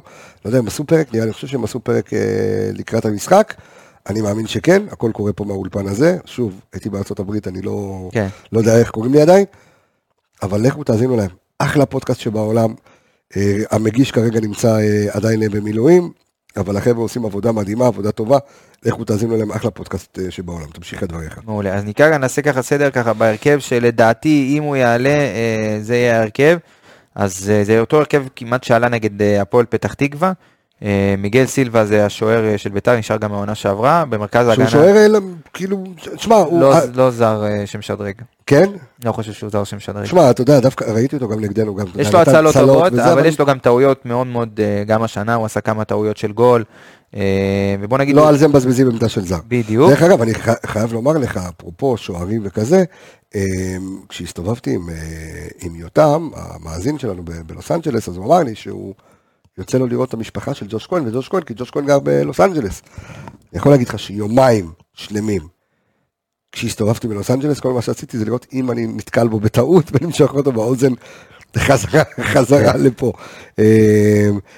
לא 0.45 0.49
יודע, 0.49 0.59
הם 0.59 0.67
עשו 0.67 0.85
פרק, 0.85 1.07
נראה 1.13 1.25
לי, 1.25 1.29
אני 1.29 1.33
חושב 1.33 1.47
שהם 1.47 1.65
עשו 1.65 1.81
פרק 1.81 2.15
אה, 2.15 2.71
לקראת 2.73 3.05
המשחק. 3.05 3.55
אני 4.07 4.21
מאמין 4.21 4.47
שכן, 4.47 4.83
הכל 4.91 5.11
קורה 5.15 5.33
פה 5.33 5.45
מהאולפן 5.45 5.87
הזה. 5.87 6.19
שוב, 6.25 6.61
הייתי 6.73 6.91
בארצות 6.91 7.21
הברית, 7.21 7.49
אני 7.49 7.63
לא, 7.63 8.09
כן. 8.13 8.29
לא 8.53 8.59
יודע 8.59 8.79
איך 8.79 8.91
קוראים 8.91 9.13
לי 9.13 9.23
עדיין, 9.23 9.45
אבל 10.43 10.61
לכו 10.67 10.85
תאזינו 10.85 11.17
להם. 11.17 11.31
אחלה 11.59 11.87
פודקאסט 11.87 12.21
שבעולם. 12.21 12.75
אה, 13.37 13.63
המגיש 13.71 14.11
כרגע 14.11 14.41
נמצא 14.41 14.79
עדיין 15.11 15.41
במילואים, 15.51 16.13
אבל 16.57 16.77
החבר'ה 16.77 17.03
עושים 17.03 17.25
עבודה 17.25 17.53
מדהימה, 17.53 17.87
עבודה 17.87 18.13
טובה. 18.13 18.39
לכו 18.85 19.05
תאזינו 19.05 19.37
להם, 19.37 19.53
אחלה 19.53 19.71
פודקאסט 19.71 20.19
אה, 20.19 20.31
שבעולם. 20.31 20.67
תמשיך 20.67 21.03
את 21.03 21.09
דבריך. 21.09 21.41
מעולה, 21.47 21.75
אז 21.75 21.85
נקרא, 21.85 22.19
נעשה 22.19 22.43
ככה 22.43 22.63
סדר 22.63 22.91
ככה 22.91 23.13
בהרכב 23.13 23.59
שלדעתי 23.59 24.55
אם 24.59 24.63
הוא 24.63 24.77
יעלה 24.77 25.09
אה, 25.11 25.79
זה 25.81 25.97
יהיה 25.97 26.19
ההרכב, 26.19 26.59
אז 27.15 27.51
אה, 27.51 27.65
זה 27.65 27.81
אותו 27.81 27.99
הרכב 27.99 28.25
כמעט 28.37 28.65
שעלה 28.65 28.89
נגד 28.89 29.23
הפועל 29.41 29.67
פתח 29.67 29.95
תקווה, 29.95 30.33
מיגל 31.19 31.47
סילבה 31.47 31.85
זה 31.85 32.07
השוער 32.07 32.57
של 32.57 32.71
ביתר, 32.71 32.97
נשאר 32.97 33.17
גם 33.17 33.31
מהעונה 33.31 33.55
שעברה, 33.55 34.05
במרכז 34.09 34.41
שהוא 34.41 34.51
ההגנה, 34.51 34.71
שוער, 34.71 34.97
אה, 34.97 35.19
כאילו, 35.53 35.85
שמע, 36.17 36.37
הוא... 36.37 36.61
לא, 36.61 36.75
לא 36.95 37.11
זר 37.11 37.45
שמשדרג, 37.67 38.15
כן? 38.47 38.71
לא 39.05 39.13
חושב 39.13 39.33
שהוא 39.33 39.51
זר 39.51 39.65
שמשדרג. 39.65 40.05
שמע, 40.05 40.31
אתה 40.31 40.43
יודע, 40.43 40.61
דווקא 40.61 40.85
ראיתי 40.85 41.17
אותו 41.17 41.29
גם 41.29 41.41
נגדנו, 41.41 41.75
גם... 41.75 41.87
יש 41.99 42.13
לו 42.13 42.19
הצלות 42.19 42.55
צלות 42.55 42.75
טובות, 42.75 42.93
וזה, 42.93 43.13
אבל 43.13 43.27
יש 43.27 43.41
לו 43.41 43.47
גם 43.47 43.59
טעויות 43.59 44.07
מאוד 44.07 44.27
מאוד, 44.27 44.61
אה, 44.63 44.85
גם 44.87 45.03
השנה 45.03 45.35
הוא 45.35 45.47
עשה 45.47 45.61
כמה 45.61 45.85
טעויות 45.85 46.17
של 46.17 46.33
גול, 46.33 46.65
אה, 47.15 47.21
ובוא 47.81 47.99
נגיד, 47.99 48.17
לא 48.17 48.29
על 48.29 48.37
זה 48.39 48.49
מבזבזים 48.49 48.91
עמדה 48.91 49.09
של 49.09 49.25
זר. 49.27 49.39
בדיוק, 49.49 49.91
דרך 49.91 50.03
אגב, 50.03 50.23
אני 50.23 50.35
חי- 50.35 50.51
חייב 50.67 50.93
לומר 50.93 51.13
לך, 51.13 51.41
אפרופו 51.59 51.97
שוערים 51.97 52.41
וכזה, 52.45 52.85
אמ, 53.35 53.41
כשהסתובבתי 54.09 54.75
עם, 54.75 54.89
אה, 54.91 54.95
עם 55.61 55.77
יותם, 55.77 56.29
המאזין 56.35 56.99
שלנו 56.99 57.23
בלוס 57.47 57.71
אנג'לס, 57.73 58.09
אז 58.09 58.17
הוא 58.17 58.27
אמר 58.27 58.39
לי 58.39 58.55
שהוא 58.55 58.95
יוצא 59.59 59.79
לו 59.79 59.87
לראות 59.87 60.09
את 60.09 60.15
המשפחה 60.15 60.55
של 60.55 60.67
ג'וש 60.69 60.87
כהן, 60.87 61.09
וג'וש 61.09 61.29
כהן, 61.29 61.43
כי 61.43 61.55
ג'וש 61.57 61.71
כהן 61.71 61.87
גר 61.87 61.99
בלוס 61.99 62.41
אנג'לס. 62.41 62.83
אני 63.53 63.59
יכול 63.59 63.73
להגיד 63.73 63.89
לך 63.89 63.99
שיומיים 63.99 64.71
שלמים, 64.95 65.43
כשהסתובבתי 66.53 67.09
בלוס 67.09 67.31
אנג'לס, 67.31 67.61
כל 67.61 67.73
מה 67.73 67.83
שעשיתי 67.83 68.19
זה 68.19 68.25
לראות 68.25 68.47
אם 68.53 68.71
אני 68.71 68.87
נתקל 68.87 69.29
בו 69.29 69.41
בטעות 69.41 69.85
ולמשוך 69.93 70.35
אותו 70.35 70.53
באוזן 70.53 70.93
חזרה, 71.57 72.03
חזרה 72.21 72.77
לפה. 72.77 73.13
אמ, 73.59 73.65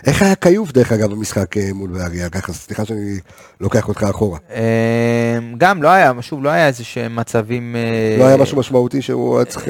איך 0.06 0.22
היה 0.22 0.34
כיוף, 0.34 0.72
דרך 0.72 0.92
אגב, 0.92 1.10
במשחק 1.10 1.56
אה, 1.56 1.70
מול 1.74 1.90
באריה? 1.90 2.30
ככה, 2.30 2.52
סליחה 2.52 2.84
שאני 2.84 3.18
לוקח 3.60 3.88
אותך 3.88 4.02
אחורה. 4.10 4.38
אה, 4.54 5.38
גם 5.58 5.82
לא 5.82 5.88
היה, 5.88 6.12
שוב, 6.20 6.44
לא 6.44 6.48
היה 6.48 6.66
איזה 6.66 6.84
שהם 6.84 7.16
מצבים, 7.16 7.76
אה, 7.76 8.16
לא 8.18 8.24
היה 8.26 8.36
משהו 8.36 8.58
משמעותי 8.58 9.02
שהוא 9.02 9.36
היה 9.36 9.44
צריך... 9.44 9.68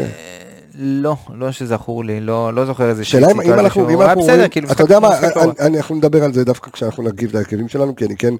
לא, 0.78 1.16
לא 1.34 1.52
שזכור 1.52 2.04
לי, 2.04 2.20
לא, 2.20 2.54
לא 2.54 2.64
זוכר 2.66 2.88
איזה 2.90 3.04
שאלה 3.04 3.26
אם 3.44 3.52
אנחנו, 3.52 3.90
אם 3.90 4.00
אנחנו 4.02 4.20
רואים, 4.22 4.48
כאילו, 4.48 4.70
אתה 4.72 4.82
יודע 4.82 4.98
מה. 5.00 5.18
אני- 5.60 5.78
אנחנו 5.78 5.94
נדבר 5.94 6.24
על 6.24 6.32
זה 6.32 6.44
דווקא 6.44 6.70
כשאנחנו 6.70 7.02
נגיב 7.02 7.34
להרכבים 7.34 7.68
שלנו, 7.68 7.96
כי 7.96 8.04
אני 8.06 8.16
כן 8.16 8.34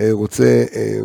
אה, 0.00 0.08
רוצה, 0.12 0.64
אה, 0.76 0.98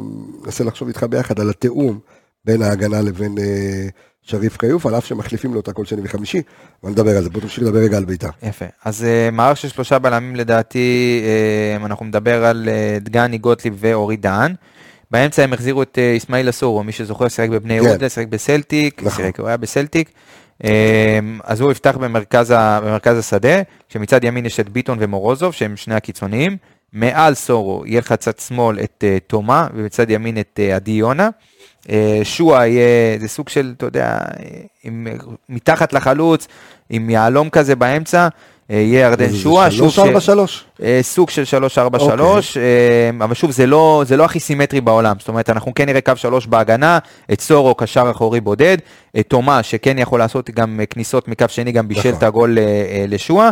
ננסה 0.46 0.64
לחשוב 0.64 0.88
איתך 0.88 1.04
ביחד 1.10 1.40
על 1.40 1.50
התיאום 1.50 2.00
בין 2.46 2.62
ההגנה 2.62 3.02
לבין 3.02 3.36
אה, 3.38 3.88
שריף 4.22 4.58
כיוף, 4.58 4.86
על 4.86 4.98
אף 4.98 5.06
שמחליפים 5.06 5.54
לו 5.54 5.60
אותה 5.60 5.74
כל 5.74 5.86
שני 5.86 6.02
וחמישי, 6.04 6.42
אבל 6.84 6.92
נדבר 6.92 7.18
על 7.18 7.24
זה, 7.24 7.30
בוא 7.30 7.42
תמשיך 7.42 7.64
לדבר 7.64 7.80
רגע 7.80 7.98
על 7.98 8.06
בית"ר. 8.06 8.30
יפה. 8.44 8.66
אז 8.86 9.04
אה, 9.04 9.30
מערך 9.32 9.58
של 9.58 9.68
שלושה 9.68 10.00
בלמים 10.00 10.36
לדעתי, 10.36 11.22
אה, 11.24 11.86
אנחנו 11.86 12.06
נדבר 12.06 12.46
על 12.46 12.70
אה, 12.72 12.98
דגני, 13.02 13.38
גוטליב 13.38 13.76
ואורי 13.80 14.18
דהן. 14.18 14.54
באמצע 15.12 15.44
הם 15.44 15.54
החזירו 15.54 15.82
את 15.82 15.98
אה, 16.02 16.18
אסמאעיל 16.18 16.50
אסורו, 16.50 16.84
מי 16.84 16.92
שזוכר 16.92 17.28
שיחק 17.28 17.50
בבני 17.50 17.80
כן. 17.80 17.86
יהודה, 17.86 18.10
שיחק 18.10 18.28
בסלטיק, 18.28 19.04
נכון. 19.04 19.24
שיחק, 19.24 19.40
הוא 19.40 19.48
היה 19.48 19.58
בסלטיק. 19.58 20.12
אה, 20.64 21.20
אז 21.44 21.62
הוא 21.62 21.72
יפתח 21.72 21.98
במרכז, 21.98 22.52
ה, 22.52 22.80
במרכז 22.82 23.18
השדה, 23.18 23.62
כשמצד 23.90 24.24
ימין 24.24 24.46
יש 24.46 24.60
את 24.60 24.70
ביטון 24.70 24.98
ומורוזוב, 25.02 25.54
שהם 25.54 25.78
שני 25.78 25.96
הקיצוניים. 25.96 26.58
מעל 26.94 27.34
סורו 27.34 27.84
יהיה 27.86 28.00
לך 28.00 28.14
צד 28.14 28.40
שמאל 28.40 28.80
את 28.80 29.04
אה, 29.08 29.18
תומה, 29.28 29.68
ומצד 29.74 30.10
ימין 30.10 30.40
את 30.40 30.60
עדי 30.76 30.92
יונה. 30.92 31.30
אה, 31.90 32.20
שועה 32.24 32.68
יהיה, 32.68 33.20
זה 33.20 33.28
סוג 33.28 33.50
של, 33.50 33.74
אתה 33.78 33.86
יודע, 33.86 34.06
אה, 34.06 34.46
עם, 34.84 35.08
מתחת 35.50 35.94
לחלוץ, 35.94 36.48
עם 36.90 37.10
יהלום 37.10 37.50
כזה 37.50 37.76
באמצע, 37.76 38.28
אה, 38.72 38.76
יהיה 38.76 39.08
ירדן 39.08 39.34
שועה. 39.34 39.72
שוב 39.72 39.90
שלוש 39.90 40.00
ארבע 40.00 40.20
שלוש. 40.20 40.66
אה, 40.84 41.00
סוג 41.02 41.30
של 41.30 41.44
3-4-3, 41.44 42.58
אה, 42.58 43.26
אבל 43.26 43.34
שוב, 43.34 43.52
זה 43.52 43.66
לא, 43.66 44.04
זה 44.06 44.18
לא 44.18 44.26
הכי 44.26 44.40
סימטרי 44.40 44.82
בעולם. 44.82 45.16
זאת 45.20 45.28
אומרת, 45.28 45.50
אנחנו 45.50 45.74
כן 45.74 45.86
נראה 45.86 46.02
קו 46.02 46.12
3 46.16 46.48
בהגנה, 46.48 47.00
את 47.34 47.42
סורו 47.42 47.76
קשר 47.76 48.12
אחורי 48.12 48.42
בודד, 48.42 48.78
את 49.20 49.26
תומה, 49.28 49.64
שכן 49.64 49.98
יכול 49.98 50.20
לעשות 50.20 50.50
גם 50.50 50.80
כניסות 50.90 51.28
מקו 51.28 51.46
שני, 51.48 51.72
גם 51.72 51.88
בישל 51.88 52.10
נכון. 52.10 52.18
את 52.18 52.24
הגול 52.24 52.58
לשועה, 53.08 53.50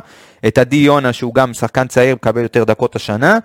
את 0.47 0.57
עדי 0.57 0.75
יונה, 0.75 1.13
שהוא 1.13 1.33
גם 1.33 1.53
שחקן 1.53 1.87
צעיר, 1.87 2.15
מקבל 2.15 2.41
יותר 2.41 2.63
דקות 2.63 2.95
השנה. 2.95 3.37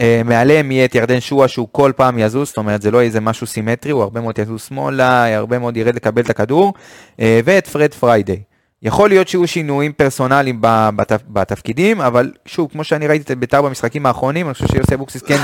אה, 0.00 0.22
מעליהם 0.24 0.70
יהיה 0.70 0.84
את 0.84 0.94
ירדן 0.94 1.20
שועה 1.20 1.48
שהוא 1.48 1.68
כל 1.72 1.92
פעם 1.96 2.18
יזוז, 2.18 2.48
זאת 2.48 2.56
אומרת 2.56 2.82
זה 2.82 2.90
לא 2.90 3.00
איזה 3.00 3.20
משהו 3.20 3.46
סימטרי, 3.46 3.92
הוא 3.92 4.02
הרבה 4.02 4.20
מאוד 4.20 4.38
יזוז 4.38 4.62
שמאלה, 4.62 5.36
הרבה 5.36 5.58
מאוד 5.58 5.76
ירד 5.76 5.94
לקבל 5.94 6.22
את 6.22 6.30
הכדור, 6.30 6.74
אה, 7.20 7.40
ואת 7.44 7.66
פרד 7.66 7.94
פריידי. 7.94 8.40
יכול 8.82 9.08
להיות 9.08 9.28
שיהיו 9.28 9.46
שינויים 9.46 9.92
פרסונליים 9.92 10.58
בתפ, 10.96 11.20
בתפקידים, 11.28 12.00
אבל 12.00 12.32
שוב, 12.46 12.68
כמו 12.72 12.84
שאני 12.84 13.06
ראיתי 13.06 13.32
את 13.32 13.38
בית"ר 13.38 13.62
במשחקים 13.62 14.06
האחרונים, 14.06 14.46
אני 14.46 14.54
חושב 14.54 14.66
שיוסי 14.66 14.94
אבוקסיס 14.94 15.22
כן 15.22 15.38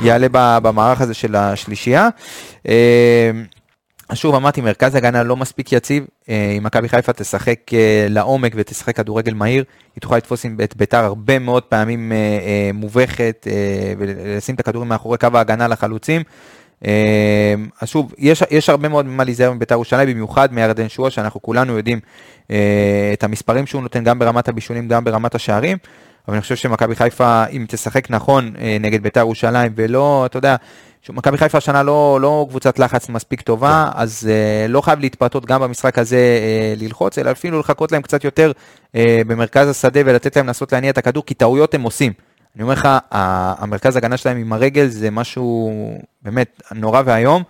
יעלה 0.00 0.26
במערך 0.32 1.00
הזה 1.00 1.14
של 1.14 1.36
השלישייה. 1.36 2.08
שוב 4.14 4.34
אמרתי, 4.34 4.60
מרכז 4.60 4.94
הגנה 4.94 5.22
לא 5.22 5.36
מספיק 5.36 5.72
יציב, 5.72 6.04
אה, 6.28 6.54
אם 6.58 6.62
מכבי 6.62 6.88
חיפה 6.88 7.12
תשחק 7.12 7.60
אה, 7.72 8.06
לעומק 8.10 8.52
ותשחק 8.56 8.96
כדורגל 8.96 9.34
מהיר, 9.34 9.64
היא 9.94 10.00
תוכל 10.00 10.16
לתפוס 10.16 10.46
את 10.64 10.76
ביתר 10.76 11.04
הרבה 11.04 11.38
מאוד 11.38 11.62
פעמים 11.62 12.12
אה, 12.12 12.70
מובכת, 12.74 13.46
ולשים 13.98 14.54
את 14.54 14.60
הכדורים 14.60 14.88
מאחורי 14.88 15.18
קו 15.18 15.28
ההגנה 15.34 15.68
לחלוצים. 15.68 16.22
אז 17.80 17.88
שוב, 17.88 18.12
יש, 18.18 18.42
יש 18.50 18.68
הרבה 18.68 18.88
מאוד 18.88 19.06
ממה 19.06 19.24
להיזהר 19.24 19.52
מביתר 19.52 19.74
ירושלים, 19.74 20.08
במיוחד 20.08 20.52
מירדן 20.52 20.88
שועה, 20.88 21.10
שאנחנו 21.10 21.42
כולנו 21.42 21.76
יודעים 21.76 22.00
את 23.12 23.24
המספרים 23.24 23.66
שהוא 23.66 23.82
נותן 23.82 24.04
גם 24.04 24.18
ברמת 24.18 24.48
הבישולים, 24.48 24.88
גם 24.88 25.04
ברמת 25.04 25.34
השערים. 25.34 25.78
אבל 26.28 26.34
אני 26.34 26.42
חושב 26.42 26.56
שמכבי 26.56 26.96
חיפה, 26.96 27.44
אם 27.46 27.64
תשחק 27.68 28.10
נכון 28.10 28.52
נגד 28.80 29.02
ביתר 29.02 29.20
ירושלים, 29.20 29.72
ולא, 29.76 30.26
אתה 30.26 30.38
יודע, 30.38 30.56
מכבי 31.12 31.38
חיפה 31.38 31.58
השנה 31.58 31.82
לא, 31.82 32.18
לא 32.22 32.46
קבוצת 32.48 32.78
לחץ 32.78 33.08
מספיק 33.08 33.40
טובה, 33.40 33.90
אז 33.94 34.28
אה, 34.30 34.68
לא 34.68 34.80
חייב 34.80 35.00
להתפתות 35.00 35.46
גם 35.46 35.60
במשחק 35.60 35.98
הזה 35.98 36.16
אה, 36.16 36.74
ללחוץ, 36.76 37.18
אלא 37.18 37.30
אפילו 37.30 37.60
לחכות 37.60 37.92
להם 37.92 38.02
קצת 38.02 38.24
יותר 38.24 38.52
אה, 38.94 39.22
במרכז 39.26 39.68
השדה 39.68 40.00
ולתת 40.04 40.36
להם 40.36 40.46
לנסות 40.46 40.72
להניע 40.72 40.90
את 40.90 40.98
הכדור, 40.98 41.26
כי 41.26 41.34
טעויות 41.34 41.74
הם 41.74 41.82
עושים. 41.82 42.12
אני 42.56 42.62
אומר 42.62 42.74
לך, 42.74 42.88
המרכז 43.10 43.96
הגנה 43.96 44.16
שלהם 44.16 44.36
עם 44.36 44.52
הרגל 44.52 44.86
זה 44.86 45.10
משהו 45.10 45.72
באמת 46.22 46.62
נורא 46.74 47.02
ואיום, 47.04 47.42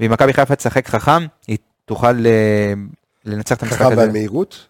ואם 0.00 0.10
מכבי 0.10 0.32
חיפה 0.32 0.56
תשחק 0.56 0.88
חכם, 0.88 1.26
היא 1.46 1.58
תוכל 1.84 2.26
אה, 2.26 2.72
לנצח 3.24 3.56
את 3.56 3.62
המשחק 3.62 3.78
חכם 3.78 3.86
הזה. 3.86 3.96
ועל 3.96 4.10
מהירות. 4.10 4.66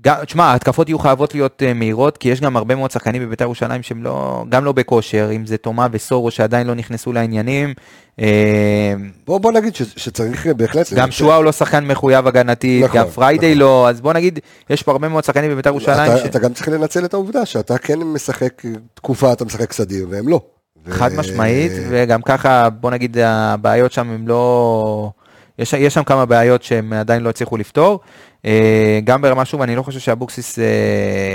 גם- 0.00 0.24
תשמע, 0.24 0.44
ההתקפות 0.44 0.88
יהיו 0.88 0.98
חייבות 0.98 1.34
להיות 1.34 1.62
אה, 1.66 1.74
מהירות, 1.74 2.16
כי 2.16 2.28
יש 2.28 2.40
גם 2.40 2.56
הרבה 2.56 2.74
מאוד 2.74 2.90
שחקנים 2.90 3.22
בבית"ר 3.22 3.44
ירושלים 3.44 3.82
שהם 3.82 4.02
לא, 4.02 4.44
גם 4.48 4.64
לא 4.64 4.72
בכושר, 4.72 5.30
אם 5.36 5.46
זה 5.46 5.56
תומה 5.56 5.86
וסורו 5.92 6.30
שעדיין 6.30 6.66
לא 6.66 6.74
נכנסו 6.74 7.12
לעניינים. 7.12 7.74
אה, 8.20 8.94
בוא 9.26 9.38
בוא 9.38 9.52
נגיד 9.52 9.74
ש- 9.74 9.82
שצריך 9.96 10.46
אה, 10.46 10.54
בהחלט... 10.54 10.92
גם 10.92 11.10
שואה 11.10 11.36
הוא 11.36 11.44
לא 11.44 11.52
שחקן 11.52 11.84
מחויב 11.86 12.26
הגנתי, 12.26 12.80
נכון, 12.84 12.96
גם 12.98 13.06
פריידי 13.08 13.46
נכון. 13.46 13.58
לא, 13.58 13.88
אז 13.88 14.00
בוא 14.00 14.12
נגיד, 14.12 14.38
יש 14.70 14.82
פה 14.82 14.92
הרבה 14.92 15.08
מאוד 15.08 15.24
שחקנים 15.24 15.50
בבית"ר 15.50 15.68
ירושלים, 15.70 16.12
אתה, 16.12 16.18
ש- 16.18 16.24
אתה 16.26 16.38
גם 16.38 16.52
צריך 16.52 16.68
לנצל 16.68 17.04
את 17.04 17.14
העובדה 17.14 17.46
שאתה 17.46 17.78
כן 17.78 17.98
משחק 17.98 18.62
תקופה, 18.94 19.32
אתה 19.32 19.44
משחק 19.44 19.72
סדיר, 19.72 20.06
והם 20.10 20.28
לא. 20.28 20.40
ו- 20.86 20.92
חד 20.92 21.10
משמעית, 21.16 21.72
וגם 21.88 22.22
ככה, 22.22 22.70
בוא 22.70 22.90
נגיד, 22.90 23.16
הבעיות 23.24 23.92
שם 23.92 24.10
הם 24.10 24.28
לא... 24.28 25.10
יש, 25.58 25.72
יש 25.72 25.94
שם 25.94 26.04
כמה 26.04 26.26
בעיות 26.26 26.62
שהם 26.62 26.92
עדיין 26.92 27.22
לא 27.22 27.28
הצליחו 27.30 27.56
לפתור. 27.56 28.00
אה, 28.44 29.00
גם 29.04 29.22
ברמה, 29.22 29.44
שוב, 29.44 29.62
אני 29.62 29.76
לא 29.76 29.82
חושב 29.82 29.98
שאבוקסיס 30.00 30.58
אה, 30.58 30.64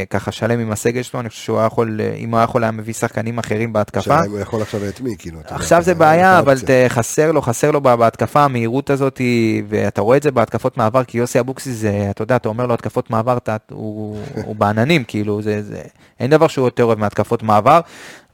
ככה 0.10 0.32
שלם 0.32 0.60
עם 0.60 0.72
הסגל 0.72 1.02
שלו, 1.02 1.20
אני 1.20 1.30
חושב 1.30 1.42
שהוא 1.42 1.58
היה 1.58 1.66
יכול, 1.68 2.00
אה, 2.04 2.14
אם 2.16 2.30
הוא 2.30 2.38
היה 2.38 2.44
יכול 2.44 2.64
היה 2.64 2.72
מביא 2.72 2.94
שחקנים 2.94 3.38
אחרים 3.38 3.74
בהתקפה. 3.74 4.20
הוא 4.20 4.40
יכול 4.40 4.62
עכשיו 4.62 4.88
את 4.90 5.02
מי, 5.02 5.16
כאילו. 5.20 5.40
עכשיו 5.50 5.82
זה 5.82 5.96
בעיה, 5.96 6.40
אבל 6.40 6.56
חסר 6.88 7.32
לו, 7.32 7.42
חסר 7.42 7.72
לו 7.72 7.82
בה- 7.82 7.96
בהתקפה, 7.96 8.44
המהירות 8.44 8.90
הזאת, 8.90 9.22
ואתה 9.70 10.02
רואה 10.02 10.18
את 10.18 10.24
זה 10.24 10.32
בהתקפות 10.32 10.78
מעבר, 10.78 11.04
כי 11.04 11.18
יוסי 11.18 11.40
אבוקסיס, 11.40 11.76
זה, 11.76 12.08
אתה 12.10 12.22
יודע, 12.22 12.36
אתה 12.36 12.50
אומר 12.50 12.66
לו 12.66 12.74
התקפות 12.74 13.10
מעבר, 13.10 13.38
אתה, 13.38 13.58
הוא, 13.72 14.18
הוא 14.46 14.56
בעננים, 14.56 15.04
כאילו, 15.04 15.42
זה, 15.42 15.62
זה, 15.64 15.82
אין 16.20 16.30
דבר 16.32 16.48
שהוא 16.48 16.68
יותר 16.68 16.84
אוהב 16.84 17.00
מהתקפות 17.00 17.44
מעבר. 17.44 17.80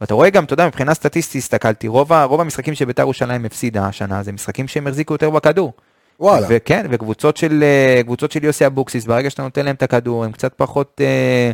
ואתה 0.02 0.14
רואה 0.14 0.30
גם, 0.30 0.44
אתה 0.44 0.54
יודע, 0.54 0.68
מבחינה 0.68 0.94
סטטיסטית 0.94 1.42
הסתכלתי, 1.42 1.88
רוב, 1.88 2.14
רוב 2.14 2.42
המשחקים 2.42 2.76
שביתר 2.76 3.02
ירושלים 3.02 3.46
הפסידה 3.46 3.86
השנה, 3.86 4.24
זה 4.24 4.32
משחקים 4.32 4.68
שהם 4.68 4.88
החזיקו 4.88 5.14
יותר 5.14 5.30
בכדור. 5.30 5.74
וואלה. 6.20 6.48
וכן, 6.50 6.86
וקבוצות 6.90 7.38
של, 7.38 7.64
אה, 7.64 8.02
של 8.30 8.44
יוסי 8.44 8.66
אבוקסיס, 8.66 9.06
ברגע 9.06 9.30
שאתה 9.30 9.44
נותן 9.44 9.66
להם 9.66 9.76
את 9.76 9.84
הכדור, 9.84 10.26
הם 10.26 10.32
קצת 10.32 10.54
פחות, 10.58 11.02
אה, 11.04 11.52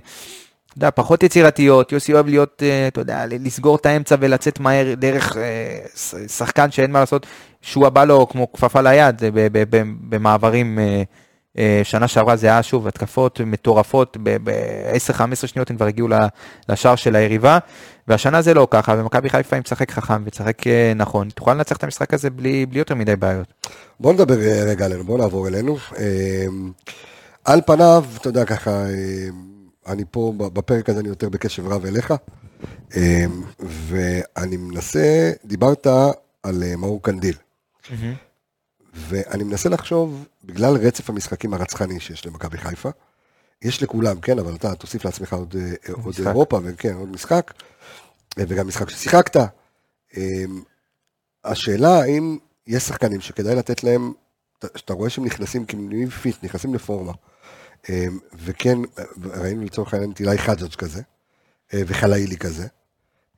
אתה 0.68 0.78
יודע, 0.78 0.92
פחות 0.92 1.24
יצירתיות, 1.24 1.92
יוסי 1.92 2.14
אוהב 2.14 2.28
להיות, 2.28 2.64
אה, 2.66 2.88
אתה 2.88 3.02
יודע, 3.02 3.26
לסגור 3.26 3.76
את 3.76 3.86
האמצע 3.86 4.16
ולצאת 4.20 4.60
מהר 4.60 4.94
דרך 4.94 5.38
שחקן 6.28 6.72
שאין 6.72 6.92
מה 6.92 7.00
לעשות, 7.00 7.26
שועה 7.62 7.90
בא 7.90 8.04
לו 8.04 8.28
כמו 8.30 8.54
כפפה 8.54 8.82
ליד 8.82 9.22
במעברים. 10.10 10.80
אה, 11.58 11.82
שנה 11.84 12.08
שעברה 12.08 12.36
זה 12.36 12.48
היה 12.48 12.64
שוב 12.64 12.88
התקפות 12.88 13.42
מטורפות, 13.46 14.18
ב-10-15 14.24 15.36
שניות 15.48 15.70
הם 15.70 15.76
כבר 15.76 15.86
הגיעו 15.86 16.08
לשער 16.70 16.96
של 16.96 17.16
היריבה, 17.16 17.58
והשנה 18.08 18.42
זה 18.42 18.54
לא 18.54 18.68
ככה, 18.72 18.96
ומכבי 19.00 19.30
חיפה 19.30 19.58
אם 19.58 19.62
תשחק 19.62 19.92
חכם 19.92 20.24
ותשחק 20.26 20.68
אה, 20.68 20.94
נכון, 20.96 21.30
תוכל 21.30 21.54
לנצח 21.54 21.78
את 21.78 21.84
המשחק 21.84 22.14
הזה 22.14 22.30
בלי, 22.30 22.66
בלי 22.66 22.80
יותר 22.80 22.96
מדי 22.96 23.16
בעיות. 23.16 23.54
בוא 24.00 24.14
נדבר 24.14 24.42
אה, 24.42 24.64
רגע 24.66 24.86
עלינו, 24.86 25.04
בוא 25.04 25.18
נעבור 25.18 25.48
אלינו. 25.48 25.78
על 27.46 27.62
פניו, 27.66 28.06
אתה 28.18 28.30
יודע 28.30 28.46
ככה, 28.46 28.86
אני 29.88 30.04
פה 30.12 30.34
בפרק 30.38 30.90
הזה 30.90 31.00
אני 31.00 31.10
יותר 31.10 31.30
בקשב 31.30 31.68
רב 31.68 31.86
אליך, 31.86 32.14
ואני 33.60 34.58
מנסה, 34.58 35.32
דיברת 35.46 35.88
על 36.44 36.64
מאור 36.78 37.04
קנדיל, 37.04 37.36
ואני 38.96 39.44
מנסה 39.44 39.70
לחשוב, 39.70 40.26
בגלל 40.44 40.76
רצף 40.76 41.10
המשחקים 41.10 41.54
הרצחני 41.54 42.00
שיש 42.00 42.26
למכבי 42.26 42.58
חיפה, 42.58 42.90
יש 43.62 43.84
לכולם, 43.84 44.22
כן, 44.22 44.40
אבל 44.40 44.56
אתה 44.56 44.76
תוסיף 44.76 45.06
לעצמך 45.06 45.34
עוד, 45.34 45.56
אה, 45.60 45.94
עוד. 46.04 46.16
אירופה, 46.28 46.60
וכן, 46.64 46.94
עוד 46.94 47.10
משחק, 47.10 47.54
אה, 48.40 48.44
וגם 48.48 48.68
משחק 48.68 48.90
ששיחקת. 48.90 49.38
אה, 50.18 50.46
השאלה 51.44 52.02
האם 52.02 52.38
יש 52.68 52.84
שחקנים 52.84 53.22
שכדאי 53.22 53.56
לתת 53.56 53.84
להם, 53.84 54.14
שאתה 54.76 54.94
רואה 54.94 55.10
שהם 55.10 55.26
נכנסים 55.26 55.66
כמנויים 55.66 56.10
fit, 56.10 56.44
נכנסים 56.44 56.76
לפורמה, 56.76 57.12
אה, 57.90 58.06
וכן, 58.34 58.78
אה, 59.00 59.04
ראינו 59.24 59.64
לצורך 59.64 59.94
העניין 59.94 60.12
את 60.12 60.20
אילי 60.20 60.38
חג'ג' 60.38 60.76
כזה, 60.76 61.02
וחלאילי 61.74 62.38
כזה, 62.38 62.68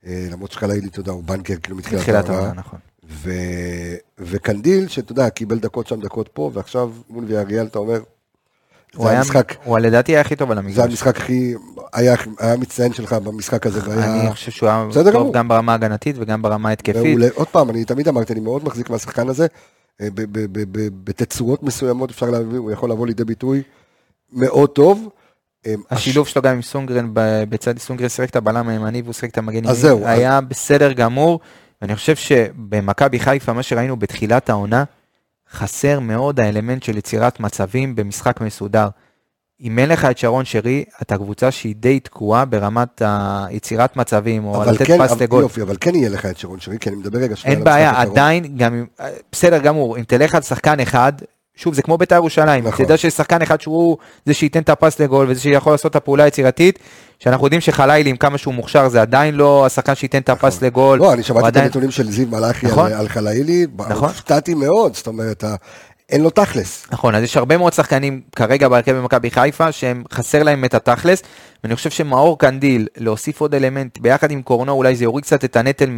למרות 0.02 0.52
שחלאילי, 0.52 0.88
אתה 0.88 1.00
יודע, 1.00 1.12
הוא 1.12 1.24
banker 1.24 1.54
כאילו 1.62 1.76
מתחילת. 1.76 2.28
העונה, 2.28 2.52
נכון. 2.52 2.78
ו... 3.08 3.30
וקנדיל, 4.18 4.88
שאתה 4.88 5.12
יודע, 5.12 5.30
קיבל 5.30 5.58
דקות 5.58 5.86
שם, 5.86 6.00
דקות 6.00 6.28
פה, 6.28 6.50
ועכשיו 6.54 6.92
מול 7.10 7.24
ויאריאל, 7.24 7.66
אתה 7.66 7.78
אומר, 7.78 8.00
זה 8.94 9.08
היה, 9.08 9.18
המשחק, 9.18 9.54
הוא 9.64 9.78
לדעתי 9.78 10.12
היה 10.12 10.20
הכי 10.20 10.36
טוב 10.36 10.50
על 10.50 10.58
המגרש. 10.58 10.76
זה 10.76 10.84
המשחק 10.84 11.16
הכי, 11.16 11.54
היה, 11.92 12.14
היה 12.38 12.56
מצטיין 12.56 12.92
שלך 12.92 13.12
במשחק 13.12 13.66
הזה, 13.66 13.80
והיה 13.84 14.20
אני 14.20 14.30
חושב 14.30 14.50
שהוא 14.50 14.68
היה 14.68 15.12
טוב. 15.12 15.32
גם 15.32 15.48
ברמה 15.48 15.72
ההגנתית 15.72 16.16
וגם 16.18 16.42
ברמה 16.42 16.68
ההתקפית. 16.68 17.04
מעולה. 17.04 17.26
עוד 17.34 17.48
פעם, 17.48 17.70
אני 17.70 17.84
תמיד 17.84 18.08
אמרתי, 18.08 18.32
אני 18.32 18.40
מאוד 18.40 18.64
מחזיק 18.64 18.90
מהשחקן 18.90 19.28
הזה, 19.28 19.46
אה, 20.00 20.08
בתצורות 21.04 21.62
מסוימות 21.62 22.10
אפשר 22.10 22.30
להביא, 22.30 22.58
הוא 22.58 22.70
יכול 22.70 22.90
לבוא 22.90 23.06
לידי 23.06 23.24
ביטוי 23.24 23.62
מאוד 24.32 24.70
טוב. 24.70 25.08
אה, 25.66 25.74
השילוב 25.90 26.28
שלו 26.28 26.42
גם 26.42 26.54
עם 26.54 26.62
סונגרן, 26.62 27.10
בצד 27.48 27.78
סונגרן 27.78 28.08
שיחק 28.08 28.30
את 28.30 28.36
הבלם 28.36 28.68
הימני 28.68 29.02
והוא 29.02 29.12
שיחק 29.12 29.30
את 29.30 29.38
המגן 29.38 29.66
אז 29.66 29.84
ימני, 29.84 29.96
זהו, 29.96 30.06
היה 30.06 30.40
בסדר 30.40 30.92
גמור. 30.92 31.40
ואני 31.82 31.96
חושב 31.96 32.16
שבמכבי 32.16 33.20
חיפה, 33.20 33.52
מה 33.52 33.62
שראינו 33.62 33.96
בתחילת 33.96 34.50
העונה, 34.50 34.84
חסר 35.52 36.00
מאוד 36.00 36.40
האלמנט 36.40 36.82
של 36.82 36.98
יצירת 36.98 37.40
מצבים 37.40 37.96
במשחק 37.96 38.40
מסודר. 38.40 38.88
אם 39.60 39.78
אין 39.78 39.88
לך 39.88 40.04
את 40.04 40.18
שרון 40.18 40.44
שרי, 40.44 40.84
אתה 41.02 41.16
קבוצה 41.16 41.50
שהיא 41.50 41.74
די 41.76 42.00
תקועה 42.00 42.44
ברמת 42.44 43.02
היצירת 43.04 43.96
מצבים, 43.96 44.44
או 44.44 44.64
לתת 44.64 44.86
כן, 44.86 44.98
פס 44.98 45.20
לגול. 45.20 45.42
יופי, 45.42 45.62
אבל 45.62 45.76
כן 45.80 45.94
יהיה 45.94 46.08
לך 46.08 46.26
את 46.26 46.38
שרון 46.38 46.60
שרי, 46.60 46.78
כי 46.78 46.88
אני 46.88 46.96
מדבר 46.96 47.18
רגע 47.18 47.36
שנייה 47.36 47.58
אין 47.58 47.62
על 47.62 47.68
המשחק 47.68 47.74
בעיה, 47.74 47.90
הקרוב. 47.90 48.12
עדיין, 48.12 48.56
גם 48.56 48.74
אם, 48.74 48.86
בסדר 49.32 49.58
גמור, 49.58 49.98
אם 49.98 50.02
תלך 50.02 50.34
על 50.34 50.42
שחקן 50.42 50.80
אחד, 50.80 51.12
שוב, 51.58 51.74
זה 51.74 51.82
כמו 51.82 51.98
בית"ר 51.98 52.14
ירושלים, 52.14 52.64
נכון. 52.64 52.84
תדע 52.86 52.96
שיש 52.96 53.14
שחקן 53.14 53.42
אחד 53.42 53.60
שהוא 53.60 53.96
זה 54.26 54.34
שייתן 54.34 54.60
את 54.62 54.68
הפס 54.68 55.00
לגול 55.00 55.26
וזה 55.30 55.40
שיכול 55.40 55.72
לעשות 55.72 55.90
את 55.90 55.96
הפעולה 55.96 56.24
היצירתית, 56.24 56.78
שאנחנו 57.18 57.46
יודעים 57.46 57.60
שחלילי, 57.60 58.10
עם 58.10 58.16
כמה 58.16 58.38
שהוא 58.38 58.54
מוכשר, 58.54 58.88
זה 58.88 59.02
עדיין 59.02 59.34
לא 59.34 59.66
השחקן 59.66 59.94
שייתן 59.94 60.18
את 60.18 60.28
הפס 60.28 60.62
לגול. 60.62 60.98
לא, 60.98 61.12
אני 61.12 61.22
שמעתי 61.22 61.42
את 61.42 61.46
עדיין- 61.48 61.64
הנתונים 61.64 61.90
של 61.90 62.10
זיו 62.10 62.26
מלאכי 62.28 62.66
נכון. 62.66 62.86
על- 62.86 62.92
על 62.92 63.08
חלאילי, 63.08 63.66
נכון. 63.88 64.08
הופתעתי 64.08 64.54
מאוד, 64.54 64.94
זאת 64.94 65.06
אומרת, 65.06 65.44
אין 66.10 66.20
לו 66.22 66.30
תכלס. 66.30 66.86
נכון, 66.92 67.14
אז 67.14 67.22
יש 67.22 67.36
הרבה 67.36 67.56
מאוד 67.56 67.72
שחקנים 67.72 68.20
כרגע 68.36 68.68
בהרכב 68.68 68.92
במכבי 68.92 69.30
חיפה, 69.30 69.72
שהם 69.72 70.04
חסר 70.12 70.42
להם 70.42 70.64
את 70.64 70.74
התכלס, 70.74 71.22
ואני 71.64 71.76
חושב 71.76 71.90
שמאור 71.90 72.38
קנדיל, 72.38 72.86
להוסיף 72.96 73.40
עוד 73.40 73.54
אלמנט, 73.54 73.98
ביחד 73.98 74.30
עם 74.30 74.42
קורנו, 74.42 74.72
אולי 74.72 74.96
זה 74.96 75.04
יוריד 75.04 75.24
קצת 75.24 75.44
את 75.44 75.56
הנטל 75.56 75.90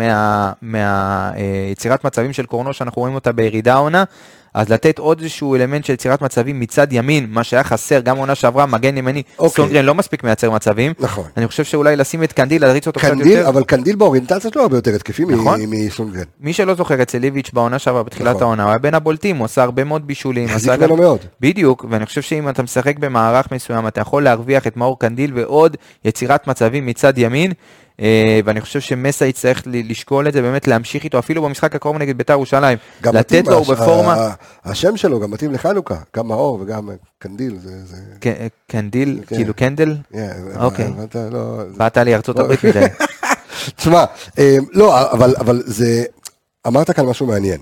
מהיצירת 0.62 2.04
מצבים 2.04 2.32
של 2.32 2.46
קורנו, 2.46 2.72
שאנחנו 2.72 3.00
רואים 3.02 3.14
אותה 3.14 3.32
בירידה 3.32 3.74
העונה, 3.74 4.04
אז 4.54 4.68
לתת 4.68 4.98
עוד 4.98 5.20
איזשהו 5.20 5.54
אלמנט 5.54 5.84
של 5.84 5.92
יצירת 5.92 6.22
מצבים 6.22 6.60
מצד 6.60 6.92
ימין, 6.92 7.26
מה 7.28 7.44
שהיה 7.44 7.64
חסר, 7.64 8.00
גם 8.00 8.16
עונה 8.16 8.34
שעברה, 8.34 8.66
מגן 8.66 8.96
ימני, 8.96 9.22
אוקיי. 9.38 9.64
סונגרן 9.64 9.84
לא 9.84 9.94
מספיק 9.94 10.24
מייצר 10.24 10.50
מצבים, 10.50 10.92
נכון. 10.98 11.24
אני 11.36 11.46
חושב 11.46 11.64
שאולי 11.64 11.96
לשים 11.96 12.22
את 12.22 12.32
קנדיל, 12.32 12.62
להריץ 12.62 12.86
אותו 12.86 13.00
קצת 13.00 13.12
יותר. 13.18 13.48
אבל 13.48 13.64
קנדיל 13.64 13.96
באוריינטציה 13.96 14.50
שלו 14.50 14.62
הרבה 14.62 14.76
יותר 14.76 14.94
התקפי 14.94 15.24
נכון. 15.24 15.60
מסונגרן. 15.68 16.22
מי 16.40 16.52
שלא 16.52 16.74
זוכר, 16.74 17.02
אצל 17.02 17.18
ליביץ' 17.18 17.50
בעונה 17.52 17.78
שעברה, 17.78 18.02
בתחילת 18.02 18.30
נכון. 18.30 18.42
העונה, 18.42 18.62
הוא 18.62 18.70
היה 18.70 18.78
בין 18.78 18.94
הבולטים, 18.94 19.36
הוא 19.36 19.44
עשה 19.44 19.62
הרבה 19.62 19.84
מאוד 19.84 20.06
בישולים. 20.06 20.48
החזיק 20.48 20.72
ממנו 20.72 20.96
מאוד. 20.96 21.18
בדיוק, 21.40 21.84
ואני 21.90 22.06
חושב 22.06 22.22
שאם 22.22 22.48
אתה 22.48 22.62
משחק 22.62 22.98
במערך 22.98 23.52
מסוים, 23.52 23.86
אתה 23.86 24.00
יכול 24.00 24.22
להרוויח 24.22 24.66
את 24.66 24.76
מאור 24.76 24.98
קנדיל 24.98 25.32
ועוד 25.50 25.76
יצירת 26.04 26.46
מצבים 26.46 26.86
מצד 26.86 27.18
ימין, 27.18 27.52
אה, 28.00 28.40
ואני 28.44 28.60
חושב 28.60 28.80
שמסה 28.80 29.26
יצטרך 29.26 29.62
לשקול 29.66 30.28
את 30.28 30.32
זה, 30.32 30.42
באמת 30.42 30.66
להמשיך 30.68 31.04
איתו, 31.04 31.18
אפילו 31.18 31.42
במשחק 31.42 31.74
הקרוב 31.74 31.96
נגד 31.98 32.18
בית"ר 32.18 32.32
ירושלים. 32.32 32.78
לתת 33.04 33.46
לו, 33.46 33.56
הוא 33.58 33.66
בפורמה. 33.74 34.30
השם 34.64 34.96
שלו 34.96 35.20
גם 35.20 35.30
מתאים 35.30 35.52
לחנוכה, 35.52 35.94
גם 36.16 36.28
מאור 36.28 36.58
וגם 36.60 36.88
קנדיל, 37.18 37.56
זה... 37.58 37.84
זה... 37.86 37.96
ק- 38.20 38.48
קנדיל, 38.66 39.20
כן. 39.26 39.36
כאילו 39.36 39.54
candle? 39.54 39.96
Yeah, 40.12 40.16
אוקיי. 40.56 40.90
לא, 41.30 41.64
זה- 41.72 41.78
באת 41.78 41.96
לארצות 41.96 42.38
הברית 42.38 42.64
מדי. 42.64 42.84
תשמע, 43.76 44.04
אה, 44.38 44.56
לא, 44.72 45.10
אבל, 45.12 45.34
אבל 45.38 45.62
זה, 45.66 46.04
אמרת 46.66 46.90
כאן 46.90 47.06
משהו 47.06 47.26
מעניין. 47.26 47.60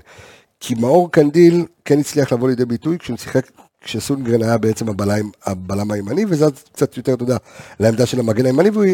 כי 0.59 0.75
מאור 0.75 1.11
קנדיל 1.11 1.65
כן 1.85 1.99
הצליח 1.99 2.33
לבוא 2.33 2.49
לידי 2.49 2.65
ביטוי 2.65 2.97
כשהוא 2.99 3.17
שיחק, 3.17 3.45
כשסונגרן 3.81 4.41
היה 4.41 4.57
בעצם 4.57 4.89
הבלם, 4.89 5.29
הבלם 5.45 5.91
הימני, 5.91 6.25
וזה 6.29 6.45
קצת 6.73 6.97
יותר, 6.97 7.13
אתה 7.13 7.23
יודע, 7.23 7.37
לעמדה 7.79 8.05
של 8.05 8.19
המגן 8.19 8.45
הימני, 8.45 8.69
והוא 8.69 8.85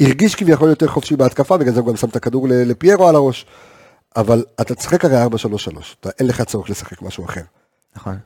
הרגיש 0.00 0.34
כביכול 0.34 0.68
יותר 0.68 0.88
חופשי 0.88 1.16
בהתקפה, 1.16 1.56
בגלל 1.56 1.74
זה 1.74 1.80
הוא 1.80 1.88
גם 1.88 1.96
שם 1.96 2.08
את 2.08 2.16
הכדור 2.16 2.46
לפיירו 2.50 3.08
על 3.08 3.14
הראש. 3.14 3.46
אבל 4.16 4.44
אתה 4.60 4.74
תשחק 4.74 5.04
הרי 5.04 5.26
4-3-3, 5.26 5.28
אתה, 6.00 6.10
אין 6.18 6.26
לך 6.26 6.42
צורך 6.42 6.70
לשחק 6.70 7.02
משהו 7.02 7.24
אחר. 7.24 7.42
נכון. 7.96 8.18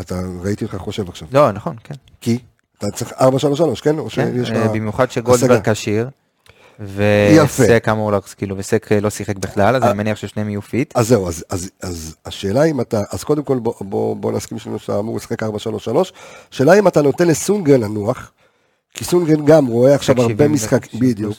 אתה, 0.00 0.20
ראיתי 0.42 0.64
אותך 0.64 0.76
חושב 0.76 1.08
עכשיו. 1.08 1.28
לא, 1.32 1.52
נכון, 1.52 1.76
כן. 1.84 1.94
כי? 2.20 2.38
אתה 2.78 2.86
צריך 2.94 3.12
4-3-3, 3.12 3.16
כן? 3.82 3.96
כן, 4.10 4.34
אה. 4.54 4.68
במיוחד 4.68 5.10
שגולדברג? 5.10 5.70
כשיר. 5.70 6.10
וסק 6.80 7.88
אמור, 7.90 8.12
לח- 8.12 8.34
כאילו, 8.36 8.58
וסק 8.58 8.92
אה, 8.92 9.00
לא 9.00 9.10
שיחק 9.10 9.36
בכלל, 9.36 9.76
אז 9.76 9.82
אה. 9.82 9.90
אני 9.90 9.98
מניח 9.98 10.16
ששניהם 10.18 10.48
יהיו 10.48 10.62
fit. 10.62 10.96
אז 10.96 11.08
זהו, 11.08 11.28
אז, 11.28 11.44
אז, 11.50 11.70
אז 11.82 12.16
השאלה 12.26 12.64
אם 12.64 12.80
אתה, 12.80 13.02
אז 13.12 13.24
קודם 13.24 13.42
כל 13.42 13.58
בוא, 13.58 13.74
בוא, 13.80 14.16
בוא 14.16 14.32
נסכים 14.32 14.58
שלנו 14.58 14.78
שאתה 14.78 14.98
אמור 14.98 15.16
לשחק 15.16 15.42
4-3-3, 15.42 15.46
השאלה 16.52 16.78
אם 16.78 16.88
אתה 16.88 17.02
נותן 17.02 17.28
לסונגרן 17.28 17.80
לנוח, 17.80 18.32
כי 18.94 19.04
סונגרן 19.04 19.44
גם 19.44 19.66
רואה 19.66 19.94
עכשיו 19.94 20.20
הרבה 20.20 20.34
70 20.34 20.52
משחק, 20.52 20.84
70 20.84 21.10
בדיוק. 21.10 21.34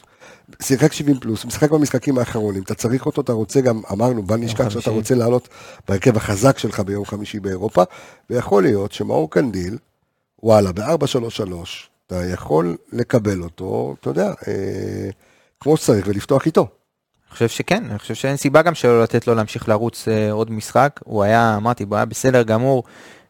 שיחק 0.61 0.93
70 0.93 1.19
פלוס, 1.19 1.45
משחק 1.45 1.71
במשחקים 1.71 2.17
האחרונים, 2.17 2.63
אתה 2.63 2.73
צריך 2.75 3.05
אותו, 3.05 3.21
אתה 3.21 3.33
רוצה 3.33 3.61
גם, 3.61 3.81
אמרנו, 3.91 4.23
בל 4.23 4.35
נשכח. 4.35 4.69
שאתה 4.69 4.89
רוצה 4.91 5.15
לעלות 5.15 5.47
בהרכב 5.87 6.17
החזק 6.17 6.57
שלך 6.57 6.79
ביום 6.79 7.05
חמישי 7.05 7.39
באירופה, 7.39 7.83
ויכול 8.29 8.63
להיות 8.63 8.91
שמאור 8.91 9.31
קנדיל, 9.31 9.77
וואלה, 10.43 10.71
ב-4-3-3, 10.71 11.53
אתה 12.07 12.25
יכול 12.25 12.77
לקבל 12.93 13.41
אותו, 13.43 13.95
אתה 13.99 14.09
יודע, 14.09 14.27
אה, 14.47 15.09
כמו 15.59 15.77
שצריך 15.77 16.07
ולפתוח 16.07 16.45
איתו. 16.45 16.61
אני 16.61 17.33
חושב 17.33 17.47
שכן, 17.47 17.83
אני 17.89 17.99
חושב 17.99 18.13
שאין 18.13 18.37
סיבה 18.37 18.61
גם 18.61 18.75
שלא 18.75 19.03
לתת 19.03 19.27
לו 19.27 19.35
להמשיך 19.35 19.69
לרוץ 19.69 20.07
אה, 20.07 20.31
עוד 20.31 20.51
משחק. 20.51 20.99
הוא 21.03 21.23
היה, 21.23 21.55
אמרתי, 21.57 21.83
הוא 21.83 21.95
היה 21.95 22.05
בסדר 22.05 22.43
גמור 22.43 22.83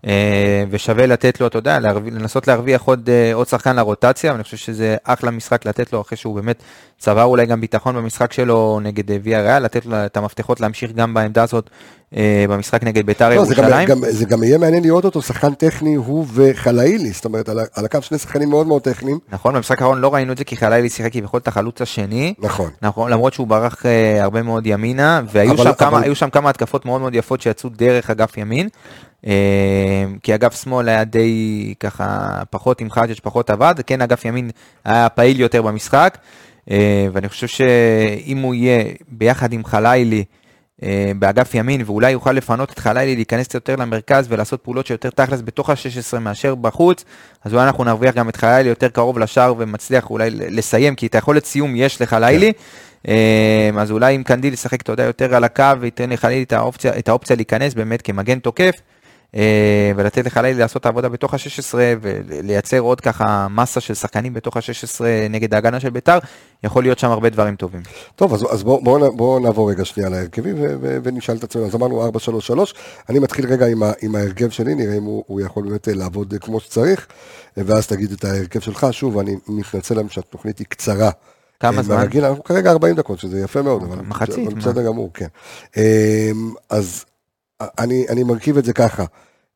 אה, 0.07 0.63
ושווה 0.69 1.05
לתת 1.05 1.41
לו, 1.41 1.47
אתה 1.47 1.57
יודע, 1.57 1.79
להרוויח, 1.79 2.13
לנסות 2.13 2.47
להרוויח 2.47 2.81
עוד, 2.81 3.09
אה, 3.09 3.33
עוד 3.33 3.47
שחקן 3.47 3.75
לרוטציה, 3.75 4.31
ואני 4.31 4.43
חושב 4.43 4.57
שזה 4.57 4.97
אחלה 5.03 5.31
משחק 5.31 5.65
לתת 5.65 5.93
לו, 5.93 6.01
אחרי 6.01 6.17
שהוא 6.17 6.35
באמת 6.35 6.63
צבר 6.97 7.23
אולי 7.23 7.45
גם 7.45 7.61
ביטחון 7.61 7.95
במשחק 7.95 8.33
שלו 8.33 8.79
נגד 8.83 9.11
אה, 9.11 9.17
ויה 9.23 9.41
ריאל, 9.41 9.63
לתת 9.63 9.85
לו 9.85 10.05
את 10.05 10.17
המפתחות 10.17 10.59
להמשיך 10.59 10.91
גם 10.91 11.13
בעמדה 11.13 11.43
הזאת 11.43 11.69
במשחק 12.49 12.83
נגד 12.83 13.05
ביתר 13.05 13.29
לא, 13.29 13.33
ירושלים. 13.33 13.87
זה 14.09 14.25
גם 14.25 14.43
יהיה 14.43 14.57
מעניין 14.57 14.83
לראות 14.83 15.05
אותו 15.05 15.21
שחקן 15.21 15.53
טכני, 15.53 15.95
הוא 15.95 16.25
וחלאילי, 16.33 17.11
זאת 17.11 17.25
אומרת, 17.25 17.49
על, 17.49 17.59
הקו 17.85 18.01
שני 18.01 18.17
שחקנים 18.17 18.49
מאוד 18.49 18.67
מאוד 18.67 18.81
טכניים. 18.81 19.19
נכון, 19.31 19.53
במשחק 19.55 19.77
האחרון 19.81 19.99
לא 19.99 20.13
ראינו 20.13 20.31
את 20.31 20.37
זה, 20.37 20.43
כי 20.43 20.57
חלילי 20.57 20.89
שיחק 20.89 21.13
כביכול 21.13 21.39
את 21.39 21.47
החלוץ 21.47 21.81
השני. 21.81 22.33
נכון. 22.39 22.69
נכון, 22.81 23.11
למרות 23.11 23.33
שהוא 23.33 23.47
ברח 23.47 23.85
אה, 23.85 24.23
הרבה 24.23 24.41
מאוד 24.43 24.67
ימינה, 24.67 25.21
והיו 25.31 25.51
אבל- 25.51 25.63
שם, 25.63 25.73
כמה, 25.73 25.87
אבל- 25.89 26.03
היו 26.03 26.15
שם 26.15 26.29
כמה 26.29 26.49
התקפות 26.49 26.85
מאוד 26.85 27.01
מאוד 27.01 27.15
יפות 27.15 27.41
שיצאו 27.41 27.69
דרך 27.69 28.09
אגף 28.09 28.37
ימין. 28.37 28.69
אה, 29.27 29.33
כי 30.23 30.35
אגף 30.35 30.63
שמאל 30.63 30.89
היה 30.89 31.03
די 31.03 31.73
ככה 31.79 32.17
פחות 32.49 32.81
עם 32.81 32.89
חג'ג' 32.91 33.19
פחות 33.23 33.49
עבד, 33.49 33.75
כן 33.87 34.01
אגף 34.01 34.25
ימין 34.25 34.49
היה 34.85 35.09
פעיל 35.09 35.39
יותר 35.39 35.61
במשחק, 35.61 36.17
אה, 36.71 37.07
ואני 37.13 37.29
חושב 37.29 37.47
שאם 37.47 38.37
הוא 38.37 38.55
יהיה 38.55 38.83
ביחד 39.11 39.53
עם 39.53 39.65
חלילי 39.65 40.17
אה, 40.17 40.23
באגף 41.19 41.55
ימין, 41.55 41.81
ואולי 41.85 42.11
יוכל 42.11 42.31
לפנות 42.31 42.71
את 42.71 42.79
חלילי 42.79 43.15
להיכנס 43.15 43.53
יותר 43.53 43.75
למרכז 43.75 44.25
ולעשות 44.29 44.61
פעולות 44.61 44.87
שיותר 44.87 45.09
תכלס 45.09 45.41
בתוך 45.41 45.69
ה-16 45.69 46.19
מאשר 46.19 46.55
בחוץ, 46.55 47.05
אז 47.43 47.53
אולי 47.53 47.63
אנחנו 47.63 47.83
נרוויח 47.83 48.15
גם 48.15 48.29
את 48.29 48.35
חלילי 48.35 48.69
יותר 48.69 48.89
קרוב 48.89 49.19
לשער 49.19 49.53
ומצליח 49.57 50.09
אולי 50.09 50.29
לסיים, 50.31 50.95
כי 50.95 51.07
את 51.07 51.15
היכולת 51.15 51.45
סיום 51.45 51.75
יש 51.75 52.01
לחלילי. 52.01 52.51
אה, 53.07 53.69
אז 53.77 53.91
אולי 53.91 54.15
אם 54.15 54.23
קנדיל 54.23 54.53
ישחק, 54.53 54.81
אתה 54.81 54.91
יודע, 54.91 55.03
יותר 55.03 55.35
על 55.35 55.43
הקו 55.43 55.63
וייתן 55.79 56.09
לחלילי 56.09 56.43
את 56.43 56.53
האופציה, 56.53 56.97
את 56.97 57.09
האופציה 57.09 57.35
להיכנס 57.35 57.73
באמת 57.73 58.01
כמגן 58.01 58.39
תוקף, 58.39 58.75
אה, 58.75 58.81
ולתת 59.95 60.25
לחלילי 60.25 60.59
לעשות 60.59 60.81
את 60.81 60.85
העבודה 60.85 61.09
בתוך 61.09 61.33
ה-16 61.33 61.75
ולייצר 62.01 62.79
עוד 62.79 63.01
ככה 63.01 63.47
מסה 63.49 63.79
של 63.79 63.93
שחקנים 63.93 64.33
בתוך 64.33 64.57
ה-16 64.57 65.01
נגד 65.29 65.53
ההגנה 65.53 65.79
של 65.79 65.89
ביתר, 65.89 66.17
יכול 66.63 66.83
להיות 66.83 66.99
שם 66.99 67.07
הרבה 67.11 67.29
דברים 67.29 67.55
טובים. 67.55 67.81
טוב, 68.15 68.33
אז, 68.33 68.45
אז 68.51 68.63
בואו 68.63 68.83
בוא, 68.83 69.09
בוא 69.09 69.39
נעבור 69.39 69.69
רגע 69.71 69.85
שנייה 69.85 70.09
להרכבים 70.09 70.55
ונשאל 71.03 71.35
את 71.35 71.43
עצמנו. 71.43 71.65
אז 71.65 71.75
אמרנו 71.75 72.09
4-3-3, 72.09 72.09
אני 73.09 73.19
מתחיל 73.19 73.45
רגע 73.53 73.67
עם, 73.67 73.83
ה- 73.83 73.91
עם 74.01 74.15
ההרכב 74.15 74.49
שלי, 74.49 74.75
נראה 74.75 74.97
אם 74.97 75.03
הוא, 75.03 75.23
הוא 75.27 75.41
יכול 75.41 75.63
באמת 75.63 75.87
אה, 75.87 75.93
לעבוד 75.93 76.33
אה, 76.33 76.39
כמו 76.39 76.59
שצריך, 76.59 77.07
אה, 77.57 77.63
ואז 77.65 77.87
תגיד 77.87 78.11
את 78.11 78.23
ההרכב 78.25 78.59
שלך. 78.59 78.87
שוב, 78.91 79.17
אני 79.17 79.35
מתנצל 79.47 79.95
להם 79.95 80.09
שהתוכנית 80.09 80.59
היא 80.59 80.67
קצרה. 80.69 81.09
כמה 81.59 81.77
אה, 81.77 81.83
זמן? 81.83 81.95
מהרגיל, 81.95 82.25
אנחנו 82.25 82.43
כרגע 82.43 82.71
40 82.71 82.95
דקות, 82.95 83.19
שזה 83.19 83.39
יפה 83.39 83.61
מאוד, 83.61 83.83
אבל, 83.83 84.01
מחצית, 84.01 84.47
אבל? 84.47 84.55
בסדר 84.59 84.83
גמור, 84.85 85.09
כן. 85.13 85.27
אה, 85.77 86.31
אז 86.69 87.05
אני, 87.61 88.05
אני 88.09 88.23
מרכיב 88.23 88.57
את 88.57 88.65
זה 88.65 88.73
ככה. 88.73 89.05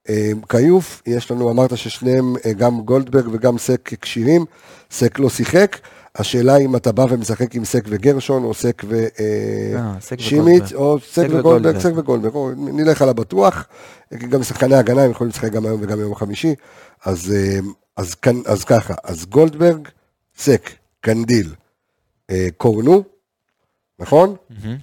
אה, 0.09 0.31
כיוף, 0.49 1.01
יש 1.05 1.31
לנו, 1.31 1.51
אמרת 1.51 1.77
ששניהם, 1.77 2.35
אה, 2.45 2.53
גם 2.53 2.81
גולדברג 2.81 3.27
וגם 3.31 3.57
סק 3.57 3.89
כשירים, 4.01 4.45
סק 4.91 5.19
לא 5.19 5.29
שיחק. 5.29 5.77
השאלה 6.15 6.57
אם 6.57 6.75
אתה 6.75 6.91
בא 6.91 7.05
ומשחק 7.09 7.55
עם 7.55 7.65
סק 7.65 7.83
וגרשון, 7.87 8.43
או 8.43 8.53
סק 8.53 8.83
אה, 8.83 9.95
ושימיץ, 10.11 10.71
וגולדברג. 10.71 10.75
או 10.75 10.99
סק 10.99 11.27
וגולדברג. 11.29 11.79
סק 11.79 11.91
וגולדברג, 11.95 12.55
נלך 12.57 13.01
על 13.01 13.09
הבטוח, 13.09 13.67
כי 14.19 14.27
גם 14.27 14.43
שחקני 14.43 14.75
הגנה 14.75 15.01
הם 15.01 15.11
יכולים 15.11 15.29
לשחק 15.29 15.51
גם 15.51 15.65
היום 15.65 15.79
וגם 15.83 15.99
יום 15.99 16.15
חמישי, 16.15 16.55
אז, 17.05 17.33
אה, 17.35 17.59
אז, 17.97 18.15
כאן, 18.15 18.35
אז 18.45 18.63
ככה, 18.63 18.93
אז 19.03 19.25
גולדברג, 19.25 19.87
סק, 20.37 20.69
קנדיל, 21.01 21.53
אה, 22.29 22.47
קורנו, 22.57 23.03
נכון? 23.99 24.35
מהמם. 24.49 24.77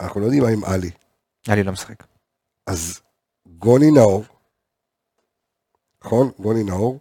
אנחנו 0.00 0.20
לא 0.20 0.24
יודעים 0.26 0.42
מה 0.42 0.48
עם 0.48 0.64
עלי. 0.64 0.90
עלי 1.48 1.62
לא 1.62 1.72
משחק. 1.72 2.04
אז 2.66 3.00
גוני 3.46 3.90
נאור, 3.90 4.24
נכון? 6.04 6.30
גוני 6.38 6.64
נאור, 6.64 6.98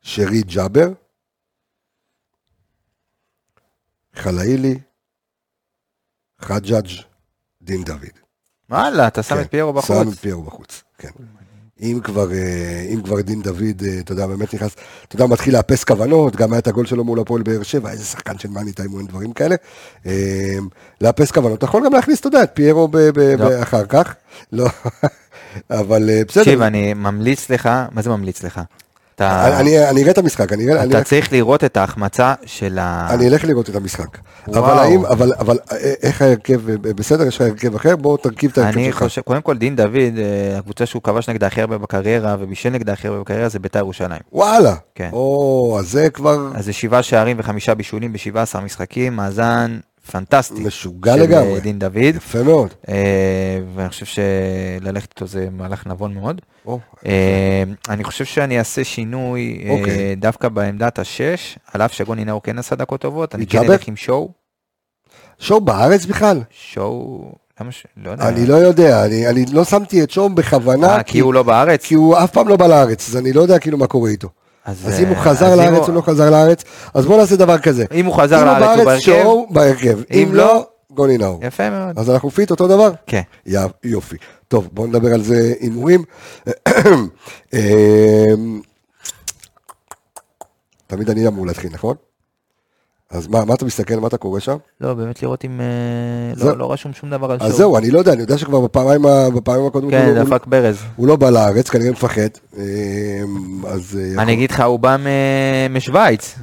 שרי 0.00 0.42
ג'אבר, 0.42 0.88
חלאילי, 4.14 4.78
חג'אג', 6.38 6.88
דין 7.62 7.84
דוד. 7.84 8.18
וואלה, 8.70 9.08
אתה 9.08 9.22
שם 9.22 9.34
כן, 9.34 9.40
את 9.42 9.50
פיירו 9.50 9.72
בחוץ. 9.72 9.96
שם 10.04 10.12
את 10.12 10.18
פיירו 10.18 10.42
בחוץ, 10.42 10.82
כן. 10.98 11.10
אם 11.82 12.00
כבר, 12.04 12.32
אה, 12.32 12.86
אם 12.94 13.02
כבר 13.02 13.20
דין 13.20 13.42
דוד, 13.42 13.82
אה, 13.86 13.98
אתה 13.98 14.12
יודע, 14.12 14.26
באמת 14.26 14.54
נכנס, 14.54 14.70
אתה 15.08 15.16
יודע, 15.16 15.26
מתחיל 15.26 15.54
לאפס 15.54 15.84
כוונות, 15.84 16.36
גם 16.36 16.52
היה 16.52 16.58
את 16.58 16.66
הגול 16.66 16.86
שלו 16.86 17.04
מול 17.04 17.20
הפועל 17.20 17.42
באר 17.42 17.62
שבע, 17.62 17.90
איזה 17.90 18.04
שחקן 18.04 18.38
של 18.38 18.48
מאני 18.48 18.72
טיים, 18.72 18.98
אין 18.98 19.06
דברים 19.06 19.32
כאלה. 19.32 19.56
אה, 20.06 20.56
לאפס 21.00 21.30
כוונות, 21.30 21.58
אתה 21.58 21.64
יכול 21.66 21.82
גם 21.86 21.92
להכניס, 21.92 22.20
אתה 22.20 22.26
יודע, 22.28 22.42
את 22.42 22.50
פיירו 22.54 22.88
ב- 22.88 22.96
ב- 22.96 23.18
לא. 23.18 23.62
אחר 23.62 23.86
כך, 23.86 24.14
לא, 24.52 24.66
אבל 25.70 26.10
בסדר. 26.28 26.42
תקשיב, 26.42 26.62
אני 26.62 26.94
ממליץ 26.94 27.50
לך, 27.50 27.68
מה 27.92 28.02
זה 28.02 28.10
ממליץ 28.10 28.42
לך? 28.42 28.60
אתה, 29.26 29.60
אני- 29.60 29.78
אני 29.78 29.88
אני 29.90 30.02
אראה 30.02 30.12
את 30.12 30.18
המשחק, 30.18 30.52
אני 30.52 30.72
אראה, 30.72 30.82
אני 30.82 30.90
אתה 30.96 31.04
צריך 31.04 31.32
לראות 31.32 31.64
את 31.64 31.76
ההחמצה 31.76 32.34
של 32.46 32.78
ה... 32.78 33.06
אני 33.14 33.28
אלך 33.28 33.44
לראות 33.44 33.70
את 33.70 33.74
המשחק. 33.76 34.18
וואו. 34.48 34.64
אבל 34.64 34.78
האם, 34.78 35.04
אבל, 35.06 35.32
אבל 35.38 35.58
אה, 35.72 35.76
איך 36.02 36.22
ההרכב, 36.22 36.68
אה, 36.70 36.74
בסדר, 36.76 37.26
יש 37.26 37.36
לך 37.36 37.40
הרכב 37.40 37.74
אחר, 37.74 37.96
בוא 37.96 38.16
תרכיב 38.18 38.50
את 38.52 38.58
ההרכב 38.58 38.78
אני 38.78 38.86
שלך. 38.86 38.98
חושב, 39.02 39.20
קודם 39.22 39.42
כל 39.42 39.56
דין 39.56 39.76
דוד, 39.76 39.88
אה, 40.18 40.58
הקבוצה 40.58 40.86
שהוא 40.86 41.02
כבש 41.02 41.28
נגדה 41.28 41.46
הכי 41.46 41.60
הרבה 41.60 41.78
בקריירה 41.78 42.36
ובישל 42.38 42.70
נגדה 42.70 42.92
הכי 42.92 43.08
הרבה 43.08 43.20
בקריירה 43.20 43.48
זה 43.48 43.58
בית"ר 43.58 43.78
ירושלים. 43.78 44.20
וואלה. 44.32 44.74
כן. 44.94 45.10
או, 45.12 45.76
אז 45.80 45.90
זה 45.90 46.10
כבר 46.10 46.48
אז 46.54 46.64
זה 46.64 46.72
שבעה 46.72 47.02
שערים 47.02 47.36
וחמישה 47.40 47.74
בישולים 47.74 48.12
ב-17 48.12 48.60
משחקים, 48.60 49.16
מאזן 49.16 49.78
פנטסטי. 50.10 50.62
משוגע 50.62 51.14
של, 51.14 51.22
לגמרי. 51.22 51.54
אה, 51.54 51.60
דין 51.60 51.78
דוד, 51.78 51.96
יפה 51.96 52.42
מאוד. 52.42 52.74
אה, 52.88 52.94
ואני 53.74 53.88
חושב 53.88 54.06
שללכת 54.06 55.10
איתו 55.10 55.26
זה 55.26 55.48
מהלך 55.50 55.86
נבון 55.86 56.14
מאוד. 56.14 56.40
או, 56.66 56.78
אה, 57.06 57.62
אני 57.88 58.04
חושב 58.04 58.24
שאני 58.24 58.58
אעשה 58.58 58.84
שינוי 58.84 59.62
אה, 59.64 59.70
אוקיי. 59.70 60.14
דווקא 60.14 60.48
בעמדת 60.48 60.98
השש, 60.98 61.58
על 61.72 61.82
אף 61.82 61.92
שגוני 61.92 62.24
נאור 62.24 62.42
כן 62.42 62.58
עשה 62.58 62.76
דקות 62.76 63.00
טובות, 63.00 63.34
אני 63.34 63.46
כן? 63.46 63.58
אלך 63.58 63.88
עם 63.88 63.96
שואו. 63.96 64.30
שואו 65.38 65.60
בארץ 65.60 66.04
בכלל? 66.04 66.40
שואו, 66.50 67.32
למה 67.60 67.72
ש... 67.72 67.86
לא 67.96 68.10
יודע. 68.10 68.28
אני 68.28 68.46
לא 68.46 68.54
יודע, 68.54 69.04
אני, 69.04 69.28
אני 69.28 69.44
לא 69.52 69.64
שמתי 69.64 70.02
את 70.02 70.10
שואו 70.10 70.28
בכוונה, 70.34 70.96
אה, 70.96 71.02
כי 71.02 71.18
הוא 71.18 71.34
לא 71.34 71.42
בארץ? 71.42 71.84
כי 71.84 71.94
הוא 71.94 72.18
אף 72.18 72.30
פעם 72.30 72.48
לא 72.48 72.56
בא 72.56 72.66
לארץ, 72.66 73.08
אז 73.08 73.16
אני 73.16 73.32
לא 73.32 73.40
יודע 73.40 73.58
כאילו 73.58 73.78
מה 73.78 73.86
קורה 73.86 74.10
איתו. 74.10 74.28
אז 74.64 75.00
אם 75.00 75.08
הוא 75.08 75.16
אה, 75.16 75.22
חזר 75.22 75.46
אז 75.46 75.52
אם 75.52 75.58
לארץ 75.74 75.88
או 75.88 75.94
לא 75.94 76.00
חזר 76.00 76.30
לארץ, 76.30 76.64
אז 76.94 77.06
בוא 77.06 77.16
נעשה 77.16 77.36
דבר 77.36 77.58
כזה. 77.58 77.84
אם 77.94 78.06
הוא 78.06 78.14
חזר 78.14 78.36
אם 78.42 78.48
הוא 78.48 78.58
לארץ 78.58 78.62
הוא 78.62 78.84
בארץ, 78.84 78.86
בהרכב, 78.86 79.02
שואו 79.22 79.46
בהרכב. 79.50 79.98
אם 80.10 80.26
אם 80.28 80.34
לא, 80.34 80.44
לא, 80.46 80.66
גוני 80.90 81.18
נאור. 81.18 81.40
יפה 81.44 81.70
מאוד. 81.70 81.98
אז 81.98 82.10
אנחנו 82.10 82.30
fit 82.30 82.50
אותו 82.50 82.68
דבר? 82.68 82.90
כן. 83.06 83.22
יא- 83.46 83.58
יופי. 83.84 84.16
טוב, 84.48 84.68
בואו 84.72 84.86
נדבר 84.86 85.14
על 85.14 85.22
זה 85.22 85.52
הימורים. 85.60 86.04
אמ, 87.52 88.60
תמיד 90.86 91.10
אני 91.10 91.26
אמור 91.26 91.46
להתחיל, 91.46 91.70
נכון? 91.72 91.96
אז 93.12 93.28
מה, 93.28 93.44
מה 93.44 93.54
אתה 93.54 93.64
מסתכל, 93.64 93.94
מה 94.00 94.08
אתה 94.08 94.16
קורא 94.16 94.40
שם? 94.40 94.56
לא, 94.80 94.94
באמת 94.94 95.22
לראות 95.22 95.44
אם... 95.44 95.60
אה, 95.60 96.34
זהו. 96.34 96.48
לא 96.48 96.58
לא 96.58 96.72
רשום 96.72 96.92
שום 96.92 97.10
דבר 97.10 97.32
על 97.32 97.38
שואו. 97.38 97.48
אז 97.50 97.56
זהו, 97.56 97.76
אני 97.76 97.90
לא 97.90 97.98
יודע, 97.98 98.12
אני 98.12 98.20
יודע 98.20 98.38
שכבר 98.38 98.60
בפעמיים 98.60 99.02
בפעמים 99.34 99.66
הקודמות 99.66 99.90
כן, 99.92 100.06
הוא, 100.06 100.14
לא- 100.16 100.24
דפק 100.24 100.46
ברז. 100.46 100.78
הוא 100.96 101.06
לא 101.06 101.16
בא 101.16 101.30
לארץ, 101.30 101.70
כנראה 101.70 101.90
מפחד. 101.90 102.28
אמ, 102.56 102.60
אז... 103.66 103.98
אה, 104.16 104.22
אני 104.22 104.32
אגיד 104.32 104.50
לך, 104.50 104.60
הוא 104.60 104.78
בא 104.78 104.96
משוויץ. 105.70 106.34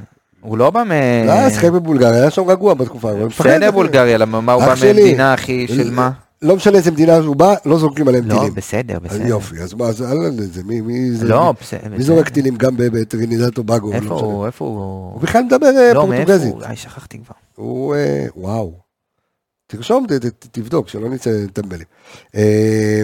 הוא 0.42 0.58
לא 0.58 0.70
בא 0.70 0.84
מ... 0.84 0.92
לא, 1.28 1.50
שיחק 1.50 1.70
בבולגריה, 1.70 2.22
היה 2.22 2.30
שם 2.30 2.50
רגוע 2.50 2.74
בתקופה, 2.74 3.12
אבל 3.12 3.26
מפחד. 3.26 3.50
בסדר 3.50 3.72
בולגריה, 3.72 4.18
למה 4.18 4.42
מה 4.42 4.54
הוא 4.54 4.64
בא. 4.64 4.76
ממדינה 4.94 5.34
הכי 5.34 5.68
של 5.68 5.92
מה? 5.92 6.12
לא 6.42 6.56
משנה 6.56 6.78
איזה 6.78 6.92
מדינה 6.92 7.22
שהוא 7.22 7.36
בא, 7.36 7.56
לא 7.66 7.78
זורקים 7.80 8.08
עליהם 8.08 8.28
לא, 8.28 8.36
טילים. 8.36 8.54
בסדר, 8.56 8.96
אז 8.96 9.02
בסדר. 9.02 9.28
יופי, 9.28 9.60
אז 9.62 9.74
מה, 9.74 9.86
אז 9.86 10.02
אל 10.02 10.32
זה, 10.44 10.64
מי, 10.64 10.82
מי 10.82 11.12
זה? 11.12 11.28
לא, 11.28 11.46
מי- 11.54 11.58
בסדר. 11.62 11.90
מי 11.98 12.04
זורק 12.04 12.30
טילים 12.30 12.56
גם 12.56 12.78
ב- 12.78 12.84
בטרינידד 13.00 13.50
טובגו? 13.50 13.94
איפה 13.94 14.06
לא 14.10 14.16
משנה. 14.16 14.28
הוא? 14.28 14.46
איפה 14.46 14.66
הוא? 14.66 15.12
הוא 15.14 15.22
בכלל 15.22 15.44
מדבר 15.44 15.68
אה, 15.78 15.94
לא, 15.94 16.08
מאיפה 16.08 16.26
פורטוגזית. 16.26 16.54
הוא? 16.54 16.76
שכחתי 16.76 17.18
כבר. 17.26 17.36
הוא, 17.56 17.96
אה, 17.96 18.26
וואו. 18.36 18.74
תרשום, 19.68 20.06
תבדוק, 20.52 20.90
שלא 20.90 21.10
נצא 21.10 21.32
טמבלים. 21.54 21.86
אה, 22.36 23.02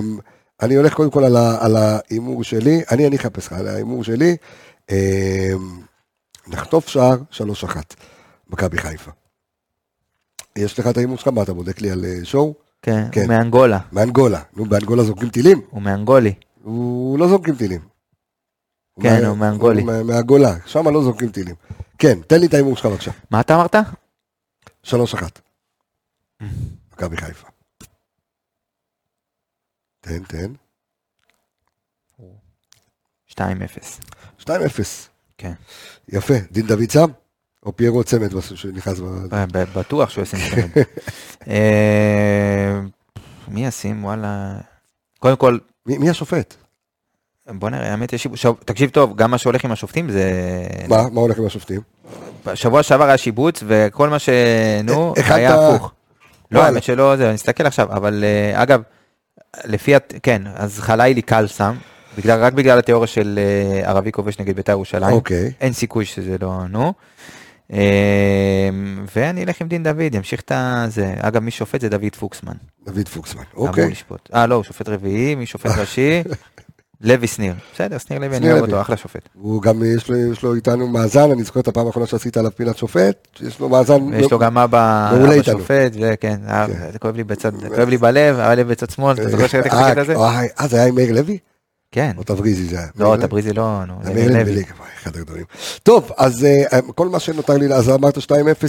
אני 0.62 0.76
הולך 0.76 0.94
קודם 0.94 1.12
כל 1.12 1.24
על 1.60 1.76
ההימור 1.78 2.44
שלי, 2.44 2.82
אני 2.92 3.08
אני 3.08 3.16
אחפש 3.16 3.48
לך, 3.48 3.54
על 3.54 3.68
ההימור 3.68 4.04
שלי, 4.04 4.36
אה, 4.92 5.52
נחטוף 6.48 6.88
שער 6.88 7.18
3-1, 7.32 7.78
מכבי 8.50 8.78
חיפה. 8.78 9.12
יש 10.56 10.80
לך 10.80 10.88
את 10.88 10.98
ההימור 10.98 11.18
שלך? 11.18 11.28
מה 11.28 11.42
אתה 11.44 11.54
בודק 11.54 11.82
לי 11.82 11.92
על 11.92 12.06
אה, 12.06 12.20
שואו? 12.24 12.65
כן, 12.86 13.04
כן. 13.12 13.22
הוא 13.22 13.28
מאנגולה. 13.30 13.80
מאנגולה. 13.92 14.42
נו, 14.54 14.66
באנגולה 14.66 15.04
זורקים 15.04 15.30
טילים? 15.30 15.62
הוא 15.70 15.82
מאנגולי. 15.82 16.34
הוא 16.64 17.20
לא 17.20 17.28
זורקים 17.28 17.56
טילים. 17.56 17.82
כן, 19.02 19.22
מה- 19.22 19.28
הוא 19.28 19.38
מאנגולי. 19.38 19.84
מה- 19.84 20.04
מהגולה, 20.04 20.54
שם 20.66 20.88
לא 20.88 21.04
זורקים 21.04 21.30
טילים. 21.30 21.56
כן, 22.00 22.22
תן 22.22 22.40
לי 22.40 22.46
את 22.48 22.54
ההימור 22.54 22.76
שלך 22.78 22.86
בבקשה. 22.86 23.12
מה 23.32 23.42
אתה 23.42 23.56
אמרת? 23.56 23.76
3-1. 24.84 25.40
מכבי 26.94 27.18
חיפה. 27.18 27.48
תן, 30.02 30.24
תן. 30.24 30.52
2-0. 33.28 34.00
2-0. 34.40 34.50
כן. 35.38 35.54
יפה. 36.10 36.34
דין 36.52 36.68
דוד 36.68 36.90
שם? 36.92 37.06
או 37.66 37.76
פיירו 37.76 38.04
צמד 38.04 38.34
בסוף 38.34 38.58
שנכנס 38.58 39.00
ב- 39.30 39.64
בטוח 39.76 40.10
שהוא 40.10 40.22
ישים 40.22 40.40
צמד. 40.50 40.84
אה, 41.48 42.80
מי 43.48 43.66
ישים? 43.66 44.06
וואלה. 44.06 44.56
קודם 45.20 45.36
כל, 45.36 45.58
מי 45.86 46.10
השופט? 46.10 46.56
בוא 47.50 47.70
נראה, 47.70 47.92
האמת 47.92 48.14
יש 48.14 48.28
תקשיב 48.66 48.90
טוב, 48.90 49.16
גם 49.16 49.32
מה 49.32 49.38
שהולך 49.38 49.66
עם 49.66 49.72
השופטים 49.72 50.12
זה... 50.12 50.32
מה 50.88 51.10
מה 51.10 51.22
הולך 51.22 51.38
עם 51.38 51.46
השופטים? 51.46 51.82
בשבוע 52.46 52.84
שעבר 52.84 53.06
היה 53.06 53.18
שיבוץ, 53.18 53.64
וכל 53.68 54.10
מה 54.10 54.20
ש... 54.20 54.30
נו, 54.84 55.14
אחד 55.20 55.36
היה 55.36 55.56
הפוך. 55.56 55.92
לא. 56.52 56.64
האמת 56.64 56.84
שלא, 56.84 57.16
זה, 57.16 57.28
אני 57.28 57.36
אסתכל 57.36 57.66
עכשיו, 57.66 57.92
אבל 57.92 58.24
אה, 58.24 58.64
אגב, 58.64 58.82
לפי, 59.66 59.94
כן, 60.24 60.42
אז 60.56 60.80
חלילי 60.80 61.22
קל 61.22 61.48
שם, 61.48 61.76
בגלל, 62.18 62.44
רק 62.44 62.54
בגלל 62.54 62.80
התיאוריה 62.80 63.08
של 63.08 63.40
אה, 63.42 63.90
ערבי 63.90 64.12
כובש 64.12 64.40
נגד 64.40 64.56
בית"ר 64.56 64.72
ירושלים. 64.72 65.14
אוקיי. 65.16 65.52
אין 65.62 65.74
סיכוי 65.74 66.06
שזה 66.06 66.36
לא, 66.42 66.60
נו. 66.70 66.94
אה, 67.74 68.70
ואני 69.16 69.44
אלך 69.44 69.62
עם 69.62 69.68
דין 69.68 69.84
דוד, 69.84 70.16
ימשיך 70.16 70.42
את 70.42 70.52
זה. 70.88 71.14
אגב, 71.20 71.44
מי 71.44 71.52
שופט 71.52 71.82
זה 71.82 71.90
דוד 71.90 72.16
פוקסמן. 72.20 72.54
דוד 72.86 73.08
פוקסמן, 73.08 73.44
אמור 73.56 73.68
אוקיי. 73.68 73.90
לשפוט. 73.90 74.30
אה, 74.34 74.46
לא, 74.48 74.56
הוא 74.56 74.64
שופט 74.64 74.90
רביעי, 74.90 75.36
מי 75.36 75.46
שופט 75.46 75.72
ראשי? 75.78 76.24
לוי 77.02 77.28
שניר. 77.28 77.54
בסדר, 77.74 77.98
שניר 77.98 78.20
לוי, 78.20 78.38
אני 78.38 78.52
אוהב. 78.52 78.64
אותו, 78.64 78.82
אחלה 78.82 78.98
שופט. 78.98 79.30
הוא 79.34 79.62
גם, 79.62 79.82
יש 79.96 80.10
לו, 80.10 80.16
יש 80.32 80.44
לו 80.44 80.56
איתנו 80.56 80.88
מאזן, 80.88 81.32
אני 81.32 81.44
זוכר 81.44 81.60
את 81.60 81.68
הפעם 81.68 81.88
האחרונה 81.88 82.08
שעשית 82.08 82.38
עליו 82.38 82.52
פינת 82.56 82.78
שופט, 82.78 83.40
יש 83.42 83.60
לו 83.60 83.70
מאזן. 83.70 84.04
ויש 84.04 84.32
לו 84.32 84.40
גם 84.40 84.58
אבא 84.58 85.12
אבא. 85.14 85.44
שופט, 85.44 85.92
וכן, 86.02 86.40
אה, 86.48 86.68
כן. 86.68 86.92
זה 86.92 87.00
כואב 87.00 87.16
לי 87.16 87.24
בצד, 87.24 87.56
זה 87.60 87.70
כואב 87.70 87.90
לי 87.90 87.98
בלב, 87.98 88.40
הלב 88.40 88.68
בצד 88.68 88.90
שמאל, 88.90 89.14
אתה 89.14 89.30
זוכר 89.30 89.48
שראיתי 89.48 89.70
לך 89.70 89.76
את 89.76 90.10
אה? 90.10 90.18
וואי, 90.18 90.48
אה, 90.60 90.68
זה 90.68 90.78
היה 90.78 90.86
עם 90.86 90.96
מאיר 90.96 91.14
לוי? 91.14 91.38
כן. 91.96 92.12
או 92.18 92.24
תבריזי 92.24 92.66
זה 92.66 92.78
היה? 92.80 92.88
לא? 92.96 93.16
תבריזי 93.22 93.54
לא, 93.54 93.86
נו, 93.86 93.94
זה 94.04 94.14
מאיר 94.14 94.32
וואי, 94.32 94.90
אחד 95.02 95.16
הגדולים. 95.16 95.46
טוב, 95.84 96.12
אז 96.18 96.46
אה, 96.46 96.82
כל 96.96 97.10
מה 97.10 97.20
שנותר 97.20 97.58
לי, 97.58 97.74
אז 97.74 97.90
אמרת 97.90 98.18
2-0, 98.18 98.22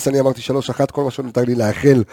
אני 0.07 0.21
אמרתי 0.21 0.41
3-1, 0.81 0.87
כל 0.93 1.05
מה 1.05 1.11
שנותר 1.11 1.45
לי 1.45 1.55
לאחל 1.55 2.05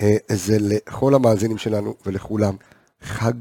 אה, 0.00 0.16
זה 0.28 0.56
לכל 0.60 1.14
המאזינים 1.14 1.58
שלנו 1.58 1.94
ולכולם 2.06 2.54
חג 3.02 3.32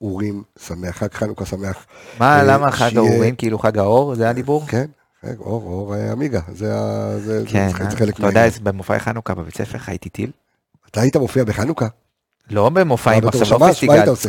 אורים 0.00 0.42
שמח, 0.66 0.96
חג 0.96 1.12
חנוכה 1.12 1.46
שמח. 1.46 1.86
מה, 2.20 2.38
אה, 2.38 2.42
למה 2.44 2.70
חג 2.70 2.96
האורים, 2.96 3.36
כאילו 3.36 3.58
חג 3.58 3.78
האור, 3.78 4.14
זה 4.14 4.28
הדיבור? 4.28 4.66
כן, 4.66 4.86
חג 5.26 5.38
אור, 5.38 5.62
אור 5.62 5.94
אה, 5.94 6.12
עמיגה, 6.12 6.40
זה 6.54 7.42
כן, 7.46 7.68
אה? 7.80 7.90
חלק 7.90 8.18
אתה 8.18 8.26
יודע, 8.26 8.46
במופעי 8.62 8.98
חנוכה 8.98 9.34
בבית 9.34 9.56
ספר 9.56 9.78
חייתי 9.78 10.08
טיל? 10.08 10.30
אתה 10.90 11.00
היית 11.00 11.16
מופיע 11.16 11.44
בחנוכה? 11.44 11.86
לא 12.50 12.68
במופעים, 12.68 13.28
עכשיו 13.28 13.58
לא 13.60 13.72
שמש, 13.72 13.84
מה. 13.84 13.94
היית 13.94 14.08
עושה? 14.08 14.28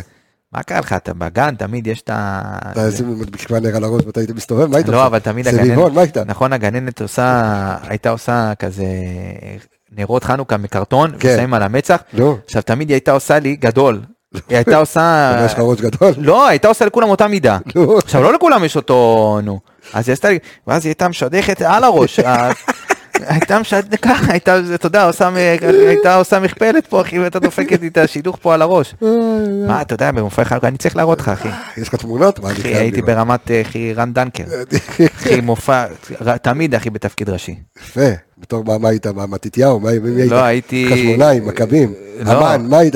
מה 0.52 0.62
קרה 0.62 0.80
לך, 0.80 0.92
אתה 0.92 1.14
בגן, 1.14 1.54
תמיד 1.54 1.86
יש 1.86 2.00
את 2.00 2.10
ה... 2.10 2.42
אתה 2.72 2.84
איזה 2.84 3.04
מדביקה 3.04 3.60
נר 3.60 3.76
על 3.76 3.84
הראש 3.84 4.02
ואתה 4.06 4.20
היית 4.20 4.30
מסתובב? 4.30 4.66
מה 4.66 4.76
היית 4.76 4.86
עושה? 4.86 4.98
לא, 4.98 5.06
אבל 5.06 5.18
תמיד 5.18 5.48
הגננת? 5.48 6.16
נכון, 6.26 6.52
הגננת 6.52 7.00
עושה, 7.02 7.76
הייתה 7.88 8.10
עושה 8.10 8.52
כזה 8.58 8.84
נרות 9.92 10.24
חנוכה 10.24 10.56
מקרטון, 10.56 11.12
כן. 11.18 11.34
ושמים 11.34 11.54
על 11.54 11.62
המצח, 11.62 12.02
עכשיו 12.44 12.62
תמיד 12.62 12.88
היא 12.88 12.94
הייתה 12.94 13.12
עושה 13.12 13.38
לי 13.38 13.56
גדול, 13.56 14.00
היא 14.48 14.56
הייתה 14.56 14.76
עושה, 14.84 15.36
יש 15.46 15.52
לך 15.52 15.58
ראש 15.58 15.80
גדול? 15.80 16.12
לא, 16.18 16.48
הייתה 16.48 16.68
עושה 16.68 16.84
לכולם 16.84 17.08
אותה 17.08 17.28
מידה. 17.28 17.58
עכשיו 17.96 18.22
לא 18.22 18.32
לכולם 18.32 18.64
יש 18.64 18.76
אותו, 18.76 19.38
נו, 19.42 19.60
אז 19.92 20.08
היא 20.08 20.12
עשתה 20.12 20.28
לי, 20.28 20.38
ואז 20.66 20.84
היא 20.84 20.90
הייתה 20.90 21.08
משדכת 21.08 21.62
על 21.62 21.84
הראש, 21.84 22.20
הייתה 23.26 23.58
משדכת 23.58 24.00
ככה, 24.02 24.32
הייתה, 24.32 24.60
אתה 24.74 24.86
יודע, 24.86 25.10
הייתה 25.88 26.14
עושה 26.14 26.40
מכפלת 26.40 26.86
פה, 26.86 27.00
אחי, 27.00 27.18
ואתה 27.18 27.38
דופקת 27.38 27.80
לי 27.80 27.88
את 27.88 27.98
השידוך 27.98 28.38
פה 28.42 28.54
על 28.54 28.62
הראש. 28.62 28.94
מה, 29.66 29.82
אתה 29.82 29.94
יודע, 29.94 30.10
במופעי 30.12 30.44
חנוכה, 30.44 30.68
אני 30.68 30.78
צריך 30.78 30.96
להראות 30.96 31.20
לך, 31.20 31.28
אחי. 31.28 31.48
יש 31.76 31.88
לך 31.88 31.94
תמונות? 31.94 32.40
אחי, 32.44 32.74
הייתי. 32.74 33.02
ברמת, 33.02 33.50
אה, 33.50 33.60
אחי, 33.60 33.92
רן 33.94 34.12
דנקר. 34.12 34.44
אחי, 35.16 35.40
מופע, 35.40 35.84
תמיד, 36.42 36.74
אחי, 36.74 36.90
בתפקיד 36.90 37.30
ראשי. 37.30 37.54
יפה, 37.78 38.00
בתור 38.38 38.78
מה, 38.78 38.88
היית? 38.88 39.06
מה, 39.06 39.26
מתתיהו? 39.26 39.80
מי 39.80 39.88
היית? 40.20 40.30
לא, 40.30 40.42
הייתי- 40.44 40.88
חשמונאים, 40.92 41.46
מכבים, 41.46 41.92
לא. 42.20 42.54
אמן, 42.56 42.66
מה 42.70 42.78
היית? 42.78 42.94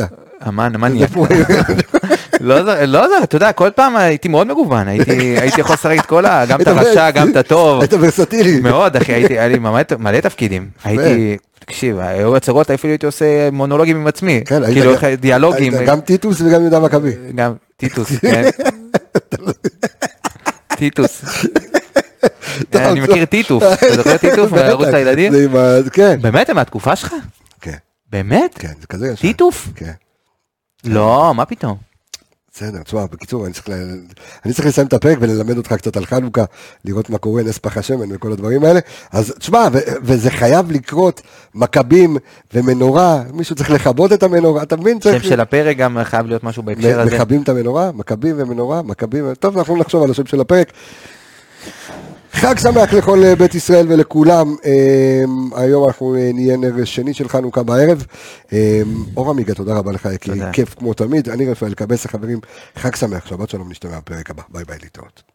אמן, 0.49 0.73
מניאק. 0.79 1.11
לא, 2.41 2.61
לא, 2.87 3.23
אתה 3.23 3.37
יודע, 3.37 3.53
כל 3.53 3.71
פעם 3.75 3.97
הייתי 3.97 4.29
מאוד 4.29 4.47
מגוון, 4.47 4.89
הייתי 4.89 5.11
הייתי 5.41 5.61
יכול 5.61 5.75
לשחק 5.75 5.97
את 6.01 6.07
כל 6.07 6.27
ה... 6.27 6.47
גם 6.47 6.61
את 6.61 6.67
הרשע, 6.67 7.11
גם 7.11 7.31
את 7.31 7.37
הטוב. 7.37 7.81
היית 7.81 7.93
ורסטילי. 8.01 8.61
מאוד, 8.61 8.97
אחי, 8.97 9.13
הייתי, 9.13 9.39
היה 9.39 9.49
לי 9.49 9.59
מלא- 9.59 10.21
תפקידים. 10.23 10.69
הייתי, 10.85 11.37
תקשיב, 11.59 11.99
היו 11.99 12.37
הצגות, 12.37 12.71
אפילו 12.71 12.91
הייתי 12.93 13.07
עושה 13.07 13.51
מונולוגים 13.51 13.97
עם 13.97 14.07
עצמי. 14.07 14.43
כן, 14.47 14.67
כאילו, 14.73 14.93
דיאלוגים. 15.21 15.73
גם 15.87 16.01
טיטוס 16.01 16.41
וגם 16.41 16.61
יהודה 16.61 16.81
מכבי. 16.81 17.13
גם 17.35 17.53
טיטוס, 17.77 18.09
כן. 18.21 18.45
טיטוס. 20.77 21.25
אני 22.75 23.01
מכיר 23.01 23.25
טיטוף, 23.25 23.63
אתה 23.65 23.95
זוכר 23.97 24.17
טיטוף 24.17 24.53
מערוץ 24.53 24.89
הילדים? 24.89 25.33
כן, 25.93 26.19
באמת, 26.23 26.51
הם 26.51 26.57
מהתקופה 26.57 26.97
שלך? 26.97 27.15
כן, 27.61 27.77
באמת? 28.11 28.55
כן, 28.59 28.73
זה 28.81 28.87
כזה 28.87 29.07
ישר. 29.09 29.21
טיטוף? 29.21 29.69
כן. 29.77 29.91
לא, 30.85 31.33
מה 31.37 31.45
פתאום? 31.45 31.77
בסדר, 32.57 32.83
תשמע, 32.83 33.07
בקיצור, 33.07 33.47
אני 33.47 33.53
צריך, 33.53 33.69
ל... 33.69 33.73
אני 34.45 34.53
צריך 34.53 34.69
לסיים 34.69 34.87
את 34.87 34.93
הפרק 34.93 35.19
וללמד 35.21 35.57
אותך 35.57 35.73
קצת 35.73 35.97
על 35.97 36.07
חנוכה, 36.07 36.45
לראות 36.85 37.11
מה 37.11 37.19
קורה, 37.19 37.43
נס 37.43 37.59
פח 37.59 37.77
השמן 37.77 38.07
וכל 38.13 38.33
הדברים 38.33 38.65
האלה. 38.65 38.81
אז 39.13 39.35
תשמע, 39.39 39.69
ו... 39.73 39.79
וזה 40.03 40.31
חייב 40.31 40.73
לקרות, 40.73 41.21
מכבים 41.55 42.17
ומנורה, 42.55 43.23
מישהו 43.33 43.57
צריך 43.57 43.71
לכבות 43.71 44.13
את 44.13 44.23
המנורה, 44.23 44.63
אתה 44.63 44.77
מבין? 44.77 45.01
שם 45.01 45.01
צריך... 45.01 45.25
של 45.25 45.41
הפרק 45.41 45.77
גם 45.77 45.99
חייב 46.05 46.27
להיות 46.27 46.45
משהו 46.45 46.63
בהקשר 46.63 47.01
הזה. 47.01 47.17
מכבים 47.17 47.43
את 47.43 47.49
המנורה, 47.49 47.93
מכבים 47.93 48.35
ומנורה, 48.39 48.83
מכבים, 48.83 49.35
טוב, 49.35 49.59
אנחנו 49.59 49.77
נחשוב 49.77 50.03
על 50.03 50.11
השם 50.11 50.27
של 50.27 50.41
הפרק. 50.41 50.73
חג 52.35 52.59
שמח 52.59 52.93
לכל 52.93 53.25
אה, 53.25 53.37
בית 53.37 53.55
ישראל 53.55 53.87
ולכולם. 53.93 54.55
אה, 54.65 55.25
היום 55.57 55.87
אנחנו 55.87 56.15
אה, 56.15 56.31
נהיה 56.35 56.57
נר 56.57 56.85
שני 56.85 57.15
של 57.15 57.29
חנוכה 57.29 57.63
בערב. 57.63 58.07
אור 59.17 59.31
עמיגה, 59.31 59.55
תודה 59.55 59.75
רבה 59.75 59.93
לך, 59.93 60.09
יקירי. 60.15 60.41
כיף 60.53 60.75
כמו 60.75 60.95
תמיד. 60.95 61.29
אני 61.29 61.51
רפאל 61.51 61.75
קבס, 61.75 62.07
חברים, 62.07 62.41
חג 62.77 62.95
שמח, 62.95 63.27
שבת 63.27 63.51
שלום, 63.51 63.71
נשתמע 63.71 63.99
בפרק 63.99 64.31
הבא. 64.31 64.43
ביי 64.49 64.65
ביי, 64.65 64.79
להתראות. 64.83 65.34